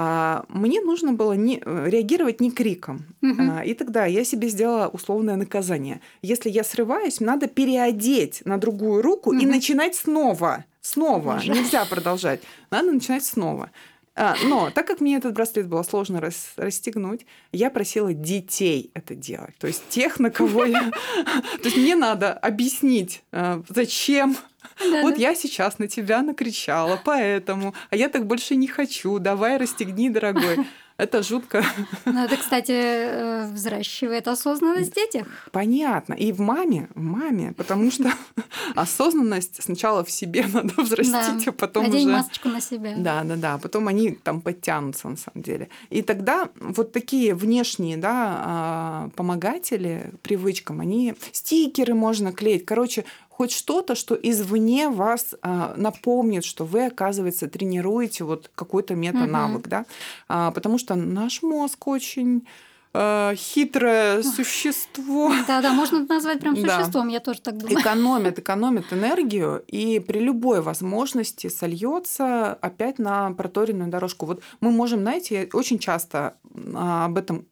А 0.00 0.44
мне 0.48 0.80
нужно 0.80 1.12
было 1.12 1.32
не, 1.32 1.60
э, 1.60 1.88
реагировать 1.90 2.40
не 2.40 2.52
криком. 2.52 3.04
Угу. 3.20 3.64
И 3.64 3.74
тогда 3.74 4.06
я 4.06 4.22
себе 4.22 4.46
сделала 4.46 4.86
условное 4.86 5.34
наказание. 5.34 6.00
Если 6.22 6.50
я 6.50 6.62
срываюсь, 6.62 7.18
надо 7.18 7.48
переодеть 7.48 8.42
на 8.44 8.58
другую 8.58 9.02
руку 9.02 9.30
угу. 9.30 9.40
и 9.40 9.44
начинать 9.44 9.96
снова. 9.96 10.64
Снова. 10.82 11.38
Ужас. 11.38 11.48
Нельзя 11.48 11.84
продолжать. 11.84 12.42
Надо 12.70 12.92
начинать 12.92 13.24
снова. 13.24 13.72
А, 14.14 14.36
но 14.44 14.70
так 14.70 14.86
как 14.86 15.00
мне 15.00 15.16
этот 15.16 15.32
браслет 15.32 15.66
было 15.66 15.82
сложно 15.82 16.20
рас, 16.20 16.52
расстегнуть, 16.56 17.26
я 17.50 17.68
просила 17.68 18.12
детей 18.12 18.92
это 18.94 19.16
делать. 19.16 19.56
То 19.58 19.66
есть 19.66 19.82
тех, 19.88 20.20
на 20.20 20.30
кого 20.30 20.64
я... 20.64 20.92
То 21.62 21.64
есть 21.64 21.76
мне 21.76 21.96
надо 21.96 22.32
объяснить, 22.34 23.24
а, 23.32 23.64
зачем 23.68 24.36
да, 24.78 25.02
вот 25.02 25.14
да. 25.14 25.20
я 25.20 25.34
сейчас 25.34 25.78
на 25.78 25.88
тебя 25.88 26.22
накричала, 26.22 27.00
поэтому, 27.04 27.74
а 27.90 27.96
я 27.96 28.08
так 28.08 28.26
больше 28.26 28.56
не 28.56 28.66
хочу, 28.66 29.18
давай 29.18 29.56
расстегни, 29.56 30.10
дорогой. 30.10 30.66
Это 30.98 31.22
жутко. 31.22 31.64
Ну, 32.06 32.24
это, 32.24 32.36
кстати, 32.36 32.72
э, 32.72 33.46
взращивает 33.52 34.26
осознанность 34.26 34.90
в 34.90 34.94
детях. 34.96 35.28
Понятно. 35.52 36.14
И 36.14 36.32
в 36.32 36.40
маме, 36.40 36.88
в 36.96 37.00
маме, 37.00 37.54
потому 37.56 37.92
что 37.92 38.10
осознанность 38.74 39.62
сначала 39.62 40.02
в 40.02 40.10
себе 40.10 40.44
надо 40.52 40.82
взрастить, 40.82 41.44
да. 41.44 41.50
а 41.50 41.52
потом 41.52 41.84
Надень 41.84 42.08
уже... 42.08 42.16
масочку 42.16 42.48
на 42.48 42.60
себя. 42.60 42.94
Да, 42.96 43.22
да, 43.22 43.36
да. 43.36 43.58
Потом 43.58 43.86
они 43.86 44.10
там 44.10 44.40
подтянутся, 44.40 45.08
на 45.08 45.16
самом 45.16 45.40
деле. 45.40 45.68
И 45.90 46.02
тогда 46.02 46.48
вот 46.58 46.90
такие 46.90 47.32
внешние, 47.32 47.96
да, 47.96 48.42
а, 48.44 49.10
помогатели 49.14 50.10
привычкам, 50.22 50.80
они 50.80 51.14
стикеры 51.30 51.94
можно 51.94 52.32
клеить. 52.32 52.66
Короче, 52.66 53.04
хоть 53.38 53.52
что-то, 53.52 53.94
что 53.94 54.16
извне 54.16 54.88
вас 54.88 55.36
а, 55.42 55.72
напомнит, 55.76 56.44
что 56.44 56.64
вы, 56.64 56.86
оказывается, 56.86 57.46
тренируете 57.46 58.24
вот 58.24 58.50
какой-то 58.52 58.96
мета-навык, 58.96 59.60
угу. 59.60 59.70
да, 59.70 59.86
а, 60.28 60.50
потому 60.50 60.76
что 60.76 60.96
наш 60.96 61.42
мозг 61.42 61.86
очень 61.86 62.48
э, 62.94 63.34
хитрое 63.36 64.22
существо. 64.22 65.32
Да, 65.46 65.60
да, 65.60 65.72
можно 65.72 66.04
назвать 66.06 66.40
прям 66.40 66.56
существом, 66.56 67.08
да. 67.08 67.14
я 67.14 67.20
тоже 67.20 67.40
так 67.40 67.56
думаю. 67.56 67.80
Экономит, 67.80 68.38
экономит 68.38 68.92
энергию 68.92 69.62
и 69.66 69.98
при 70.00 70.18
любой 70.20 70.60
возможности 70.60 71.48
сольется 71.48 72.54
опять 72.54 72.98
на 72.98 73.32
проторенную 73.32 73.90
дорожку. 73.90 74.26
Вот 74.26 74.42
мы 74.60 74.70
можем, 74.70 75.00
знаете, 75.00 75.42
я 75.42 75.58
очень 75.58 75.78
часто 75.78 76.34
а, 76.74 77.06
об 77.06 77.18
этом 77.18 77.46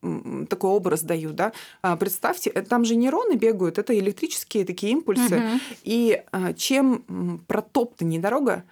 такой 0.48 0.70
образ 0.70 1.02
даю, 1.02 1.32
да. 1.32 1.52
А, 1.82 1.96
представьте, 1.96 2.50
э, 2.50 2.62
там 2.62 2.84
же 2.84 2.96
нейроны 2.96 3.34
бегают, 3.34 3.78
это 3.78 3.98
электрические 3.98 4.64
такие 4.64 4.92
импульсы, 4.92 5.36
угу. 5.36 5.60
и 5.84 6.22
а, 6.32 6.52
чем 6.52 7.44
протоптаннее 7.46 8.20
дорога, 8.20 8.64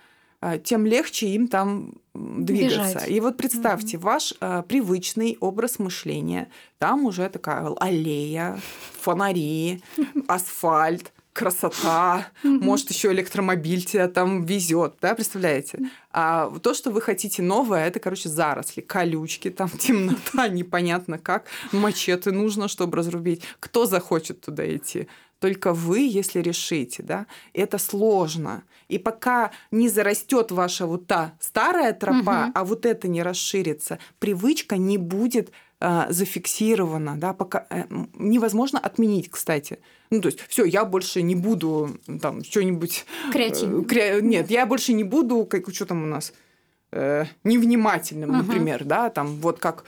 тем 0.65 0.87
легче 0.87 1.29
им 1.29 1.49
там 1.49 1.95
двигаться. 2.15 2.95
Бежать. 2.95 3.11
И 3.11 3.21
вот 3.21 3.37
представьте, 3.37 3.97
mm-hmm. 3.97 4.01
ваш 4.01 4.35
э, 4.41 4.63
привычный 4.69 5.37
образ 5.41 5.79
мышления, 5.79 6.49
там 6.79 7.05
уже 7.05 7.29
такая 7.29 7.75
аллея, 7.81 8.61
фонари, 9.01 9.83
асфальт, 10.29 11.13
красота, 11.33 12.29
mm-hmm. 12.45 12.61
может 12.61 12.91
еще 12.91 13.11
электромобиль 13.13 13.85
тебя 13.85 14.09
там 14.09 14.45
везет, 14.45 14.95
да, 15.03 15.15
представляете? 15.15 15.91
А 16.13 16.49
то, 16.61 16.75
что 16.75 16.91
вы 16.91 17.01
хотите 17.01 17.43
новое, 17.43 17.89
это, 17.89 17.99
короче, 17.99 18.29
заросли, 18.29 18.81
колючки, 18.81 19.51
там 19.51 19.69
темнота, 19.79 20.49
непонятно 20.49 21.19
как, 21.19 21.47
мачете 21.73 22.31
нужно, 22.31 22.69
чтобы 22.69 22.97
разрубить. 22.97 23.43
Кто 23.59 23.85
захочет 23.87 24.41
туда 24.41 24.65
идти? 24.75 25.09
Только 25.45 25.75
вы, 25.75 25.99
если 25.99 26.41
решите, 26.41 27.03
да, 27.03 27.27
это 27.53 27.77
сложно. 27.77 28.63
И 28.89 28.99
пока 28.99 29.51
не 29.71 29.91
зарастет 29.91 30.51
ваша 30.51 30.87
вот 30.87 31.07
та 31.07 31.35
старая 31.39 31.93
тропа, 31.93 32.45
угу. 32.47 32.53
а 32.55 32.65
вот 32.65 32.87
это 32.87 33.09
не 33.09 33.23
расширится, 33.23 33.99
привычка 34.19 34.79
не 34.79 34.97
будет 34.97 35.53
э, 35.81 36.07
зафиксирована, 36.09 37.17
да, 37.19 37.35
пока 37.35 37.67
э, 37.69 37.85
невозможно 38.15 38.79
отменить, 38.79 39.31
кстати. 39.31 39.81
Ну, 40.09 40.23
то 40.23 40.29
есть, 40.29 40.41
все, 40.49 40.65
я 40.65 40.87
больше 40.87 41.21
не 41.21 41.35
буду 41.35 41.91
там 42.23 42.43
что-нибудь... 42.43 43.05
Креативным. 43.31 43.83
Э, 43.83 43.85
кре... 43.85 44.21
Нет, 44.23 44.51
я 44.51 44.65
больше 44.65 44.95
не 44.95 45.05
буду, 45.05 45.45
как, 45.45 45.71
что 45.75 45.85
там 45.85 46.05
у 46.05 46.07
нас, 46.07 46.33
э, 46.91 47.27
невнимательным, 47.45 48.31
угу. 48.31 48.39
например, 48.39 48.85
да, 48.85 49.11
там 49.11 49.27
вот 49.43 49.59
как 49.59 49.85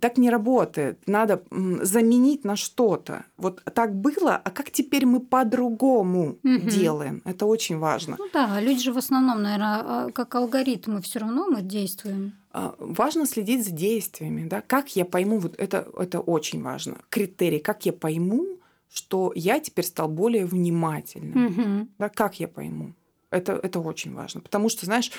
так 0.00 0.18
не 0.18 0.30
работает. 0.30 0.98
Надо 1.06 1.42
заменить 1.50 2.44
на 2.44 2.56
что-то. 2.56 3.24
Вот 3.36 3.62
так 3.74 3.94
было, 3.94 4.36
а 4.36 4.50
как 4.50 4.70
теперь 4.70 5.06
мы 5.06 5.20
по-другому 5.20 6.38
угу. 6.42 6.70
делаем? 6.70 7.22
Это 7.24 7.46
очень 7.46 7.78
важно. 7.78 8.16
Ну 8.18 8.28
да, 8.32 8.60
люди 8.60 8.80
же 8.80 8.92
в 8.92 8.98
основном, 8.98 9.42
наверное, 9.42 9.80
а, 9.82 10.10
как 10.12 10.34
алгоритмы, 10.34 11.00
все 11.02 11.20
равно 11.20 11.46
мы 11.48 11.62
действуем. 11.62 12.32
А, 12.52 12.74
важно 12.78 13.26
следить 13.26 13.64
за 13.64 13.72
действиями, 13.72 14.48
да. 14.48 14.60
Как 14.60 14.96
я 14.96 15.04
пойму, 15.04 15.38
вот 15.38 15.54
это, 15.58 15.88
это 15.96 16.20
очень 16.20 16.62
важно. 16.62 16.98
Критерий, 17.08 17.58
как 17.58 17.86
я 17.86 17.92
пойму, 17.92 18.46
что 18.92 19.32
я 19.34 19.60
теперь 19.60 19.84
стал 19.84 20.08
более 20.08 20.46
внимательным. 20.46 21.46
Угу. 21.46 21.88
Да, 21.98 22.08
как 22.08 22.40
я 22.40 22.48
пойму? 22.48 22.92
Это, 23.30 23.52
это 23.52 23.78
очень 23.80 24.14
важно. 24.14 24.40
Потому 24.40 24.68
что, 24.68 24.86
знаешь, 24.86 25.12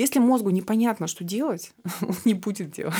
если 0.00 0.18
мозгу 0.18 0.50
непонятно, 0.50 1.06
что 1.06 1.24
делать, 1.24 1.72
он 2.02 2.14
не 2.24 2.34
будет 2.34 2.70
делать. 2.70 2.94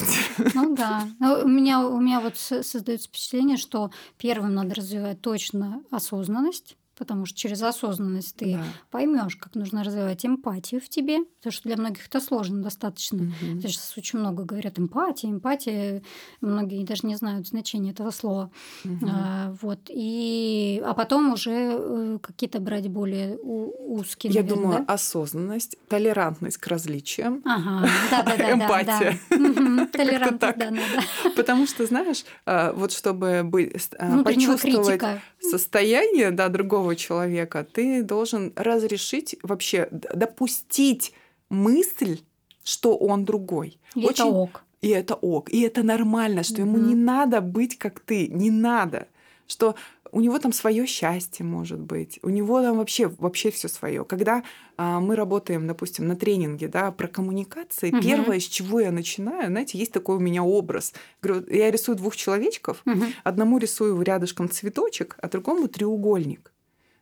Ну 0.54 0.74
да. 0.74 1.08
Ну, 1.18 1.42
у 1.44 1.48
меня, 1.48 1.86
у 1.86 2.00
меня 2.00 2.20
вот 2.20 2.36
создается 2.36 3.08
впечатление, 3.08 3.56
что 3.56 3.90
первым 4.18 4.54
надо 4.54 4.74
развивать 4.74 5.20
точно 5.20 5.82
осознанность, 5.90 6.76
потому 7.00 7.24
что 7.24 7.38
через 7.38 7.62
осознанность 7.62 8.36
ты 8.36 8.52
да. 8.52 8.64
поймешь, 8.90 9.34
как 9.34 9.54
нужно 9.54 9.82
развивать 9.82 10.26
эмпатию 10.26 10.82
в 10.82 10.90
тебе, 10.90 11.20
потому 11.38 11.50
что 11.50 11.62
для 11.62 11.78
многих 11.78 12.06
это 12.06 12.20
сложно 12.20 12.62
достаточно. 12.62 13.22
Угу. 13.22 13.62
Сейчас 13.62 13.94
очень 13.96 14.18
много 14.18 14.44
говорят 14.44 14.78
эмпатия, 14.78 15.30
эмпатия, 15.30 16.02
многие 16.42 16.84
даже 16.84 17.06
не 17.06 17.16
знают 17.16 17.48
значения 17.48 17.92
этого 17.92 18.10
слова. 18.10 18.50
Угу. 18.84 19.06
А, 19.10 19.56
вот 19.62 19.78
и 19.88 20.82
а 20.84 20.92
потом 20.92 21.32
уже 21.32 21.50
э, 21.50 22.18
какие-то 22.20 22.60
брать 22.60 22.88
более 22.88 23.38
узкие. 23.38 24.30
Я 24.30 24.42
наверное, 24.42 24.62
думаю, 24.62 24.84
да? 24.86 24.92
осознанность, 24.92 25.76
толерантность 25.88 26.58
к 26.58 26.66
различиям, 26.66 27.40
ага. 27.46 27.88
да, 28.10 28.22
да, 28.24 28.36
да, 28.36 28.52
эмпатия, 28.52 29.18
толерантность, 29.90 30.58
да, 30.58 30.70
да. 30.70 31.30
Потому 31.34 31.66
что 31.66 31.86
знаешь, 31.86 32.26
а, 32.44 32.74
вот 32.74 32.92
чтобы 32.92 33.40
быть 33.42 33.88
а, 33.98 34.22
почувствовать 34.22 35.00
состояние 35.40 36.30
да 36.30 36.50
другого 36.50 36.89
другого 36.90 36.96
человека, 36.96 37.64
ты 37.64 38.02
должен 38.02 38.52
разрешить 38.56 39.36
вообще 39.42 39.88
допустить 39.90 41.12
мысль, 41.50 42.18
что 42.64 42.96
он 42.96 43.24
другой. 43.24 43.78
И 43.94 44.04
Очень... 44.04 44.10
это 44.10 44.24
ок. 44.26 44.64
И 44.82 44.88
это 44.88 45.14
ок. 45.14 45.50
И 45.50 45.60
это 45.60 45.82
нормально, 45.82 46.42
что 46.42 46.62
mm-hmm. 46.62 46.66
ему 46.66 46.78
не 46.78 46.94
надо 46.94 47.40
быть 47.40 47.78
как 47.78 48.00
ты. 48.00 48.28
Не 48.28 48.50
надо. 48.50 49.06
Что 49.46 49.74
у 50.12 50.20
него 50.20 50.38
там 50.38 50.52
свое 50.52 50.86
счастье 50.86 51.44
может 51.44 51.78
быть, 51.78 52.18
у 52.22 52.30
него 52.30 52.62
там 52.62 52.78
вообще, 52.78 53.08
вообще 53.08 53.50
все 53.50 53.68
свое. 53.68 54.04
Когда 54.04 54.42
а, 54.76 55.00
мы 55.00 55.16
работаем, 55.16 55.66
допустим, 55.66 56.08
на 56.08 56.16
тренинге 56.16 56.68
да, 56.68 56.90
про 56.90 57.08
коммуникации, 57.08 57.90
угу. 57.92 58.02
первое, 58.02 58.40
с 58.40 58.44
чего 58.44 58.80
я 58.80 58.90
начинаю, 58.90 59.48
знаете, 59.48 59.78
есть 59.78 59.92
такой 59.92 60.16
у 60.16 60.20
меня 60.20 60.42
образ. 60.42 60.94
Я 61.22 61.70
рисую 61.70 61.96
двух 61.96 62.16
человечков, 62.16 62.82
угу. 62.86 63.04
одному 63.24 63.58
рисую 63.58 64.00
рядышком 64.02 64.48
цветочек, 64.48 65.16
а 65.20 65.28
другому 65.28 65.68
треугольник. 65.68 66.49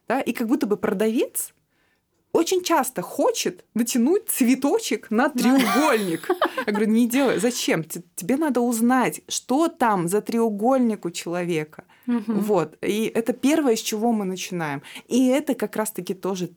Да, 0.09 0.20
и 0.20 0.32
как 0.32 0.48
будто 0.48 0.66
бы 0.66 0.76
продавец 0.76 1.52
очень 2.32 2.62
часто 2.62 3.02
хочет 3.02 3.64
натянуть 3.74 4.28
цветочек 4.28 5.11
на 5.11 5.28
треугольник. 5.28 6.28
Я 6.66 6.72
говорю, 6.72 6.90
не 6.90 7.09
делай. 7.09 7.38
Зачем? 7.38 7.84
Тебе 7.84 8.36
надо 8.36 8.61
узнать, 8.61 9.22
что 9.28 9.68
там 9.68 10.09
за 10.09 10.20
треугольник 10.20 11.04
у 11.04 11.11
человека. 11.11 11.84
Угу. 12.06 12.32
Вот. 12.32 12.78
И 12.82 13.11
это 13.14 13.32
первое, 13.32 13.76
с 13.76 13.80
чего 13.80 14.12
мы 14.12 14.24
начинаем. 14.24 14.82
И 15.09 15.26
это 15.28 15.54
как 15.54 15.76
раз-таки 15.76 16.14
тоже 16.14 16.50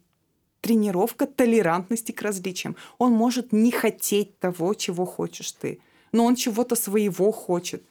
тренировка 0.61 1.25
толерантности 1.25 2.11
к 2.11 2.21
различиям. 2.21 2.75
Он 2.97 3.11
может 3.13 3.51
не 3.51 3.71
хотеть 3.71 4.39
того, 4.39 4.73
чего 4.73 5.05
хочешь 5.05 5.51
ты, 5.51 5.79
но 6.11 6.25
он 6.25 6.35
чего-то 6.35 6.75
своего 6.75 7.31
хочет. 7.31 7.83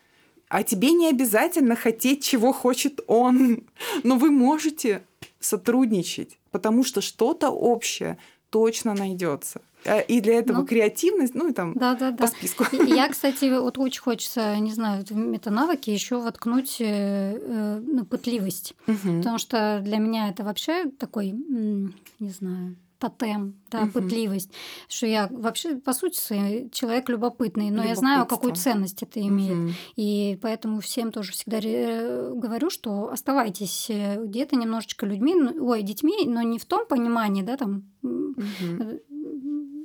А 0.48 0.62
тебе 0.62 0.92
не 0.92 1.08
обязательно 1.08 1.76
хотеть, 1.76 2.24
чего 2.24 2.52
хочет 2.52 3.00
он. 3.06 3.64
Но 4.02 4.16
вы 4.16 4.30
можете 4.30 5.02
сотрудничать, 5.40 6.38
потому 6.50 6.84
что 6.84 7.00
что-то 7.00 7.50
общее 7.50 8.18
точно 8.50 8.94
найдется. 8.94 9.62
Э, 9.84 10.02
и 10.02 10.20
для 10.20 10.34
этого 10.34 10.58
ну, 10.58 10.66
креативность, 10.66 11.34
ну 11.34 11.48
и 11.48 11.52
там 11.52 11.74
да, 11.74 11.94
да, 11.94 12.10
да. 12.10 12.16
по 12.16 12.26
списку. 12.26 12.64
Я, 12.72 13.08
кстати, 13.08 13.58
вот 13.58 13.78
очень 13.78 14.02
хочется, 14.02 14.56
не 14.58 14.72
знаю, 14.72 15.04
в 15.08 15.10
метанавыки 15.12 15.90
еще 15.90 16.20
воткнуть 16.20 16.80
э, 16.80 17.38
э, 17.40 17.82
ну, 17.84 18.04
пытливость. 18.04 18.74
Угу. 18.86 19.18
Потому 19.18 19.38
что 19.38 19.80
для 19.82 19.98
меня 19.98 20.28
это 20.28 20.44
вообще 20.44 20.90
такой, 20.90 21.32
не 21.32 22.30
знаю, 22.30 22.76
тотем, 23.00 23.56
да, 23.70 23.82
угу. 23.82 23.92
пытливость, 23.92 24.52
что 24.88 25.06
я 25.06 25.26
вообще, 25.30 25.76
по 25.76 25.92
сути 25.92 26.18
своей, 26.18 26.70
человек 26.70 27.08
любопытный, 27.08 27.70
но 27.70 27.82
я 27.82 27.96
знаю, 27.96 28.26
какую 28.26 28.54
ценность 28.54 29.02
это 29.02 29.20
имеет. 29.20 29.58
Угу. 29.58 29.70
И 29.96 30.38
поэтому 30.40 30.80
всем 30.80 31.10
тоже 31.10 31.32
всегда 31.32 31.58
говорю, 31.60 32.70
что 32.70 33.10
оставайтесь 33.10 33.90
где-то 33.90 34.54
немножечко 34.56 35.06
людьми, 35.06 35.34
ну, 35.34 35.66
ой, 35.66 35.82
детьми, 35.82 36.26
но 36.26 36.42
не 36.42 36.58
в 36.58 36.64
том 36.66 36.86
понимании, 36.86 37.42
да, 37.42 37.56
там, 37.56 37.90
угу 38.02 39.00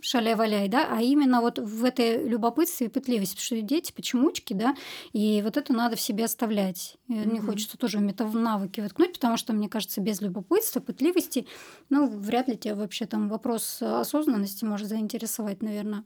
шаля-валяй, 0.02 0.68
да, 0.68 0.88
а 0.92 1.02
именно 1.02 1.42
вот 1.42 1.60
в 1.60 1.84
этой 1.84 2.28
любопытстве 2.28 2.88
и 2.88 2.90
пытливости, 2.90 3.36
потому 3.36 3.46
что 3.46 3.62
дети 3.62 3.92
почемучки, 3.92 4.54
да, 4.54 4.76
и 5.14 5.42
вот 5.44 5.58
это 5.58 5.74
надо 5.74 5.96
в 5.96 6.02
себе 6.02 6.26
оставлять. 6.26 6.98
Mm-hmm. 7.10 7.30
Мне 7.30 7.42
хочется 7.42 7.78
тоже 7.78 8.00
в 8.00 8.36
навыки 8.36 8.82
воткнуть, 8.82 9.14
потому 9.14 9.38
что, 9.38 9.54
мне 9.54 9.70
кажется, 9.70 10.02
без 10.02 10.22
любопытства, 10.22 10.80
пытливости, 10.80 11.48
ну, 11.90 12.08
вряд 12.08 12.48
ли 12.48 12.58
тебя 12.58 12.76
вообще 12.76 13.06
там 13.06 13.30
вопрос 13.30 13.82
осознанности 13.82 14.66
может 14.66 14.88
заинтересовать, 14.88 15.62
наверное. 15.62 16.04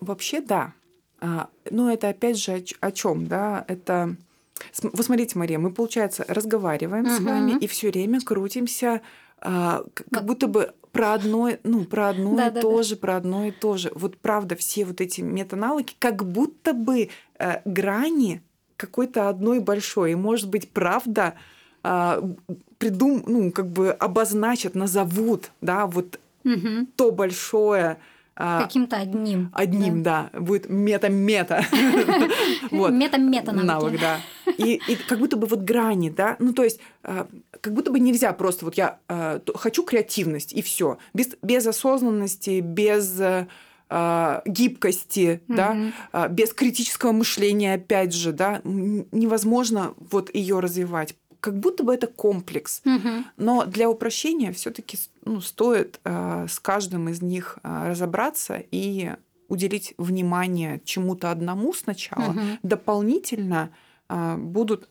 Вообще, 0.00 0.40
да. 0.40 0.72
А, 1.20 1.48
но 1.70 1.90
это 1.90 2.08
опять 2.08 2.38
же 2.38 2.64
о 2.80 2.92
чем, 2.92 3.26
да? 3.26 3.64
Это 3.68 4.16
вы 4.82 5.02
смотрите, 5.02 5.38
Мария, 5.38 5.58
мы, 5.58 5.70
получается, 5.70 6.24
разговариваем 6.28 7.04
угу. 7.04 7.14
с 7.14 7.20
вами 7.20 7.58
и 7.60 7.66
все 7.66 7.90
время 7.90 8.20
крутимся, 8.20 9.02
а, 9.38 9.84
как 10.10 10.24
будто 10.24 10.46
бы 10.46 10.74
про 10.96 11.14
одно, 11.14 11.50
ну, 11.62 11.84
про 11.84 12.08
одно 12.08 12.36
да, 12.36 12.48
и 12.48 12.50
да, 12.50 12.60
то 12.60 12.76
да. 12.76 12.82
же, 12.82 12.96
про 12.96 13.16
одно 13.16 13.44
и 13.44 13.50
то 13.50 13.76
же. 13.76 13.92
Вот 13.94 14.16
правда, 14.16 14.56
все 14.56 14.84
вот 14.84 15.00
эти 15.00 15.20
метаналоги, 15.20 15.92
как 15.98 16.24
будто 16.24 16.72
бы 16.72 17.10
э, 17.38 17.60
грани 17.64 18.42
какой-то 18.76 19.28
одной 19.28 19.60
большой. 19.60 20.12
И, 20.12 20.14
может 20.14 20.48
быть, 20.48 20.70
правда, 20.70 21.34
э, 21.84 22.22
придум, 22.78 23.24
ну, 23.26 23.52
как 23.52 23.68
бы 23.68 23.90
обозначат, 23.90 24.74
назовут, 24.74 25.50
да, 25.60 25.86
вот 25.86 26.18
угу. 26.44 26.86
то 26.96 27.10
большое, 27.12 27.98
Каким-то 28.36 28.98
одним. 28.98 29.50
Одним, 29.54 30.02
да. 30.02 30.28
да. 30.32 30.40
Будет 30.40 30.68
мета-мета. 30.68 31.64
Мета-мета 32.70 33.52
навык. 33.52 33.98
да. 33.98 34.20
И, 34.58 34.80
как 35.08 35.18
будто 35.20 35.38
бы 35.38 35.46
вот 35.46 35.60
грани, 35.60 36.10
да. 36.10 36.36
Ну, 36.38 36.52
то 36.52 36.62
есть, 36.62 36.78
а, 37.02 37.26
как 37.62 37.72
будто 37.72 37.90
бы 37.90 37.98
нельзя 37.98 38.32
просто 38.34 38.66
вот 38.66 38.74
я 38.74 38.98
а, 39.08 39.40
хочу 39.54 39.84
креативность, 39.84 40.52
и 40.52 40.60
все. 40.60 40.98
Без, 41.14 41.30
без 41.42 41.66
осознанности, 41.66 42.60
без 42.60 43.20
гибкости, 44.46 45.40
mm-hmm. 45.46 45.92
да, 46.12 46.26
без 46.26 46.52
критического 46.52 47.12
мышления, 47.12 47.74
опять 47.74 48.12
же, 48.12 48.32
да, 48.32 48.60
невозможно 48.64 49.94
вот 50.10 50.34
ее 50.34 50.58
развивать 50.58 51.14
как 51.40 51.58
будто 51.58 51.82
бы 51.84 51.94
это 51.94 52.06
комплекс. 52.06 52.82
Угу. 52.84 53.24
Но 53.36 53.64
для 53.64 53.88
упрощения 53.88 54.52
все-таки 54.52 54.98
ну, 55.24 55.40
стоит 55.40 56.00
э, 56.04 56.46
с 56.48 56.58
каждым 56.60 57.08
из 57.08 57.22
них 57.22 57.58
э, 57.62 57.90
разобраться 57.90 58.62
и 58.70 59.12
уделить 59.48 59.94
внимание 59.98 60.80
чему-то 60.84 61.30
одному 61.30 61.72
сначала, 61.72 62.30
угу. 62.30 62.40
дополнительно 62.62 63.70
э, 64.08 64.36
будут, 64.36 64.88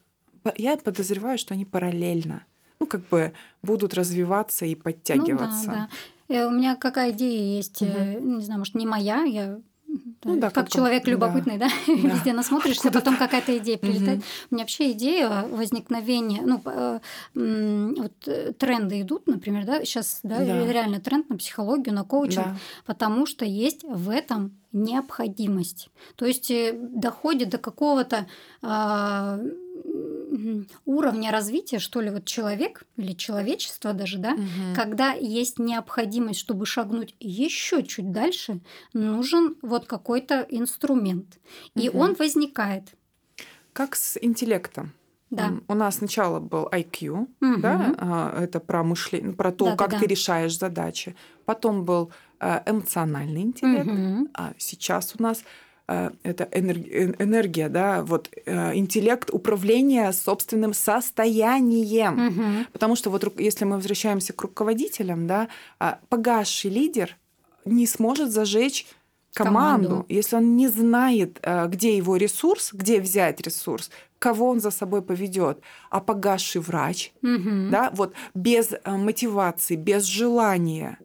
я 0.56 0.78
подозреваю, 0.78 1.38
что 1.38 1.54
они 1.54 1.66
параллельно, 1.66 2.44
ну 2.80 2.86
как 2.86 3.08
бы 3.08 3.34
будут 3.62 3.94
развиваться 3.94 4.66
и 4.66 4.76
подтягиваться. 4.76 5.68
Ну, 5.68 5.74
да, 5.74 5.90
да. 6.28 6.36
Э, 6.36 6.48
у 6.48 6.52
меня 6.52 6.76
какая 6.76 7.12
идея 7.12 7.58
есть, 7.58 7.82
угу. 7.82 8.00
не 8.20 8.44
знаю, 8.44 8.60
может 8.60 8.76
не 8.76 8.86
моя, 8.86 9.24
я 9.24 9.60
ну, 10.24 10.40
да, 10.40 10.50
как, 10.50 10.66
как 10.66 10.70
человек 10.70 11.08
любопытный, 11.08 11.58
да, 11.58 11.68
да? 11.68 11.74
да. 11.88 12.10
везде 12.10 12.34
насмотришься, 12.34 12.92
потом 12.92 13.18
какая-то 13.18 13.58
идея 13.58 13.78
прилетает. 13.78 14.20
Угу. 14.20 14.26
У 14.52 14.56
меня 14.56 14.64
вообще 14.64 14.92
идея 14.92 15.48
возникновения, 15.50 16.42
ну, 16.42 16.62
э, 16.66 17.00
вот 17.34 18.14
э, 18.28 18.54
тренды 18.54 19.02
идут, 19.02 19.28
например, 19.28 19.66
да, 19.66 19.84
сейчас 19.84 20.20
да, 20.24 20.40
да. 20.40 20.72
реально 20.72 21.00
тренд 21.00 21.30
на 21.30 21.38
психологию, 21.38 21.94
на 21.94 22.04
коучинг, 22.04 22.46
да. 22.46 22.58
потому 22.86 23.26
что 23.26 23.46
есть 23.46 23.84
в 23.84 24.10
этом 24.10 24.58
необходимость. 24.72 25.90
То 26.16 26.26
есть 26.26 26.52
э, 26.52 26.74
доходит 26.74 27.50
до 27.50 27.58
какого-то 27.58 28.28
а, 28.62 29.40
уровня 30.86 31.32
развития, 31.32 31.80
что 31.80 32.02
ли, 32.02 32.10
вот 32.10 32.26
человек 32.26 32.84
или 32.98 33.14
человечество 33.14 33.94
даже, 33.94 34.18
да, 34.18 34.34
угу. 34.34 34.76
когда 34.76 35.12
есть 35.14 35.60
необходимость, 35.60 36.40
чтобы 36.40 36.66
шагнуть 36.66 37.16
еще 37.20 37.84
чуть 37.84 38.12
дальше, 38.12 38.60
нужен 38.94 39.56
вот 39.62 39.86
какой-то 39.86 40.46
инструмент. 40.50 41.40
И 41.76 41.90
угу. 41.90 42.00
он 42.00 42.16
возникает. 42.16 42.96
Как 43.74 43.96
с 43.96 44.18
интеллектом. 44.22 44.94
Да. 45.32 45.54
У 45.68 45.74
нас 45.74 45.96
сначала 45.96 46.40
был 46.40 46.68
IQ, 46.72 47.10
угу. 47.12 47.28
да, 47.58 47.96
а, 47.98 48.44
это 48.44 48.60
про 48.60 48.84
мышление, 48.84 49.34
про 49.34 49.52
то, 49.52 49.66
да, 49.66 49.76
как 49.76 49.92
да, 49.92 50.00
ты 50.00 50.06
да. 50.06 50.12
решаешь 50.12 50.58
задачи. 50.58 51.16
Потом 51.46 51.84
был 51.84 52.12
э, 52.40 52.62
эмоциональный 52.66 53.42
интеллект, 53.42 53.88
угу. 53.88 54.30
а 54.34 54.54
сейчас 54.58 55.14
у 55.18 55.24
нас 55.24 55.44
это 55.88 56.48
энергия, 56.52 57.70
да, 57.70 58.02
вот 58.04 58.30
э, 58.46 58.76
интеллект 58.76 59.30
управления 59.32 60.12
собственным 60.14 60.74
состоянием. 60.74 62.28
Угу. 62.28 62.66
Потому 62.74 62.96
что 62.96 63.12
вот 63.12 63.40
если 63.40 63.66
мы 63.66 63.76
возвращаемся 63.76 64.34
к 64.34 64.42
руководителям, 64.42 65.28
да, 65.28 65.48
а, 65.80 66.00
погасший 66.10 66.72
лидер 66.72 67.16
не 67.66 67.86
сможет 67.86 68.32
зажечь 68.32 68.88
команду, 69.34 69.88
команду, 69.88 70.06
если 70.10 70.38
он 70.38 70.56
не 70.56 70.70
знает, 70.70 71.38
э, 71.44 71.68
где 71.68 71.96
его 71.96 72.16
ресурс, 72.16 72.74
где 72.74 73.00
взять 73.00 73.42
ресурс, 73.42 73.92
кого 74.18 74.50
он 74.50 74.62
за 74.62 74.72
собой 74.72 75.04
поведет. 75.04 75.60
А 75.92 76.00
погасший 76.00 76.62
врач, 76.62 77.14
угу. 77.22 77.70
да, 77.70 77.92
вот 77.94 78.14
без 78.34 78.74
мотивации, 78.86 79.76
без 79.76 80.06
желания, 80.06 80.98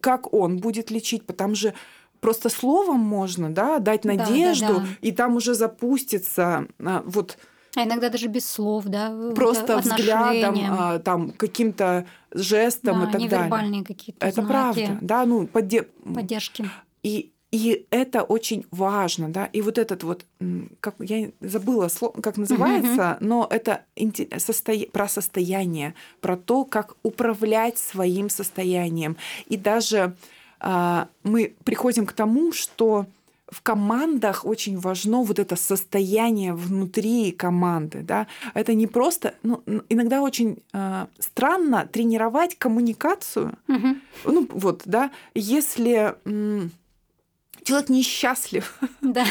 как 0.00 0.34
он 0.34 0.58
будет 0.58 0.90
лечить, 0.90 1.24
потому 1.24 1.54
что 1.54 1.72
просто 2.24 2.48
словом 2.48 3.00
можно, 3.00 3.52
да, 3.52 3.78
дать 3.80 4.06
надежду, 4.06 4.66
да, 4.66 4.72
да, 4.72 4.80
да. 4.80 4.86
и 5.02 5.12
там 5.12 5.36
уже 5.36 5.52
запустится 5.52 6.66
а, 6.82 7.02
вот. 7.04 7.36
А 7.76 7.84
иногда 7.84 8.08
даже 8.08 8.28
без 8.28 8.50
слов, 8.50 8.86
да. 8.86 9.12
Просто 9.34 9.76
взглядом, 9.76 10.58
а, 10.70 10.98
там 11.00 11.32
каким-то 11.32 12.06
жестом 12.32 13.00
да, 13.00 13.08
и 13.08 13.28
так 13.28 13.50
далее. 13.50 13.84
какие-то. 13.84 14.26
Это 14.26 14.40
знаки. 14.40 14.48
правда, 14.48 14.98
да, 15.02 15.26
ну 15.26 15.46
подде... 15.46 15.82
поддержки. 15.82 16.64
И 17.02 17.30
и 17.50 17.86
это 17.90 18.22
очень 18.22 18.64
важно, 18.70 19.28
да. 19.28 19.44
И 19.44 19.60
вот 19.60 19.76
этот 19.76 20.02
вот, 20.02 20.24
как 20.80 20.94
я 20.98 21.30
забыла 21.40 21.88
слово, 21.88 22.20
как 22.22 22.38
называется, 22.38 23.02
uh-huh. 23.02 23.16
но 23.20 23.46
это 23.50 23.84
состо... 24.38 24.72
про 24.90 25.08
состояние, 25.08 25.94
про 26.22 26.38
то, 26.38 26.64
как 26.64 26.96
управлять 27.02 27.76
своим 27.76 28.30
состоянием. 28.30 29.18
И 29.46 29.58
даже 29.58 30.16
мы 30.64 31.54
приходим 31.64 32.06
к 32.06 32.12
тому, 32.12 32.52
что 32.52 33.06
в 33.54 33.62
командах 33.62 34.44
очень 34.44 34.78
важно 34.78 35.22
вот 35.22 35.38
это 35.38 35.56
состояние 35.56 36.54
внутри 36.54 37.30
команды, 37.32 38.02
да. 38.02 38.26
Это 38.54 38.74
не 38.74 38.86
просто, 38.86 39.34
ну, 39.42 39.62
иногда 39.88 40.22
очень 40.22 40.62
э, 40.72 41.06
странно 41.18 41.88
тренировать 41.90 42.56
коммуникацию, 42.58 43.56
угу. 43.68 43.96
ну 44.24 44.48
вот, 44.50 44.82
да, 44.84 45.10
если 45.34 46.14
м- 46.24 46.70
человек 47.64 47.88
несчастлив 47.88 48.78
да. 49.00 49.26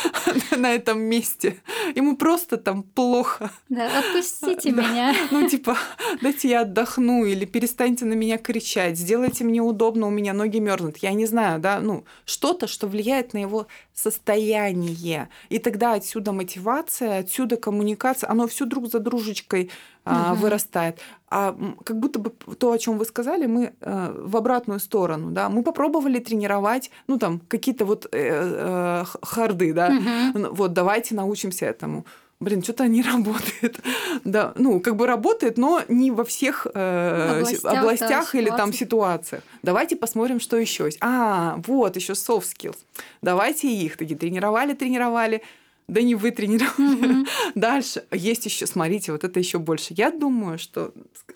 на 0.56 0.74
этом 0.74 1.00
месте. 1.00 1.60
Ему 1.94 2.16
просто 2.16 2.56
там 2.56 2.82
плохо. 2.82 3.50
Да, 3.68 3.98
отпустите 3.98 4.72
да. 4.72 4.82
меня. 4.82 5.14
Ну, 5.30 5.48
типа, 5.48 5.76
дайте 6.20 6.48
я 6.48 6.62
отдохну, 6.62 7.24
или 7.24 7.44
перестаньте 7.44 8.04
на 8.04 8.14
меня 8.14 8.38
кричать, 8.38 8.98
сделайте 8.98 9.44
мне 9.44 9.60
удобно, 9.60 10.06
у 10.06 10.10
меня 10.10 10.32
ноги 10.32 10.58
мерзнут. 10.58 10.98
Я 10.98 11.12
не 11.12 11.26
знаю, 11.26 11.60
да, 11.60 11.80
ну, 11.80 12.04
что-то, 12.24 12.66
что 12.66 12.86
влияет 12.88 13.32
на 13.32 13.38
его 13.38 13.66
состояние. 13.94 15.28
И 15.48 15.58
тогда 15.58 15.94
отсюда 15.94 16.32
мотивация, 16.32 17.20
отсюда 17.20 17.56
коммуникация, 17.56 18.28
оно 18.28 18.46
все 18.46 18.66
друг 18.66 18.88
за 18.88 18.98
дружечкой 18.98 19.70
угу. 20.04 20.34
вырастает. 20.34 21.00
А 21.28 21.56
как 21.84 21.98
будто 21.98 22.18
бы 22.20 22.30
то, 22.30 22.70
о 22.70 22.78
чем 22.78 22.98
вы 22.98 23.04
сказали, 23.04 23.46
мы 23.46 23.72
э, 23.80 24.14
в 24.16 24.36
обратную 24.36 24.78
сторону, 24.78 25.32
да, 25.32 25.48
мы 25.48 25.62
попробовали 25.64 26.20
тренировать, 26.20 26.90
ну 27.08 27.18
там 27.18 27.40
какие-то 27.48 27.84
вот 27.84 28.06
э, 28.06 28.08
э, 28.12 29.04
харды, 29.22 29.72
да, 29.72 29.88
угу. 29.88 30.54
вот 30.54 30.72
давайте 30.72 31.14
научимся 31.16 31.66
этому 31.66 32.06
блин, 32.40 32.62
что-то 32.62 32.86
не 32.86 33.02
работает. 33.12 33.80
да, 34.24 34.52
ну, 34.56 34.80
как 34.80 34.96
бы 34.96 35.06
работает, 35.06 35.58
но 35.58 35.82
не 35.88 36.10
во 36.10 36.24
всех 36.24 36.66
э, 36.72 37.38
областях, 37.40 37.72
областях 37.72 38.30
да, 38.32 38.38
или 38.38 38.50
там 38.50 38.72
ситуациях. 38.72 39.42
Давайте 39.62 39.96
посмотрим, 39.96 40.40
что 40.40 40.56
еще 40.56 40.84
есть. 40.84 40.98
А, 41.00 41.58
вот 41.66 41.96
еще 41.96 42.12
soft 42.12 42.44
skills. 42.56 42.76
Давайте 43.22 43.68
их 43.68 43.96
такие 43.96 44.18
тренировали, 44.18 44.74
тренировали 44.74 45.42
да 45.88 46.02
не 46.02 46.14
вы 46.14 46.30
тренировали. 46.32 47.22
Mm-hmm. 47.22 47.28
Дальше 47.54 48.04
есть 48.10 48.44
еще, 48.44 48.66
смотрите, 48.66 49.12
вот 49.12 49.22
это 49.24 49.38
еще 49.38 49.58
больше. 49.58 49.94
Я 49.96 50.10
думаю, 50.10 50.58
что 50.58 50.92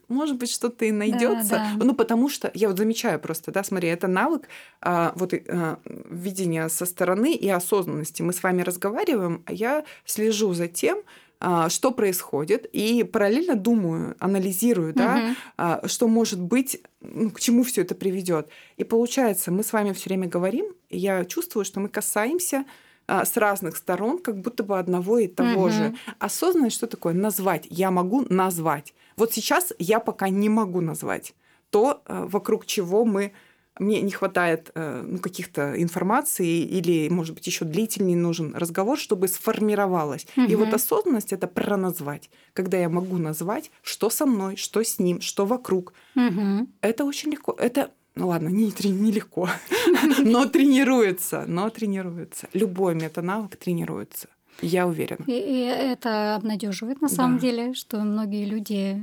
может 0.08 0.36
быть 0.38 0.50
что-то 0.50 0.84
и 0.84 0.90
найдется. 0.90 1.50
Да, 1.50 1.70
да. 1.76 1.84
Ну, 1.84 1.94
потому 1.94 2.28
что 2.28 2.50
я 2.54 2.68
вот 2.68 2.78
замечаю 2.78 3.20
просто, 3.20 3.52
да, 3.52 3.62
смотри, 3.62 3.88
это 3.88 4.08
навык 4.08 4.48
а, 4.80 5.12
вот 5.14 5.34
а, 5.34 5.78
видения 5.84 6.68
со 6.68 6.84
стороны 6.84 7.34
и 7.34 7.48
осознанности. 7.48 8.22
Мы 8.22 8.32
с 8.32 8.42
вами 8.42 8.62
разговариваем, 8.62 9.42
а 9.46 9.52
я 9.52 9.84
слежу 10.04 10.52
за 10.52 10.66
тем, 10.66 10.98
а, 11.38 11.68
что 11.68 11.92
происходит, 11.92 12.66
и 12.72 13.04
параллельно 13.04 13.54
думаю, 13.54 14.16
анализирую, 14.18 14.92
да, 14.92 15.34
угу. 15.56 15.88
что 15.88 16.06
может 16.06 16.40
быть, 16.40 16.82
ну, 17.00 17.30
к 17.30 17.40
чему 17.40 17.62
все 17.62 17.82
это 17.82 17.94
приведет. 17.94 18.48
И 18.76 18.84
получается, 18.84 19.50
мы 19.50 19.62
с 19.62 19.72
вами 19.72 19.92
все 19.92 20.10
время 20.10 20.28
говорим, 20.28 20.66
и 20.90 20.98
я 20.98 21.24
чувствую, 21.24 21.64
что 21.64 21.80
мы 21.80 21.88
касаемся 21.88 22.66
а, 23.10 23.24
с 23.24 23.36
разных 23.36 23.76
сторон, 23.76 24.18
как 24.18 24.40
будто 24.40 24.62
бы 24.62 24.78
одного 24.78 25.18
и 25.18 25.26
того 25.26 25.62
угу. 25.62 25.70
же. 25.70 25.94
Осознанность 26.20 26.76
что 26.76 26.86
такое? 26.86 27.12
Назвать. 27.12 27.66
Я 27.68 27.90
могу 27.90 28.24
назвать. 28.28 28.94
Вот 29.16 29.32
сейчас 29.32 29.72
я 29.80 29.98
пока 29.98 30.28
не 30.28 30.48
могу 30.48 30.80
назвать 30.80 31.34
то, 31.70 32.02
а, 32.06 32.26
вокруг 32.26 32.66
чего 32.66 33.04
мы 33.04 33.32
мне 33.78 34.02
не 34.02 34.10
хватает 34.10 34.70
э, 34.74 35.02
ну, 35.06 35.18
каких-то 35.18 35.80
информации 35.80 36.58
или, 36.58 37.08
может 37.08 37.34
быть, 37.34 37.46
еще 37.46 37.64
длительнее 37.64 38.16
нужен 38.16 38.54
разговор, 38.54 38.98
чтобы 38.98 39.26
сформировалось. 39.26 40.26
Угу. 40.36 40.46
И 40.46 40.54
вот 40.54 40.74
осознанность 40.74 41.32
это 41.32 41.46
про 41.46 41.78
назвать, 41.78 42.28
когда 42.52 42.76
я 42.76 42.90
могу 42.90 43.16
назвать, 43.16 43.70
что 43.82 44.10
со 44.10 44.26
мной, 44.26 44.56
что 44.56 44.82
с 44.82 44.98
ним, 44.98 45.22
что 45.22 45.46
вокруг. 45.46 45.94
Угу. 46.14 46.68
Это 46.82 47.04
очень 47.04 47.30
легко. 47.30 47.56
Это 47.58 47.90
ну 48.20 48.28
ладно, 48.28 48.48
не, 48.48 48.66
нелегко, 48.66 49.48
но 50.18 50.44
тренируется, 50.44 51.44
но 51.46 51.70
тренируется. 51.70 52.48
Любой 52.52 52.94
метанавык 52.94 53.56
тренируется. 53.56 54.28
Я 54.60 54.86
уверена. 54.86 55.24
И, 55.26 55.32
и 55.32 55.64
это 55.64 56.34
обнадеживает 56.36 57.00
на 57.00 57.08
самом 57.08 57.36
да. 57.36 57.40
деле, 57.40 57.72
что 57.72 57.96
многие 58.00 58.44
люди 58.44 59.02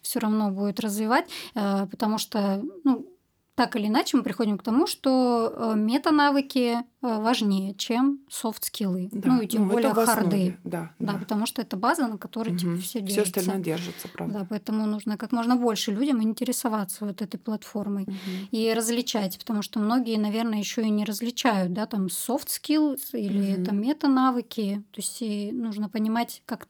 все 0.00 0.18
равно 0.18 0.50
будут 0.50 0.80
развивать, 0.80 1.28
э, 1.54 1.86
потому 1.90 2.16
что 2.16 2.62
ну, 2.84 3.06
так 3.54 3.76
или 3.76 3.86
иначе 3.86 4.16
мы 4.16 4.22
приходим 4.22 4.56
к 4.56 4.62
тому, 4.62 4.86
что 4.86 5.52
э, 5.54 5.74
метанавыки 5.76 6.78
важнее, 7.04 7.74
чем 7.74 8.20
софт-скиллы. 8.28 9.08
Да. 9.12 9.32
Ну 9.32 9.42
и 9.42 9.46
тем 9.46 9.66
ну, 9.66 9.72
более 9.72 9.94
харды. 9.94 10.58
Да, 10.64 10.92
да, 10.98 11.12
да, 11.12 11.18
потому 11.18 11.46
что 11.46 11.62
это 11.62 11.76
база, 11.76 12.06
на 12.06 12.18
которой 12.18 12.50
угу. 12.50 12.58
типа, 12.58 12.76
все 12.78 13.00
держится. 13.00 13.30
Все 13.30 13.40
остальное 13.40 13.64
держится, 13.64 14.08
правда. 14.08 14.38
Да, 14.40 14.46
поэтому 14.48 14.86
нужно 14.86 15.16
как 15.16 15.32
можно 15.32 15.56
больше 15.56 15.92
людям 15.92 16.22
интересоваться 16.22 17.04
вот 17.04 17.22
этой 17.22 17.38
платформой 17.38 18.04
угу. 18.04 18.14
и 18.50 18.72
различать, 18.72 19.38
потому 19.38 19.62
что 19.62 19.78
многие, 19.78 20.18
наверное, 20.18 20.58
еще 20.58 20.82
и 20.82 20.90
не 20.90 21.04
различают, 21.04 21.72
да, 21.72 21.86
там 21.86 22.06
skills 22.06 23.12
или 23.12 23.56
угу. 23.56 23.64
там 23.64 23.80
метанавыки. 23.80 24.82
То 24.92 25.00
есть 25.00 25.22
и 25.22 25.52
нужно 25.52 25.88
понимать, 25.88 26.42
как 26.46 26.66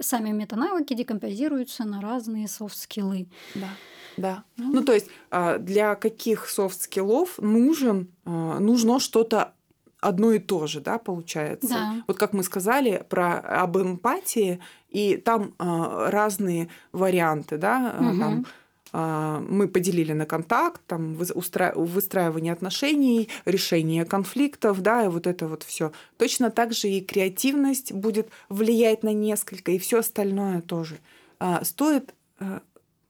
сами 0.00 0.30
метанавыки 0.30 0.94
декомпозируются 0.94 1.84
на 1.84 2.00
разные 2.00 2.48
софт-скиллы. 2.48 3.28
Да. 3.54 3.68
Да. 4.16 4.44
Мм. 4.58 4.70
Ну, 4.72 4.84
то 4.84 4.92
есть 4.92 5.06
а, 5.30 5.58
для 5.58 5.94
каких 5.94 6.48
софт-скиллов 6.48 7.38
нужен, 7.38 8.12
а, 8.24 8.58
нужно 8.58 9.00
что-то 9.00 9.54
одно 10.02 10.32
и 10.32 10.38
то 10.38 10.66
же, 10.66 10.80
да, 10.80 10.98
получается. 10.98 11.68
Да. 11.68 12.04
Вот 12.06 12.18
как 12.18 12.32
мы 12.34 12.42
сказали 12.42 13.06
про 13.08 13.38
об 13.38 13.78
эмпатии, 13.78 14.60
и 14.90 15.16
там 15.16 15.54
э, 15.58 16.08
разные 16.10 16.68
варианты, 16.90 17.56
да, 17.56 17.94
угу. 17.98 18.18
там 18.18 18.46
э, 18.92 19.46
мы 19.48 19.68
поделили 19.68 20.12
на 20.12 20.26
контакт, 20.26 20.82
там 20.86 21.16
устра... 21.34 21.72
выстраивание 21.74 22.52
отношений, 22.52 23.28
решение 23.44 24.04
конфликтов, 24.04 24.82
да, 24.82 25.04
и 25.04 25.08
вот 25.08 25.26
это 25.26 25.46
вот 25.46 25.62
все. 25.62 25.92
Точно 26.18 26.50
так 26.50 26.72
же 26.72 26.88
и 26.88 27.00
креативность 27.00 27.92
будет 27.92 28.28
влиять 28.48 29.04
на 29.04 29.12
несколько, 29.12 29.70
и 29.70 29.78
все 29.78 30.00
остальное 30.00 30.60
тоже. 30.60 30.98
А, 31.38 31.64
стоит 31.64 32.14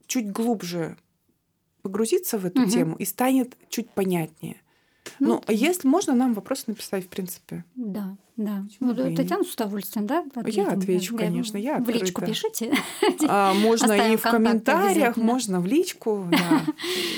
чуть 0.05 0.31
глубже 0.31 0.95
погрузиться 1.81 2.37
в 2.37 2.45
эту 2.45 2.61
угу. 2.61 2.69
тему 2.69 2.95
и 2.97 3.05
станет 3.05 3.57
чуть 3.69 3.89
понятнее. 3.89 4.62
Ну, 5.19 5.41
ну 5.47 5.53
если 5.53 5.87
можно, 5.87 6.13
нам 6.13 6.33
вопрос 6.33 6.67
написать, 6.67 7.05
в 7.05 7.09
принципе. 7.09 7.63
Да, 7.75 8.15
да. 8.37 8.65
Ну, 8.79 8.95
Татьяна 9.15 9.43
с 9.43 9.53
удовольствием, 9.53 10.07
да? 10.07 10.23
Ответим, 10.35 10.63
я 10.63 10.71
отвечу, 10.71 11.15
да. 11.15 11.25
конечно, 11.25 11.57
я 11.57 11.77
В 11.79 11.89
личку 11.89 12.25
пишите. 12.25 12.73
А, 13.27 13.53
можно 13.53 13.93
и 13.93 14.17
в 14.17 14.21
комментариях, 14.21 15.17
можно 15.17 15.59
в 15.59 15.65
личку. 15.65 16.27
Да. 16.31 16.61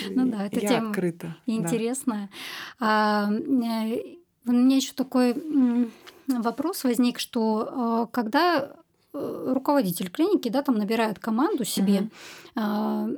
Ну 0.09 0.27
да, 0.29 0.45
эта 0.45 0.59
тема 0.59 0.89
открыта. 0.89 1.36
Интересная. 1.45 2.29
А, 2.79 3.29
э, 3.31 4.17
у 4.45 4.51
меня 4.51 4.75
еще 4.75 4.93
такой 4.93 5.36
вопрос 6.27 6.83
возник, 6.83 7.19
что 7.19 7.69
а, 7.71 8.05
когда 8.07 8.71
э, 9.13 9.51
руководитель 9.53 10.09
клиники, 10.09 10.49
да, 10.49 10.61
там 10.61 10.77
набирает 10.77 11.19
команду 11.19 11.65
себе, 11.65 12.09
угу 12.55 13.17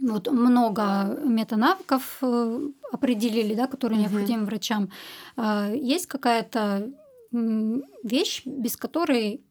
вот 0.00 0.30
много 0.30 1.18
метанавыков 1.24 2.18
э, 2.22 2.60
определили, 2.94 3.54
да, 3.54 3.66
которые 3.66 4.00
угу. 4.00 4.08
необходимы 4.08 4.44
врачам. 4.46 4.90
А, 5.36 5.70
есть 5.72 6.06
какая-то 6.06 6.92
вещь, 7.32 8.42
без 8.46 8.76
которой, 8.76 9.42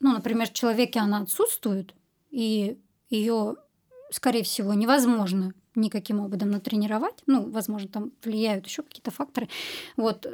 ну, 0.00 0.12
например, 0.12 0.48
в 0.48 0.54
человеке 0.54 1.00
она 1.00 1.18
отсутствует, 1.18 1.94
и 2.30 2.78
ее, 3.10 3.56
скорее 4.10 4.42
всего, 4.42 4.72
невозможно 4.72 5.52
никаким 5.74 6.20
образом 6.20 6.50
натренировать. 6.50 7.22
Ну, 7.26 7.50
возможно, 7.50 7.88
там 7.88 8.12
влияют 8.22 8.66
еще 8.66 8.82
какие-то 8.82 9.10
факторы. 9.10 9.48
Вот, 9.96 10.26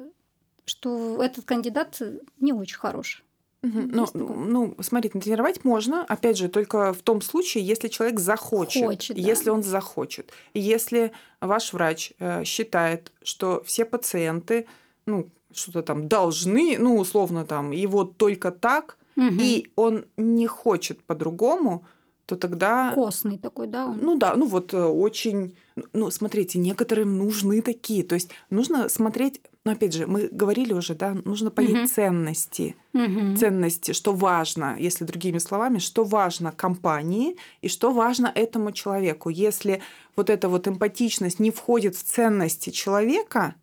что 0.64 1.22
этот 1.22 1.45
кандидат 1.45 2.01
не 2.39 2.53
очень 2.53 2.76
хорош. 2.76 3.24
Ну, 3.62 4.06
ну, 4.14 4.74
смотрите, 4.80 5.20
тренировать 5.20 5.64
можно, 5.64 6.02
опять 6.04 6.38
же, 6.38 6.48
только 6.48 6.94
в 6.94 7.02
том 7.02 7.20
случае, 7.20 7.64
если 7.64 7.88
человек 7.88 8.18
захочет, 8.18 8.84
Хочет, 8.84 9.16
да. 9.16 9.22
если 9.22 9.50
он 9.50 9.62
захочет. 9.62 10.32
Если 10.54 11.12
ваш 11.40 11.74
врач 11.74 12.12
э, 12.18 12.44
считает, 12.44 13.12
что 13.22 13.62
все 13.66 13.84
пациенты, 13.84 14.66
ну, 15.04 15.28
что-то 15.52 15.82
там 15.82 16.08
должны, 16.08 16.78
ну, 16.78 16.96
условно 16.96 17.44
там, 17.44 17.72
вот 17.86 18.16
только 18.16 18.50
так, 18.50 18.96
угу. 19.16 19.26
и 19.38 19.70
он 19.76 20.06
не 20.16 20.46
хочет 20.46 21.02
по-другому, 21.02 21.84
то 22.31 22.37
тогда... 22.37 22.93
Костный 22.95 23.39
такой, 23.39 23.66
да? 23.66 23.87
Он? 23.87 23.99
Ну 24.01 24.16
да, 24.16 24.37
ну 24.37 24.47
вот 24.47 24.72
э, 24.72 24.81
очень... 24.81 25.57
Ну, 25.93 26.12
смотрите, 26.12 26.61
некоторым 26.61 27.18
нужны 27.18 27.61
такие. 27.61 28.05
То 28.05 28.14
есть 28.14 28.31
нужно 28.51 28.89
смотреть... 28.89 29.41
Ну, 29.64 29.72
опять 29.72 29.93
же, 29.93 30.07
мы 30.07 30.28
говорили 30.31 30.72
уже, 30.72 30.95
да, 30.95 31.16
нужно 31.24 31.51
понять 31.51 31.76
угу. 31.76 31.87
ценности. 31.89 32.76
Угу. 32.95 33.37
Ценности, 33.37 33.93
что 33.93 34.12
важно, 34.12 34.76
если 34.78 35.05
другими 35.05 35.39
словами, 35.39 35.78
что 35.78 36.05
важно 36.05 36.53
компании 36.53 37.37
и 37.62 37.68
что 37.68 37.91
важно 37.91 38.31
этому 38.33 38.70
человеку. 38.70 39.28
Если 39.28 39.83
вот 40.14 40.31
эта 40.31 40.49
вот 40.49 40.68
эмпатичность 40.68 41.41
не 41.41 41.51
входит 41.51 41.97
в 41.97 42.05
ценности 42.05 42.70
человека, 42.70 43.57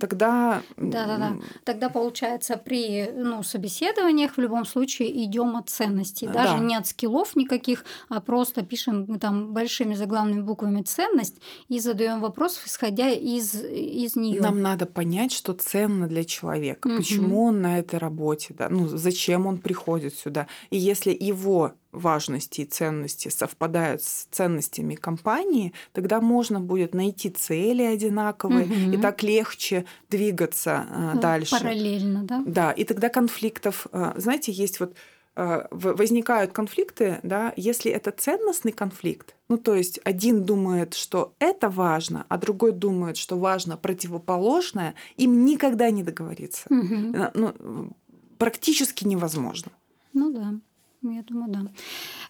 тогда... 0.00 0.62
Да-да-да. 0.76 1.36
Тогда, 1.64 1.88
получается, 1.88 2.56
при 2.56 3.10
ну, 3.14 3.42
собеседованиях 3.42 4.36
в 4.36 4.40
любом 4.40 4.64
случае 4.64 5.24
идем 5.24 5.56
от 5.56 5.68
ценностей. 5.68 6.26
Даже 6.26 6.56
да. 6.56 6.58
не 6.58 6.76
от 6.76 6.86
скиллов 6.86 7.36
никаких, 7.36 7.84
а 8.08 8.20
просто 8.20 8.62
пишем 8.62 9.18
там 9.18 9.52
большими 9.52 9.94
заглавными 9.94 10.42
буквами 10.42 10.82
ценность 10.82 11.36
и 11.68 11.80
задаем 11.80 12.20
вопрос, 12.20 12.60
исходя 12.64 13.10
из, 13.10 13.54
из 13.54 14.16
нее. 14.16 14.40
Нам 14.40 14.62
надо 14.62 14.86
понять, 14.86 15.32
что 15.32 15.52
ценно 15.52 16.06
для 16.06 16.24
человека, 16.24 16.88
угу. 16.88 16.96
почему 16.98 17.44
он 17.44 17.60
на 17.60 17.78
этой 17.78 17.98
работе, 17.98 18.54
да, 18.56 18.68
ну, 18.68 18.86
зачем 18.88 19.46
он 19.46 19.58
приходит 19.58 20.14
сюда. 20.14 20.46
И 20.70 20.76
если 20.76 21.16
его 21.18 21.72
важности 21.92 22.62
и 22.62 22.64
ценности 22.64 23.28
совпадают 23.28 24.02
с 24.02 24.26
ценностями 24.30 24.94
компании, 24.94 25.72
тогда 25.92 26.20
можно 26.20 26.60
будет 26.60 26.94
найти 26.94 27.30
цели 27.30 27.82
одинаковые, 27.82 28.66
угу. 28.66 28.92
и 28.92 28.96
так 28.96 29.22
легче 29.22 29.84
двигаться 30.08 30.86
э, 30.88 31.18
дальше. 31.20 31.58
Параллельно, 31.58 32.24
да? 32.24 32.42
Да, 32.46 32.72
и 32.72 32.84
тогда 32.84 33.08
конфликтов, 33.08 33.86
э, 33.92 34.12
знаете, 34.16 34.52
есть 34.52 34.80
вот 34.80 34.94
э, 35.36 35.66
возникают 35.70 36.52
конфликты, 36.52 37.18
да, 37.22 37.52
если 37.56 37.90
это 37.90 38.12
ценностный 38.12 38.72
конфликт, 38.72 39.34
ну 39.48 39.58
то 39.58 39.74
есть 39.74 40.00
один 40.04 40.44
думает, 40.44 40.94
что 40.94 41.34
это 41.40 41.68
важно, 41.68 42.24
а 42.28 42.38
другой 42.38 42.72
думает, 42.72 43.16
что 43.16 43.36
важно 43.36 43.76
противоположное, 43.76 44.94
им 45.16 45.44
никогда 45.44 45.90
не 45.90 46.04
договориться. 46.04 46.66
Угу. 46.70 47.30
Ну, 47.34 47.92
практически 48.38 49.04
невозможно. 49.04 49.72
Ну 50.12 50.32
да. 50.32 50.54
Я 51.02 51.22
думаю, 51.22 51.50
да. 51.50 51.60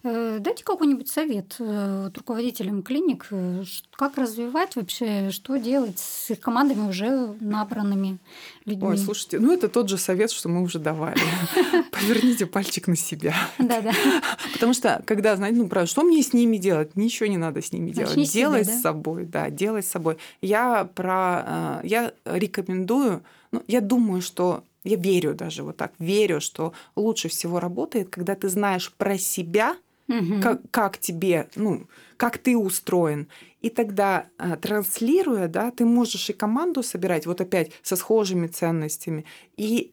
Э, 0.03 0.37
дайте 0.39 0.63
какой-нибудь 0.63 1.09
совет 1.09 1.57
э, 1.59 2.09
руководителям 2.15 2.83
клиник, 2.83 3.27
э, 3.29 3.63
как 3.91 4.17
развивать 4.17 4.77
вообще, 4.77 5.29
что 5.31 5.57
делать 5.57 5.99
с 5.99 6.31
их 6.31 6.39
командами 6.39 6.87
уже 6.87 7.35
набранными 7.41 8.17
людьми. 8.63 8.87
Ой, 8.87 8.97
слушайте, 8.97 9.39
ну 9.39 9.51
это 9.51 9.67
тот 9.67 9.89
же 9.89 9.97
совет, 9.97 10.31
что 10.31 10.47
мы 10.47 10.61
уже 10.61 10.79
давали. 10.79 11.19
Поверните 11.91 12.45
пальчик 12.45 12.87
на 12.87 12.95
себя. 12.95 13.35
Да, 13.59 13.81
да. 13.81 13.91
Потому 14.53 14.73
что, 14.73 15.03
когда, 15.05 15.35
знаете, 15.35 15.57
ну, 15.57 15.67
правда, 15.67 15.89
что 15.89 16.03
мне 16.03 16.23
с 16.23 16.31
ними 16.31 16.55
делать? 16.55 16.95
Ничего 16.95 17.27
не 17.27 17.37
надо 17.37 17.61
с 17.61 17.73
ними 17.73 17.91
делать. 17.91 18.31
Делай 18.31 18.63
с 18.63 18.81
собой, 18.81 19.25
да, 19.25 19.49
делай 19.49 19.83
с 19.83 19.87
собой. 19.87 20.17
Я 20.41 20.85
про... 20.85 21.81
Я 21.83 22.13
рекомендую, 22.23 23.21
ну, 23.51 23.63
я 23.67 23.81
думаю, 23.81 24.21
что 24.21 24.63
я 24.83 24.97
верю 24.97 25.33
даже 25.33 25.63
вот 25.63 25.77
так, 25.77 25.93
верю, 25.99 26.41
что 26.41 26.73
лучше 26.95 27.29
всего 27.29 27.59
работает, 27.59 28.09
когда 28.09 28.35
ты 28.35 28.49
знаешь 28.49 28.91
про 28.91 29.17
себя, 29.17 29.75
угу. 30.07 30.41
как, 30.41 30.61
как 30.71 30.97
тебе, 30.97 31.47
ну, 31.55 31.87
как 32.17 32.37
ты 32.37 32.57
устроен. 32.57 33.27
И 33.61 33.69
тогда, 33.69 34.27
а, 34.37 34.57
транслируя, 34.57 35.47
да, 35.47 35.71
ты 35.71 35.85
можешь 35.85 36.29
и 36.29 36.33
команду 36.33 36.83
собирать, 36.83 37.25
вот 37.25 37.41
опять 37.41 37.71
со 37.83 37.95
схожими 37.95 38.47
ценностями, 38.47 39.25
и 39.55 39.91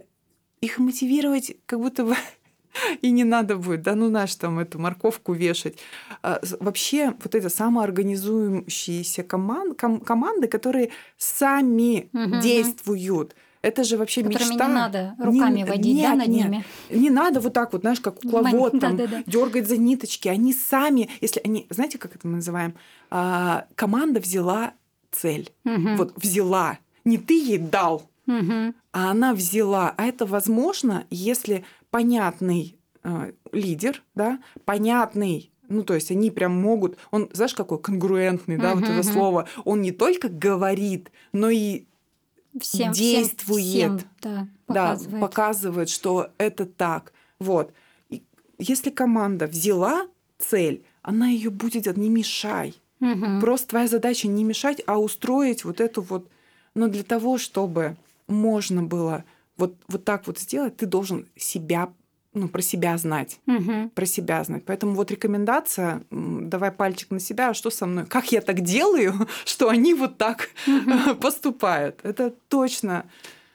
их 0.60 0.78
мотивировать 0.78 1.56
как 1.66 1.80
будто 1.80 2.04
бы 2.04 2.16
и 3.02 3.10
не 3.10 3.24
надо 3.24 3.56
будет, 3.56 3.82
да, 3.82 3.94
ну 3.94 4.08
знаешь, 4.08 4.34
там 4.34 4.58
эту 4.58 4.78
морковку 4.78 5.32
вешать. 5.32 5.78
А, 6.22 6.40
вообще 6.60 7.14
вот 7.22 7.34
это 7.34 7.48
самоорганизующиеся 7.48 9.22
команд, 9.22 9.78
ком, 9.78 10.00
команды, 10.00 10.48
которые 10.48 10.90
сами 11.16 12.08
угу. 12.12 12.40
действуют. 12.40 13.34
Это 13.62 13.84
же 13.84 13.96
вообще 13.96 14.22
Которыми 14.22 14.50
мечта. 14.50 14.66
не 14.66 14.74
надо 14.74 15.14
руками 15.18 15.56
не, 15.56 15.64
водить, 15.64 15.96
нет, 15.96 16.10
да, 16.10 16.16
над 16.16 16.28
нет. 16.28 16.44
ними. 16.44 16.64
Не 16.90 17.10
надо 17.10 17.40
вот 17.40 17.52
так 17.52 17.72
вот, 17.72 17.82
знаешь, 17.82 18.00
как 18.00 18.20
кукловод, 18.20 18.78
там, 18.80 18.96
да, 18.96 19.06
да, 19.06 19.16
да. 19.18 19.22
дергать 19.26 19.68
за 19.68 19.76
ниточки. 19.76 20.28
Они 20.28 20.52
сами, 20.52 21.08
если 21.20 21.40
они, 21.44 21.66
знаете, 21.70 21.98
как 21.98 22.14
это 22.14 22.26
мы 22.26 22.36
называем? 22.36 22.74
А, 23.10 23.66
команда 23.74 24.20
взяла 24.20 24.72
цель. 25.10 25.50
Угу. 25.64 25.96
Вот 25.96 26.12
взяла. 26.16 26.78
Не 27.04 27.18
ты 27.18 27.34
ей 27.34 27.58
дал, 27.58 28.08
угу. 28.26 28.74
а 28.92 29.10
она 29.10 29.34
взяла. 29.34 29.94
А 29.96 30.04
это 30.04 30.26
возможно, 30.26 31.06
если 31.10 31.64
понятный 31.90 32.78
э, 33.02 33.32
лидер, 33.52 34.02
да, 34.14 34.38
понятный 34.64 35.50
ну, 35.68 35.82
то 35.82 35.94
есть 35.94 36.10
они 36.10 36.30
прям 36.30 36.52
могут, 36.52 36.96
он, 37.10 37.28
знаешь, 37.32 37.54
какой 37.54 37.78
конгруентный, 37.78 38.56
да, 38.56 38.72
uh-huh, 38.72 38.76
вот 38.76 38.84
это 38.84 39.00
uh-huh. 39.00 39.12
слово, 39.12 39.48
он 39.64 39.82
не 39.82 39.92
только 39.92 40.30
говорит, 40.30 41.10
но 41.32 41.50
и 41.50 41.84
всем, 42.60 42.92
действует, 42.92 43.60
всем, 43.60 43.98
всем, 43.98 44.08
да, 44.20 44.48
показывает. 44.66 45.12
да, 45.12 45.18
показывает, 45.18 45.88
что 45.88 46.30
это 46.38 46.66
так. 46.66 47.12
Вот. 47.38 47.72
И 48.08 48.22
если 48.58 48.90
команда 48.90 49.46
взяла 49.46 50.06
цель, 50.38 50.84
она 51.02 51.28
ее 51.28 51.50
будет 51.50 51.96
не 51.96 52.08
мешай. 52.08 52.74
Угу. 53.00 53.40
Просто 53.40 53.68
твоя 53.68 53.88
задача 53.88 54.28
не 54.28 54.44
мешать, 54.44 54.82
а 54.86 54.98
устроить 54.98 55.64
вот 55.64 55.80
эту 55.80 56.02
вот. 56.02 56.28
Но 56.74 56.88
для 56.88 57.04
того, 57.04 57.38
чтобы 57.38 57.96
можно 58.26 58.82
было 58.82 59.24
вот, 59.56 59.74
вот 59.88 60.04
так 60.04 60.26
вот 60.26 60.38
сделать, 60.38 60.76
ты 60.76 60.86
должен 60.86 61.26
себя 61.36 61.92
ну, 62.34 62.48
про 62.48 62.62
себя 62.62 62.96
знать, 62.98 63.40
угу. 63.46 63.90
про 63.94 64.06
себя 64.06 64.44
знать. 64.44 64.64
Поэтому 64.66 64.94
вот 64.94 65.10
рекомендация, 65.10 66.02
давай 66.10 66.70
пальчик 66.70 67.10
на 67.10 67.20
себя, 67.20 67.50
а 67.50 67.54
что 67.54 67.70
со 67.70 67.86
мной, 67.86 68.06
как 68.06 68.32
я 68.32 68.40
так 68.40 68.60
делаю, 68.60 69.14
что 69.44 69.68
они 69.68 69.94
вот 69.94 70.18
так 70.18 70.50
угу. 70.66 71.14
поступают. 71.16 72.00
Это 72.02 72.34
точно 72.48 73.06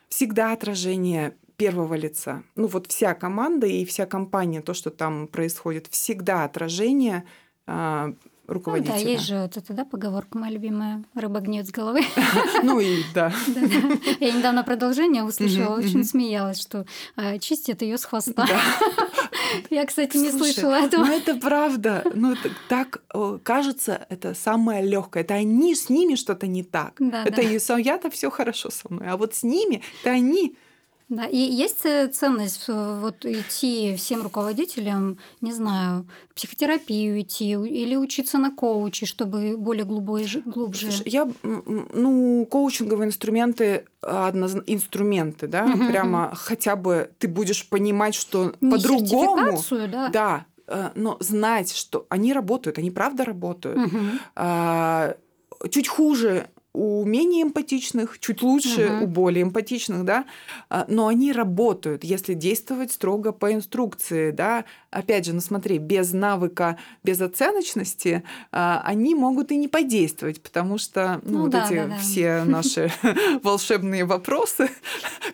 всегда 0.09 0.53
отражение 0.53 1.35
первого 1.57 1.93
лица. 1.93 2.43
Ну 2.55 2.67
вот 2.67 2.87
вся 2.87 3.13
команда 3.13 3.67
и 3.67 3.85
вся 3.85 4.05
компания, 4.05 4.61
то, 4.61 4.73
что 4.73 4.89
там 4.89 5.27
происходит, 5.27 5.87
всегда 5.87 6.43
отражение 6.43 7.23
а, 7.65 8.13
руководителя. 8.47 8.95
Ну, 8.95 9.03
да, 9.03 9.09
есть 9.09 9.25
же 9.25 9.41
вот 9.41 9.57
эта 9.57 9.73
да, 9.73 9.85
поговорка 9.85 10.37
моя 10.37 10.53
любимая 10.53 11.03
«рыба 11.15 11.39
гниет 11.39 11.67
с 11.67 11.71
головы». 11.71 12.01
Ну 12.63 12.79
и 12.79 13.03
да. 13.13 13.33
Я 14.19 14.31
недавно 14.31 14.63
продолжение 14.63 15.23
услышала, 15.23 15.75
очень 15.77 16.03
смеялась, 16.03 16.61
что 16.61 16.85
а, 17.15 17.37
чистит 17.39 17.81
ее 17.81 17.97
с 17.97 18.05
хвоста. 18.05 18.47
Я, 19.69 19.85
кстати, 19.85 20.17
не 20.17 20.31
слышала 20.31 20.75
этого. 20.75 21.05
Ну 21.05 21.13
это 21.13 21.35
правда. 21.35 22.03
Ну 22.13 22.35
так 22.69 23.03
кажется, 23.43 24.05
это 24.09 24.33
самое 24.33 24.83
легкое. 24.83 25.23
Это 25.23 25.35
они 25.35 25.75
с 25.75 25.89
ними 25.89 26.15
что-то 26.15 26.47
не 26.47 26.63
так. 26.63 26.99
Это 26.99 27.41
я-то 27.41 28.09
все 28.09 28.29
хорошо 28.29 28.69
со 28.69 28.91
мной, 28.91 29.07
а 29.09 29.17
вот 29.17 29.35
с 29.35 29.43
ними, 29.43 29.81
это 30.01 30.11
они 30.11 30.55
да, 31.09 31.25
и 31.25 31.37
есть 31.37 31.85
ценность 32.13 32.67
вот 32.67 33.25
идти 33.25 33.95
всем 33.97 34.21
руководителям, 34.21 35.17
не 35.41 35.51
знаю, 35.51 36.07
психотерапию 36.35 37.21
идти 37.21 37.51
или 37.51 37.95
учиться 37.95 38.37
на 38.37 38.51
коуче, 38.51 39.05
чтобы 39.05 39.55
более 39.57 39.85
глубже. 39.85 40.41
глубже. 40.45 40.91
Слушай, 40.91 41.09
я, 41.09 41.29
ну, 41.43 42.47
коучинговые 42.49 43.07
инструменты, 43.07 43.85
инструменты, 44.01 45.47
да, 45.47 45.65
угу, 45.65 45.87
прямо 45.87 46.31
хотя 46.35 46.75
бы 46.75 47.11
ты 47.19 47.27
будешь 47.27 47.67
понимать, 47.67 48.15
что 48.15 48.53
по-другому. 48.59 49.61
да. 49.87 50.09
Да, 50.09 50.45
э, 50.67 50.89
но 50.95 51.17
знать, 51.19 51.75
что 51.75 52.05
они 52.09 52.33
работают, 52.33 52.77
они 52.77 52.91
правда 52.91 53.25
работают. 53.25 53.77
Угу. 53.77 53.99
А, 54.35 55.15
чуть 55.69 55.87
хуже 55.87 56.47
у 56.73 57.05
менее 57.05 57.43
эмпатичных, 57.43 58.19
чуть 58.19 58.41
лучше 58.41 58.87
угу. 58.87 59.03
у 59.03 59.07
более 59.07 59.43
эмпатичных, 59.43 60.03
да, 60.03 60.25
а, 60.69 60.85
но 60.87 61.07
они 61.07 61.31
работают, 61.31 62.03
если 62.03 62.33
действовать 62.33 62.91
строго 62.91 63.31
по 63.31 63.53
инструкции, 63.53 64.31
да. 64.31 64.65
Опять 64.89 65.25
же, 65.25 65.33
ну 65.33 65.39
смотри, 65.39 65.77
без 65.77 66.13
навыка, 66.13 66.77
без 67.03 67.21
оценочности 67.21 68.23
а, 68.51 68.81
они 68.85 69.13
могут 69.13 69.51
и 69.51 69.57
не 69.57 69.67
подействовать, 69.67 70.41
потому 70.41 70.79
что 70.79 71.21
ну, 71.23 71.33
ну, 71.33 71.41
вот 71.43 71.51
да, 71.51 71.65
эти 71.65 71.75
да, 71.75 71.87
да. 71.87 71.97
все 71.97 72.43
наши 72.43 72.91
волшебные 73.43 74.05
вопросы, 74.05 74.69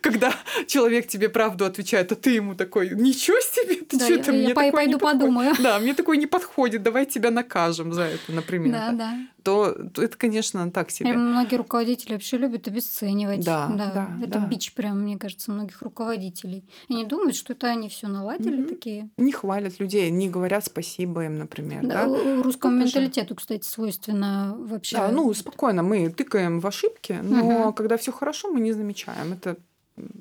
когда 0.01 0.33
человек 0.67 1.07
тебе 1.07 1.29
правду 1.29 1.63
отвечает, 1.63 2.11
а 2.11 2.15
ты 2.15 2.31
ему 2.31 2.55
такой, 2.55 2.89
ничего 2.89 3.39
себе, 3.39 3.75
ты 3.85 3.97
да, 3.97 4.05
что-то 4.05 4.33
мне 4.33 4.49
такое 4.49 4.71
пойду 4.73 4.93
не 4.93 4.99
подумаю. 4.99 5.55
Да, 5.59 5.79
мне 5.79 5.93
такое 5.93 6.17
не 6.17 6.27
подходит, 6.27 6.83
давай 6.83 7.05
тебя 7.05 7.31
накажем 7.31 7.93
за 7.93 8.03
это, 8.03 8.31
например. 8.33 8.73
Да, 8.73 8.91
да 8.91 9.15
то 9.43 9.75
это, 9.97 10.17
конечно, 10.17 10.69
так 10.71 10.91
себе. 10.91 11.11
И 11.11 11.13
многие 11.13 11.55
руководители 11.55 12.13
вообще 12.13 12.37
любят 12.37 12.67
обесценивать. 12.67 13.43
Да, 13.43 13.67
да, 13.67 13.91
да 13.91 14.09
это 14.21 14.39
да. 14.39 14.45
бич 14.45 14.73
прям, 14.73 15.01
мне 15.01 15.17
кажется, 15.17 15.51
многих 15.51 15.81
руководителей. 15.81 16.63
Они 16.89 17.05
думают, 17.05 17.35
что 17.35 17.53
это 17.53 17.67
они 17.67 17.89
все 17.89 18.07
наладили 18.07 18.61
угу. 18.61 18.69
такие. 18.69 19.09
Не 19.17 19.31
хвалят 19.31 19.79
людей, 19.79 20.09
не 20.09 20.29
говорят 20.29 20.65
спасибо 20.65 21.25
им, 21.25 21.37
например. 21.37 21.85
Да, 21.85 22.05
да? 22.05 22.41
Русскому 22.43 22.77
Покажи. 22.77 22.99
менталитету, 22.99 23.35
кстати, 23.35 23.65
свойственно 23.65 24.55
вообще. 24.57 24.97
Да, 24.97 25.09
ну 25.09 25.33
спокойно, 25.33 25.83
мы 25.83 26.09
тыкаем 26.09 26.59
в 26.59 26.67
ошибки, 26.67 27.19
но 27.21 27.65
угу. 27.65 27.73
когда 27.73 27.97
все 27.97 28.11
хорошо, 28.11 28.51
мы 28.51 28.59
не 28.59 28.73
замечаем. 28.73 29.33
Это 29.33 29.57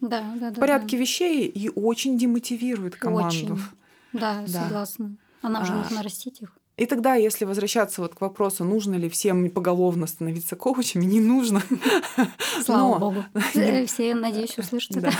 да, 0.01 0.25
да, 0.41 0.51
в 0.51 0.55
порядке 0.55 0.97
да. 0.97 1.01
вещей 1.01 1.47
и 1.47 1.71
очень 1.71 2.19
демотивирует 2.19 2.97
команду. 2.97 3.27
Очень. 3.29 3.59
Да, 4.13 4.43
да. 4.47 4.65
согласна. 4.65 5.17
А 5.43 5.49
нам 5.49 5.65
же 5.65 5.73
а... 5.73 5.77
нужно 5.77 6.03
растить 6.03 6.43
их. 6.43 6.58
И 6.79 6.87
тогда, 6.87 7.17
если 7.17 7.45
возвращаться 7.45 8.01
вот 8.01 8.15
к 8.15 8.21
вопросу, 8.21 8.65
нужно 8.65 8.95
ли 8.95 9.09
всем 9.09 9.51
поголовно 9.51 10.07
становиться 10.07 10.55
коучами, 10.55 11.05
не 11.05 11.21
нужно. 11.21 11.61
Слава 12.65 12.81
Но... 12.81 12.99
богу. 12.99 13.25
Все, 13.87 14.15
надеюсь, 14.15 14.57
услышат 14.57 14.97
это. 14.97 15.13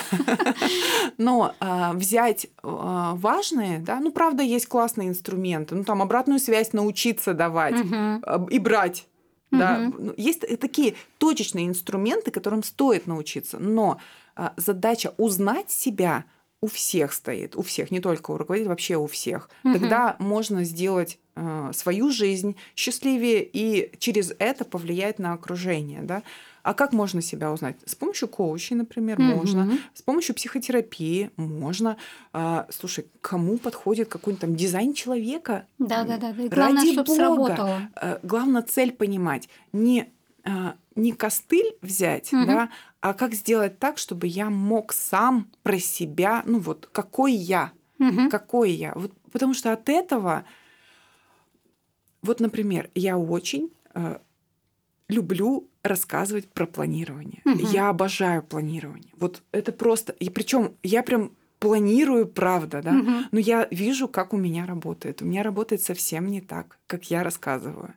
Но 1.19 1.55
а, 1.59 1.93
взять 1.95 2.47
а, 2.63 3.15
важные, 3.17 3.81
да, 3.81 3.99
ну, 3.99 4.13
правда, 4.13 4.45
есть 4.45 4.67
классные 4.67 5.09
инструменты, 5.09 5.75
ну, 5.75 5.83
там, 5.83 6.01
обратную 6.01 6.39
связь 6.39 6.73
научиться 6.73 7.35
давать 7.35 7.81
угу. 7.81 8.49
и 8.51 8.59
брать 8.61 9.07
Да? 9.51 9.91
Ну, 9.99 10.15
Есть 10.17 10.45
такие 10.61 10.95
точечные 11.19 11.67
инструменты, 11.67 12.31
которым 12.31 12.63
стоит 12.63 13.07
научиться, 13.07 13.59
но 13.59 13.99
а, 14.37 14.53
задача 14.57 15.13
узнать 15.17 15.71
себя 15.71 16.25
у 16.61 16.67
всех 16.67 17.13
стоит, 17.13 17.57
у 17.57 17.63
всех, 17.63 17.91
не 17.91 18.01
только 18.01 18.33
у 18.33 18.37
руководителей, 18.37 18.69
вообще 18.71 18.97
у 18.97 19.07
всех. 19.07 19.49
Мгм. 19.63 19.79
Тогда 19.79 20.17
можно 20.19 20.65
сделать 20.65 21.19
э, 21.37 21.71
свою 21.73 22.11
жизнь 22.11 22.57
счастливее 22.75 23.45
и 23.45 23.93
через 23.99 24.33
это 24.39 24.65
повлиять 24.65 25.21
на 25.21 25.35
окружение. 25.35 26.01
Да? 26.03 26.23
А 26.65 26.75
как 26.75 26.93
можно 26.93 27.23
себя 27.23 27.53
узнать? 27.53 27.77
С 27.87 27.95
помощью 27.95 28.27
коучей, 28.29 28.75
например, 28.75 29.21
можно. 29.21 29.65
Мгм. 29.67 29.79
С 29.95 30.03
помощью 30.03 30.35
психотерапии 30.35 31.31
можно. 31.37 31.97
А, 32.33 32.67
слушай, 32.71 33.07
кому 33.21 33.59
подходит 33.59 34.09
какой-нибудь 34.09 34.41
там 34.41 34.57
дизайн 34.57 34.95
человека? 34.95 35.65
Да, 35.79 36.03
да, 36.03 36.17
да. 36.19 36.33
Главное, 36.33 36.83
Ради 36.83 36.93
чтобы 36.93 37.05
бога. 37.07 37.15
сработало. 37.17 37.81
Э, 37.95 38.19
Главное 38.25 38.63
цель 38.63 38.93
понимать. 38.93 39.49
Не, 39.73 40.09
а, 40.45 40.75
не 40.99 41.13
костыль 41.13 41.77
взять, 41.81 42.33
Мгм. 42.33 42.47
да, 42.47 42.71
а 43.01 43.15
как 43.15 43.35
сделать 43.35 43.79
так, 43.79 43.99
чтобы 43.99 44.27
я 44.27 44.51
мог 44.51 44.93
сам 44.93 45.51
про 45.63 45.79
себя, 45.79 46.43
ну 46.47 46.59
вот, 46.59 46.89
какой 46.93 47.33
я, 47.33 47.73
Мгм. 47.99 48.29
какой 48.29 48.73
я. 48.73 48.93
Вот, 48.95 49.13
потому 49.33 49.55
что 49.55 49.73
от 49.73 49.89
этого, 49.89 50.45
вот, 52.23 52.41
например, 52.41 52.91
я 52.95 53.17
очень 53.17 53.71
э, 53.95 54.19
люблю 55.09 55.69
рассказывать 55.83 56.49
про 56.49 56.67
планирование. 56.67 57.43
Мгм. 57.45 57.59
Я 57.59 57.89
обожаю 57.89 58.43
планирование. 58.43 59.13
Вот 59.17 59.43
это 59.53 59.73
просто. 59.73 60.13
И 60.13 60.29
причем 60.29 60.75
я 60.83 61.03
прям 61.03 61.33
планирую, 61.59 62.27
правда, 62.27 62.83
да. 62.83 62.93
Мгм. 62.93 63.29
Но 63.33 63.39
я 63.39 63.67
вижу, 63.71 64.09
как 64.09 64.33
у 64.33 64.37
меня 64.37 64.67
работает. 64.67 65.23
У 65.23 65.25
меня 65.25 65.43
работает 65.43 65.83
совсем 65.83 66.27
не 66.27 66.41
так, 66.41 66.79
как 66.87 67.11
я 67.11 67.23
рассказываю. 67.23 67.95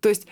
То 0.00 0.08
есть 0.08 0.26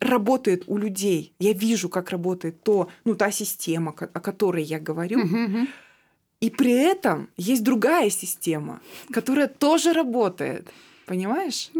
работает 0.00 0.64
у 0.66 0.76
людей. 0.78 1.32
Я 1.38 1.52
вижу, 1.52 1.88
как 1.88 2.10
работает 2.10 2.62
то, 2.62 2.88
ну, 3.04 3.14
та 3.14 3.30
система, 3.30 3.92
о 3.92 4.20
которой 4.20 4.62
я 4.62 4.78
говорю. 4.78 5.20
И 6.40 6.50
при 6.50 6.72
этом 6.72 7.28
есть 7.36 7.62
другая 7.64 8.10
система, 8.10 8.80
которая 9.10 9.48
тоже 9.48 9.92
работает. 9.92 10.68
Понимаешь? 11.06 11.70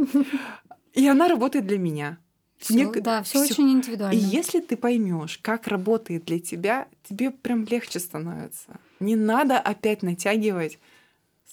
И 0.95 1.07
она 1.07 1.29
работает 1.29 1.67
для 1.67 1.79
меня. 1.79 2.19
Всё, 2.59 2.75
Нек- 2.91 3.01
да, 3.03 3.23
все 3.23 3.41
очень 3.43 3.69
И 3.69 3.73
индивидуально. 3.73 4.19
если 4.19 4.61
ты 4.61 4.77
поймешь, 4.79 5.39
как 5.43 5.67
работает 5.67 6.25
для 6.25 6.39
тебя, 6.39 6.89
тебе 7.07 7.31
прям 7.31 7.65
легче 7.67 8.01
становится. 8.01 8.81
Не 8.99 9.15
надо 9.15 9.59
опять 9.59 10.03
натягивать 10.03 10.79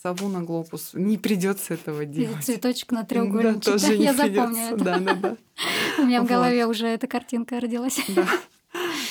сову 0.03 0.27
на 0.27 0.41
глобус. 0.43 0.89
Не 0.93 1.17
придется 1.17 1.75
этого 1.75 2.05
делать. 2.05 2.43
цветочек 2.43 2.91
на 2.91 3.01
Да, 3.03 3.07
треугольничек. 3.07 3.63
тоже 3.63 3.87
да, 3.87 3.95
не 3.97 4.03
Я 4.03 4.13
придется. 4.13 4.35
запомню 4.35 4.61
это. 4.75 4.83
Да, 4.83 4.99
да, 4.99 5.13
да. 5.13 5.37
У 5.99 6.05
меня 6.05 6.21
в 6.21 6.25
голове 6.27 6.65
уже 6.67 6.87
эта 6.87 7.07
картинка 7.07 7.59
родилась. 7.61 7.99
Да. 8.09 8.27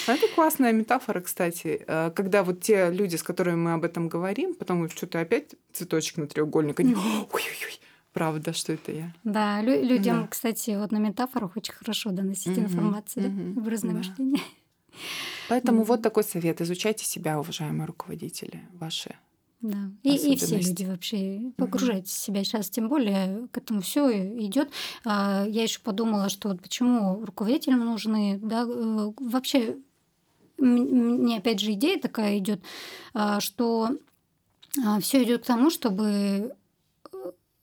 Это 0.07 0.28
классная 0.34 0.72
метафора, 0.72 1.20
кстати. 1.20 1.82
Э, 1.86 2.11
Когда 2.14 2.43
вот 2.45 2.61
те 2.61 2.90
люди, 2.90 3.16
с 3.16 3.22
которыми 3.22 3.57
мы 3.57 3.72
об 3.72 3.84
этом 3.84 4.09
говорим, 4.09 4.53
потом 4.55 4.90
что-то 4.90 5.20
опять 5.20 5.55
цветочек 5.72 6.18
на 6.18 6.26
треугольник, 6.26 6.78
они 6.80 6.95
ой-ой-ой, 6.95 7.80
правда, 8.12 8.53
что 8.53 8.72
это 8.74 8.93
я? 8.93 9.14
Да, 9.24 9.62
лю- 9.62 9.82
людям, 9.82 10.22
Да. 10.22 10.26
кстати, 10.26 10.76
вот 10.76 10.90
на 10.93 10.99
метафорах 10.99 11.57
очень 11.57 11.72
хорошо 11.72 12.11
доносить 12.11 12.59
информацию, 12.59 13.22
да, 13.22 13.28
мгм, 13.30 13.59
образное 13.59 13.93
да. 13.93 13.99
мышление. 13.99 14.43
Поэтому 15.49 15.84
вот 15.84 16.03
такой 16.03 16.24
совет. 16.24 16.61
Изучайте 16.61 17.05
себя, 17.07 17.38
уважаемые 17.40 17.86
руководители 17.86 18.61
ваши. 18.74 19.14
Да. 19.62 19.92
И, 20.02 20.16
и 20.16 20.36
все 20.36 20.58
люди 20.58 20.84
вообще 20.84 21.52
погружайтесь 21.56 22.10
в 22.10 22.18
себя 22.18 22.42
сейчас, 22.42 22.68
тем 22.68 22.88
более 22.88 23.46
к 23.52 23.58
этому 23.58 23.80
все 23.80 24.10
идет. 24.44 24.68
Я 25.04 25.44
еще 25.44 25.80
подумала, 25.80 26.28
что 26.28 26.48
вот 26.48 26.60
почему 26.60 27.24
руководителям 27.24 27.84
нужны, 27.84 28.40
да, 28.42 28.62
э, 28.62 29.12
вообще 29.18 29.78
мне 30.58 31.38
опять 31.38 31.60
же 31.60 31.72
идея 31.72 31.98
такая 32.00 32.38
идет, 32.38 32.60
что 33.38 33.90
все 35.00 35.22
идет 35.22 35.42
к 35.42 35.46
тому, 35.46 35.70
чтобы 35.70 36.54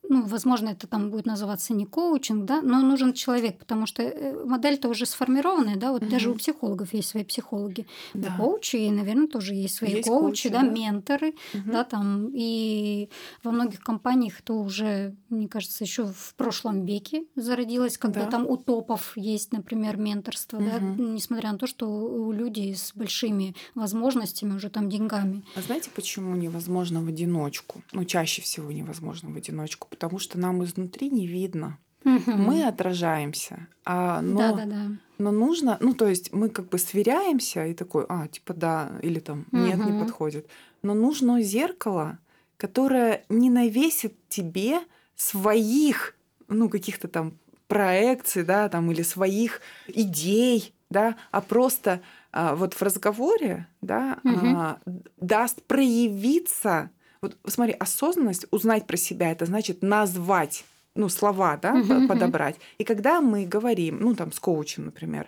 ну, 0.09 0.23
возможно, 0.25 0.69
это 0.69 0.87
там 0.87 1.09
будет 1.11 1.25
называться 1.25 1.73
не 1.73 1.85
коучинг, 1.85 2.45
да, 2.45 2.61
но 2.61 2.81
нужен 2.81 3.13
человек, 3.13 3.57
потому 3.59 3.85
что 3.85 4.01
э, 4.03 4.43
модель-то 4.45 4.89
уже 4.89 5.05
сформированная, 5.05 5.75
да, 5.77 5.91
вот 5.91 6.07
даже 6.09 6.29
у 6.31 6.35
психологов 6.35 6.93
есть 6.93 7.09
свои 7.09 7.23
психологи, 7.23 7.85
у 8.13 8.17
Да. 8.19 8.31
коучей, 8.35 8.89
наверное, 8.89 9.27
тоже 9.27 9.53
есть 9.53 9.75
свои 9.75 9.91
Есть 9.91 10.07
коучи, 10.09 10.21
коучи, 10.21 10.49
да, 10.49 10.61
да. 10.63 10.67
менторы, 10.69 11.33
Мгм. 11.53 11.71
да, 11.71 11.83
там, 11.83 12.29
и 12.33 13.09
во 13.43 13.51
многих 13.51 13.79
компаниях 13.81 14.39
это 14.41 14.53
уже, 14.53 15.15
мне 15.29 15.47
кажется, 15.47 15.83
еще 15.83 16.05
в 16.05 16.33
прошлом 16.35 16.85
веке 16.85 17.23
зародилось, 17.35 17.97
когда 17.97 18.25
Да. 18.25 18.31
там 18.31 18.47
у 18.47 18.57
топов 18.57 19.13
есть, 19.15 19.53
например, 19.53 19.97
менторство, 19.97 20.59
да, 20.59 20.79
Мгм. 20.79 21.13
несмотря 21.15 21.51
на 21.51 21.57
то, 21.59 21.67
что 21.67 21.87
у 21.87 22.31
люди 22.31 22.73
с 22.73 22.93
большими 22.95 23.55
возможностями, 23.75 24.55
уже 24.55 24.69
там 24.69 24.89
деньгами. 24.89 25.43
А 25.55 25.61
знаете, 25.61 25.89
почему 25.95 26.35
невозможно 26.35 27.01
в 27.01 27.07
одиночку? 27.07 27.81
Ну, 27.91 28.05
чаще 28.05 28.41
всего 28.41 28.71
невозможно 28.71 29.29
в 29.29 29.35
одиночку, 29.37 29.87
потому 29.99 30.17
что 30.17 30.39
нам 30.39 30.63
изнутри 30.63 31.09
не 31.09 31.27
видно. 31.27 31.77
Мы 32.05 32.63
отражаемся, 32.63 33.67
а, 33.83 34.21
но, 34.21 34.37
Да, 34.39 34.53
да, 34.53 34.65
да. 34.65 34.85
но 35.17 35.31
нужно, 35.31 35.77
ну, 35.81 35.93
то 35.93 36.07
есть 36.07 36.31
мы 36.31 36.47
как 36.49 36.69
бы 36.69 36.77
сверяемся 36.77 37.65
и 37.65 37.73
такой, 37.73 38.05
а, 38.07 38.29
типа 38.29 38.53
да, 38.53 38.91
или 39.01 39.19
там 39.19 39.45
нет, 39.51 39.77
не 39.79 39.91
Мгм. 39.91 39.99
подходит. 39.99 40.47
Но 40.81 40.93
нужно 40.93 41.41
зеркало, 41.41 42.17
которое 42.55 43.25
не 43.27 43.49
навесит 43.49 44.13
тебе 44.29 44.79
своих, 45.17 46.15
ну, 46.47 46.69
каких-то 46.69 47.09
там 47.09 47.33
проекций, 47.67 48.43
да, 48.43 48.69
там, 48.69 48.89
или 48.91 49.01
своих 49.01 49.59
идей, 49.87 50.73
да, 50.89 51.17
а 51.31 51.41
просто 51.41 51.99
а, 52.31 52.55
вот 52.55 52.73
в 52.73 52.81
разговоре, 52.81 53.67
да, 53.81 54.19
Мгм. 54.23 54.55
а, 54.55 54.79
даст 55.17 55.61
проявиться. 55.63 56.89
Вот 57.21 57.37
смотри, 57.47 57.73
осознанность, 57.73 58.45
узнать 58.51 58.87
про 58.87 58.97
себя, 58.97 59.31
это 59.31 59.45
значит 59.45 59.81
назвать, 59.81 60.63
ну, 60.95 61.09
слова, 61.09 61.57
да, 61.57 61.73
мгм. 61.73 62.07
подобрать. 62.07 62.55
И 62.77 62.83
когда 62.83 63.19
мы 63.21 63.45
говорим, 63.45 63.99
ну, 63.99 64.15
там, 64.15 64.31
с 64.31 64.39
коучем, 64.39 64.85
например, 64.85 65.27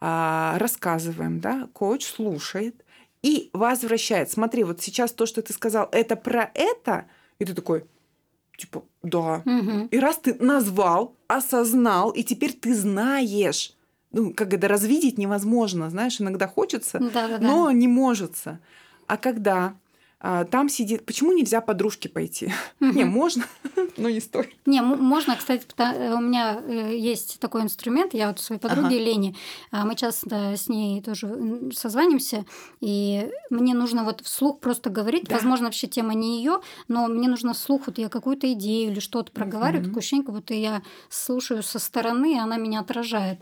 а, 0.00 0.56
рассказываем, 0.58 1.40
да, 1.40 1.68
коуч 1.72 2.04
слушает 2.04 2.84
и 3.22 3.50
возвращает. 3.52 4.30
Смотри, 4.30 4.64
вот 4.64 4.80
сейчас 4.82 5.12
то, 5.12 5.26
что 5.26 5.42
ты 5.42 5.52
сказал, 5.52 5.88
это 5.92 6.16
про 6.16 6.50
это, 6.54 7.06
и 7.38 7.44
ты 7.44 7.54
такой, 7.54 7.84
типа, 8.56 8.84
да. 9.02 9.42
Мгм. 9.44 9.86
И 9.86 9.98
раз 9.98 10.18
ты 10.18 10.34
назвал, 10.34 11.16
осознал, 11.28 12.10
и 12.10 12.22
теперь 12.22 12.52
ты 12.52 12.74
знаешь, 12.74 13.74
ну, 14.12 14.32
как 14.32 14.52
это 14.54 14.68
развидеть 14.68 15.18
невозможно, 15.18 15.90
знаешь, 15.90 16.20
иногда 16.20 16.46
хочется, 16.46 16.98
Да, 16.98 17.28
да, 17.28 17.38
да. 17.38 17.46
но 17.46 17.70
не 17.70 17.88
можется. 17.88 18.60
А 19.06 19.16
когда 19.16 19.74
там 20.50 20.68
сидит, 20.68 21.04
почему 21.04 21.32
нельзя 21.32 21.60
подружке 21.60 22.08
пойти? 22.08 22.52
Не, 22.80 23.04
можно, 23.04 23.44
но 23.96 24.08
не 24.08 24.20
стоит. 24.20 24.50
Не, 24.66 24.80
можно, 24.82 25.36
кстати, 25.36 25.64
э, 25.76 26.14
у 26.14 26.20
меня 26.20 26.60
э, 26.64 26.96
есть 26.96 27.40
такой 27.40 27.62
инструмент, 27.62 28.14
я 28.14 28.28
вот 28.28 28.38
своей 28.38 28.60
подруге 28.60 28.96
Ага. 28.96 29.04
Лене, 29.04 29.34
а, 29.70 29.84
мы 29.84 29.94
часто 29.96 30.54
с 30.56 30.68
ней 30.68 31.02
тоже 31.02 31.70
созванимся, 31.74 32.44
и 32.80 33.28
мне 33.50 33.74
нужно 33.74 34.04
вот 34.04 34.20
вслух 34.20 34.60
просто 34.60 34.90
говорить, 34.90 35.24
Да. 35.24 35.34
возможно, 35.34 35.66
вообще 35.66 35.86
тема 35.88 36.14
не 36.14 36.38
ее, 36.38 36.60
но 36.88 37.06
мне 37.08 37.28
нужно 37.28 37.52
вслух, 37.54 37.82
вот 37.86 37.98
я 37.98 38.08
какую-то 38.08 38.52
идею 38.52 38.92
или 38.92 39.00
что-то 39.00 39.32
проговариваю, 39.32 39.84
такое 39.84 39.98
ощущение, 39.98 40.24
как 40.24 40.34
будто 40.34 40.54
я 40.54 40.82
слушаю 41.08 41.62
со 41.62 41.78
стороны, 41.78 42.34
и 42.34 42.38
она 42.38 42.56
меня 42.56 42.80
отражает. 42.80 43.40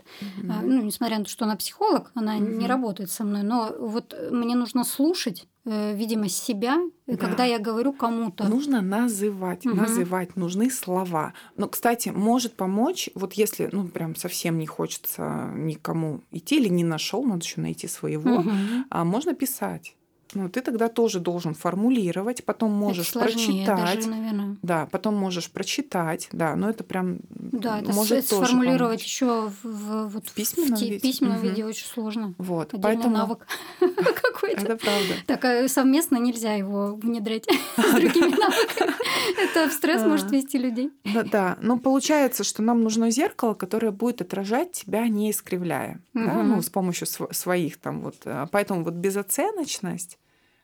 А, 0.49 0.61
Ну, 0.63 0.81
несмотря 0.81 1.19
на 1.19 1.25
то, 1.25 1.29
что 1.29 1.45
она 1.45 1.55
психолог, 1.55 2.11
она 2.15 2.37
не 2.39 2.65
работает 2.67 3.11
со 3.11 3.23
мной, 3.23 3.43
но 3.43 3.71
вот 3.79 4.15
мне 4.31 4.55
нужно 4.55 4.83
слушать, 4.83 5.47
видимо, 5.65 6.27
себя, 6.29 6.77
э, 7.07 7.11
Да. 7.11 7.17
когда 7.17 7.43
я 7.45 7.59
говорю 7.59 7.93
кому-то. 7.93 8.47
Нужно 8.47 8.81
называть, 8.81 9.65
Мгм. 9.65 9.77
называть, 9.77 10.35
нужны 10.35 10.71
слова. 10.71 11.33
Но, 11.57 11.67
кстати, 11.67 12.09
может 12.09 12.55
помочь, 12.55 13.09
вот 13.15 13.33
если, 13.33 13.69
ну, 13.71 13.87
прям 13.87 14.15
совсем 14.15 14.57
не 14.57 14.65
хочется 14.67 15.51
никому 15.55 16.21
идти 16.31 16.57
или 16.57 16.69
не 16.69 16.83
нашел, 16.83 17.23
надо 17.23 17.43
еще 17.43 17.61
найти 17.61 17.87
своего, 17.87 18.39
Мгм. 18.41 18.85
а 18.89 19.03
можно 19.05 19.33
писать. 19.33 19.95
Ну, 20.33 20.47
ты 20.47 20.61
тогда 20.61 20.87
тоже 20.87 21.19
должен 21.19 21.53
формулировать, 21.53 22.45
потом 22.45 22.71
можешь 22.71 23.09
это 23.09 23.19
сложнее 23.19 23.65
прочитать. 23.65 23.95
даже, 23.97 24.09
наверное. 24.09 24.57
Да, 24.61 24.87
потом 24.89 25.15
можешь 25.15 25.51
прочитать, 25.51 26.29
да, 26.31 26.55
но 26.55 26.69
это 26.69 26.85
прям 26.85 27.19
Да, 27.61 27.79
это 27.79 27.93
может 27.93 28.25
с- 28.25 28.29
тоже 28.29 28.47
сформулировать 28.47 28.99
помочь. 28.99 29.05
еще 29.05 29.49
в, 29.49 29.63
в- 29.63 30.07
вот 30.09 30.27
в 30.27 30.33
письменном 30.33 30.75
те- 30.77 30.85
виде? 30.89 30.99
письменном 30.99 31.37
Мгм. 31.37 31.47
виде 31.49 31.65
очень 31.65 31.85
сложно. 31.85 32.33
Вот, 32.37 32.73
Отдельный 32.73 32.83
поэтому 32.83 33.17
навык 33.17 33.47
какой-то. 34.21 34.61
это 34.61 34.77
правда. 34.77 35.13
Так 35.27 35.45
а 35.45 35.67
совместно 35.67 36.17
нельзя 36.17 36.53
его 36.53 36.95
внедрять 36.95 37.45
с 37.77 37.91
другими 37.93 38.29
навыками. 38.35 38.93
Это 39.37 39.69
в 39.69 39.73
стресс 39.73 40.01
А. 40.01 40.07
может 40.07 40.31
вести 40.31 40.57
людей. 40.57 40.91
Да, 41.13 41.23
да, 41.23 41.57
но 41.61 41.77
получается, 41.79 42.43
что 42.43 42.61
нам 42.61 42.81
нужно 42.83 43.11
зеркало, 43.11 43.53
которое 43.53 43.91
будет 43.91 44.21
отражать 44.21 44.71
тебя, 44.73 45.07
не 45.07 45.31
искривляя, 45.31 46.01
ну, 46.13 46.61
с 46.61 46.69
помощью 46.69 47.07
св- 47.07 47.35
своих 47.35 47.77
там 47.79 48.01
вот. 48.01 48.15
а, 48.25 48.47
Поэтому 48.51 48.83
вот 48.83 48.93
безоценочность 48.95 50.17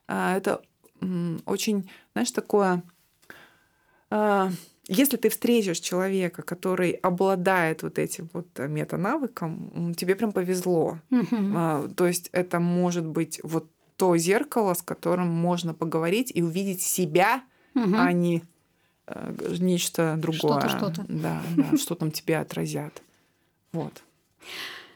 а, 0.08 0.36
это 0.38 0.62
очень, 1.45 1.89
знаешь, 2.14 2.32
такое 2.32 2.82
а, 4.10 4.50
если 4.88 5.17
ты 5.17 5.29
встретишь 5.29 5.79
человека, 5.79 6.41
который 6.41 6.91
обладает 6.91 7.83
вот 7.83 7.99
этим 7.99 8.29
вот 8.33 8.47
э, 8.59 8.67
метанавыком, 8.67 9.93
тебе 9.95 10.15
прям 10.15 10.31
повезло. 10.31 10.99
Мгм. 11.09 11.93
То 11.95 12.07
есть 12.07 12.29
это 12.31 12.59
может 12.59 13.05
быть 13.05 13.39
вот 13.43 13.67
то 13.97 14.15
зеркало, 14.17 14.73
с 14.73 14.81
которым 14.81 15.27
можно 15.27 15.73
поговорить 15.73 16.31
и 16.33 16.41
увидеть 16.43 16.81
себя, 16.81 17.41
Мгм. 17.73 17.95
а 17.95 18.11
не 18.13 18.43
э, 19.07 19.33
нечто 19.59 20.15
другое. 20.17 20.59
Что-то, 20.61 20.69
что-то. 20.69 21.05
Да, 21.09 21.41
да, 21.57 21.77
что 21.77 21.95
там 21.95 22.11
тебе 22.11 22.38
отразят. 22.38 23.01
Вот. 23.71 24.03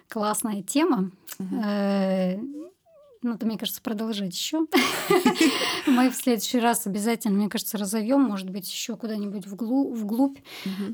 Классная 0.07 0.61
тема. 0.61 1.11
Надо, 3.23 3.45
мне 3.45 3.57
кажется, 3.57 3.81
продолжать 3.81 4.33
еще. 4.33 4.65
Мы 5.85 6.09
в 6.09 6.15
следующий 6.15 6.59
раз 6.59 6.87
обязательно, 6.87 7.35
мне 7.37 7.49
кажется, 7.49 7.77
разовьем, 7.77 8.21
может 8.21 8.49
быть, 8.49 8.67
еще 8.67 8.95
куда-нибудь 8.97 9.45
вглу- 9.45 9.93
вглубь. 9.93 10.39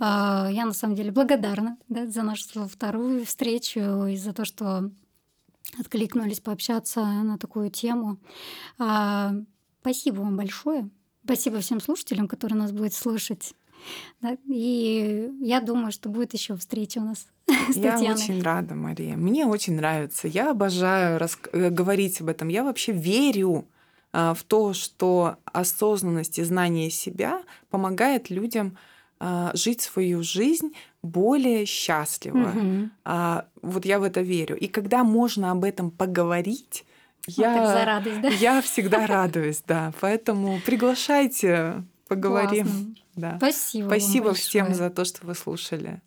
А, 0.01 0.49
Я 0.51 0.65
на 0.65 0.73
самом 0.73 0.95
деле 0.95 1.11
благодарна 1.11 1.78
да, 1.88 2.05
за 2.07 2.23
нашу 2.23 2.67
вторую 2.67 3.25
встречу 3.25 3.80
и 4.07 4.17
за 4.17 4.34
то, 4.34 4.43
что 4.43 4.91
откликнулись 5.80 6.39
пообщаться 6.41 7.01
на 7.05 7.38
такую 7.38 7.69
тему. 7.69 8.17
А, 8.78 9.34
Спасибо 9.82 10.19
вам 10.19 10.36
большое. 10.36 10.89
Спасибо 11.23 11.59
всем 11.61 11.80
слушателям, 11.80 12.28
которые 12.28 12.59
нас 12.59 12.73
будут 12.73 12.93
слушать. 12.93 13.53
Да, 14.21 14.38
И 14.47 15.29
я 15.41 15.59
думаю, 15.61 15.91
что 15.91 16.09
будет 16.09 16.33
еще 16.33 16.55
встреча 16.55 16.99
у 16.99 17.03
нас 17.05 17.27
с 17.71 17.75
Я 17.75 17.93
Татьяной. 17.93 18.13
очень 18.15 18.41
рада, 18.41 18.75
Мария. 18.75 19.15
Мне 19.15 19.45
очень 19.45 19.75
нравится. 19.75 20.27
Я 20.27 20.51
обожаю 20.51 21.17
рас- 21.19 21.38
э, 21.53 21.69
говорить 21.69 22.21
об 22.21 22.29
этом. 22.29 22.47
Я 22.49 22.63
вообще 22.63 22.91
верю 22.91 23.65
а, 24.13 24.33
в 24.33 24.43
то, 24.43 24.73
что 24.73 25.35
осознанность 25.45 26.39
и 26.39 26.43
знание 26.43 26.89
себя 26.89 27.41
помогает 27.69 28.29
людям 28.29 28.77
а, 29.19 29.51
жить 29.53 29.81
свою 29.81 30.23
жизнь 30.23 30.73
более 31.03 31.65
счастливо. 31.65 32.38
Мгм. 32.53 32.91
А, 33.05 33.45
Вот 33.61 33.85
я 33.85 33.99
в 33.99 34.03
это 34.03 34.21
верю. 34.21 34.55
И 34.57 34.67
когда 34.67 35.03
можно 35.03 35.51
об 35.51 35.63
этом 35.63 35.91
поговорить, 35.91 36.85
Вот 37.27 37.43
так 37.43 37.67
за 37.67 37.85
радость, 37.85 38.21
да? 38.21 38.27
я 38.29 38.61
всегда 38.61 39.05
радуюсь, 39.07 39.61
да. 39.67 39.91
Поэтому 39.99 40.59
приглашайте, 40.65 41.83
поговорим. 42.08 42.66
Классно. 42.66 42.95
Да. 43.16 43.38
Спасибо. 43.38 43.88
Спасибо 43.88 44.34
всем 44.34 44.74
за 44.74 44.89
то, 44.89 45.05
что 45.05 45.26
вы 45.26 45.36
слушали. 45.36 46.01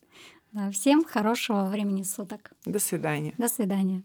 Да, 0.53 0.71
всем 0.71 1.05
хорошего 1.05 1.67
времени 1.67 2.03
суток. 2.03 2.53
До 2.65 2.79
свидания. 2.79 3.35
До 3.39 3.49
свидания. 3.49 4.03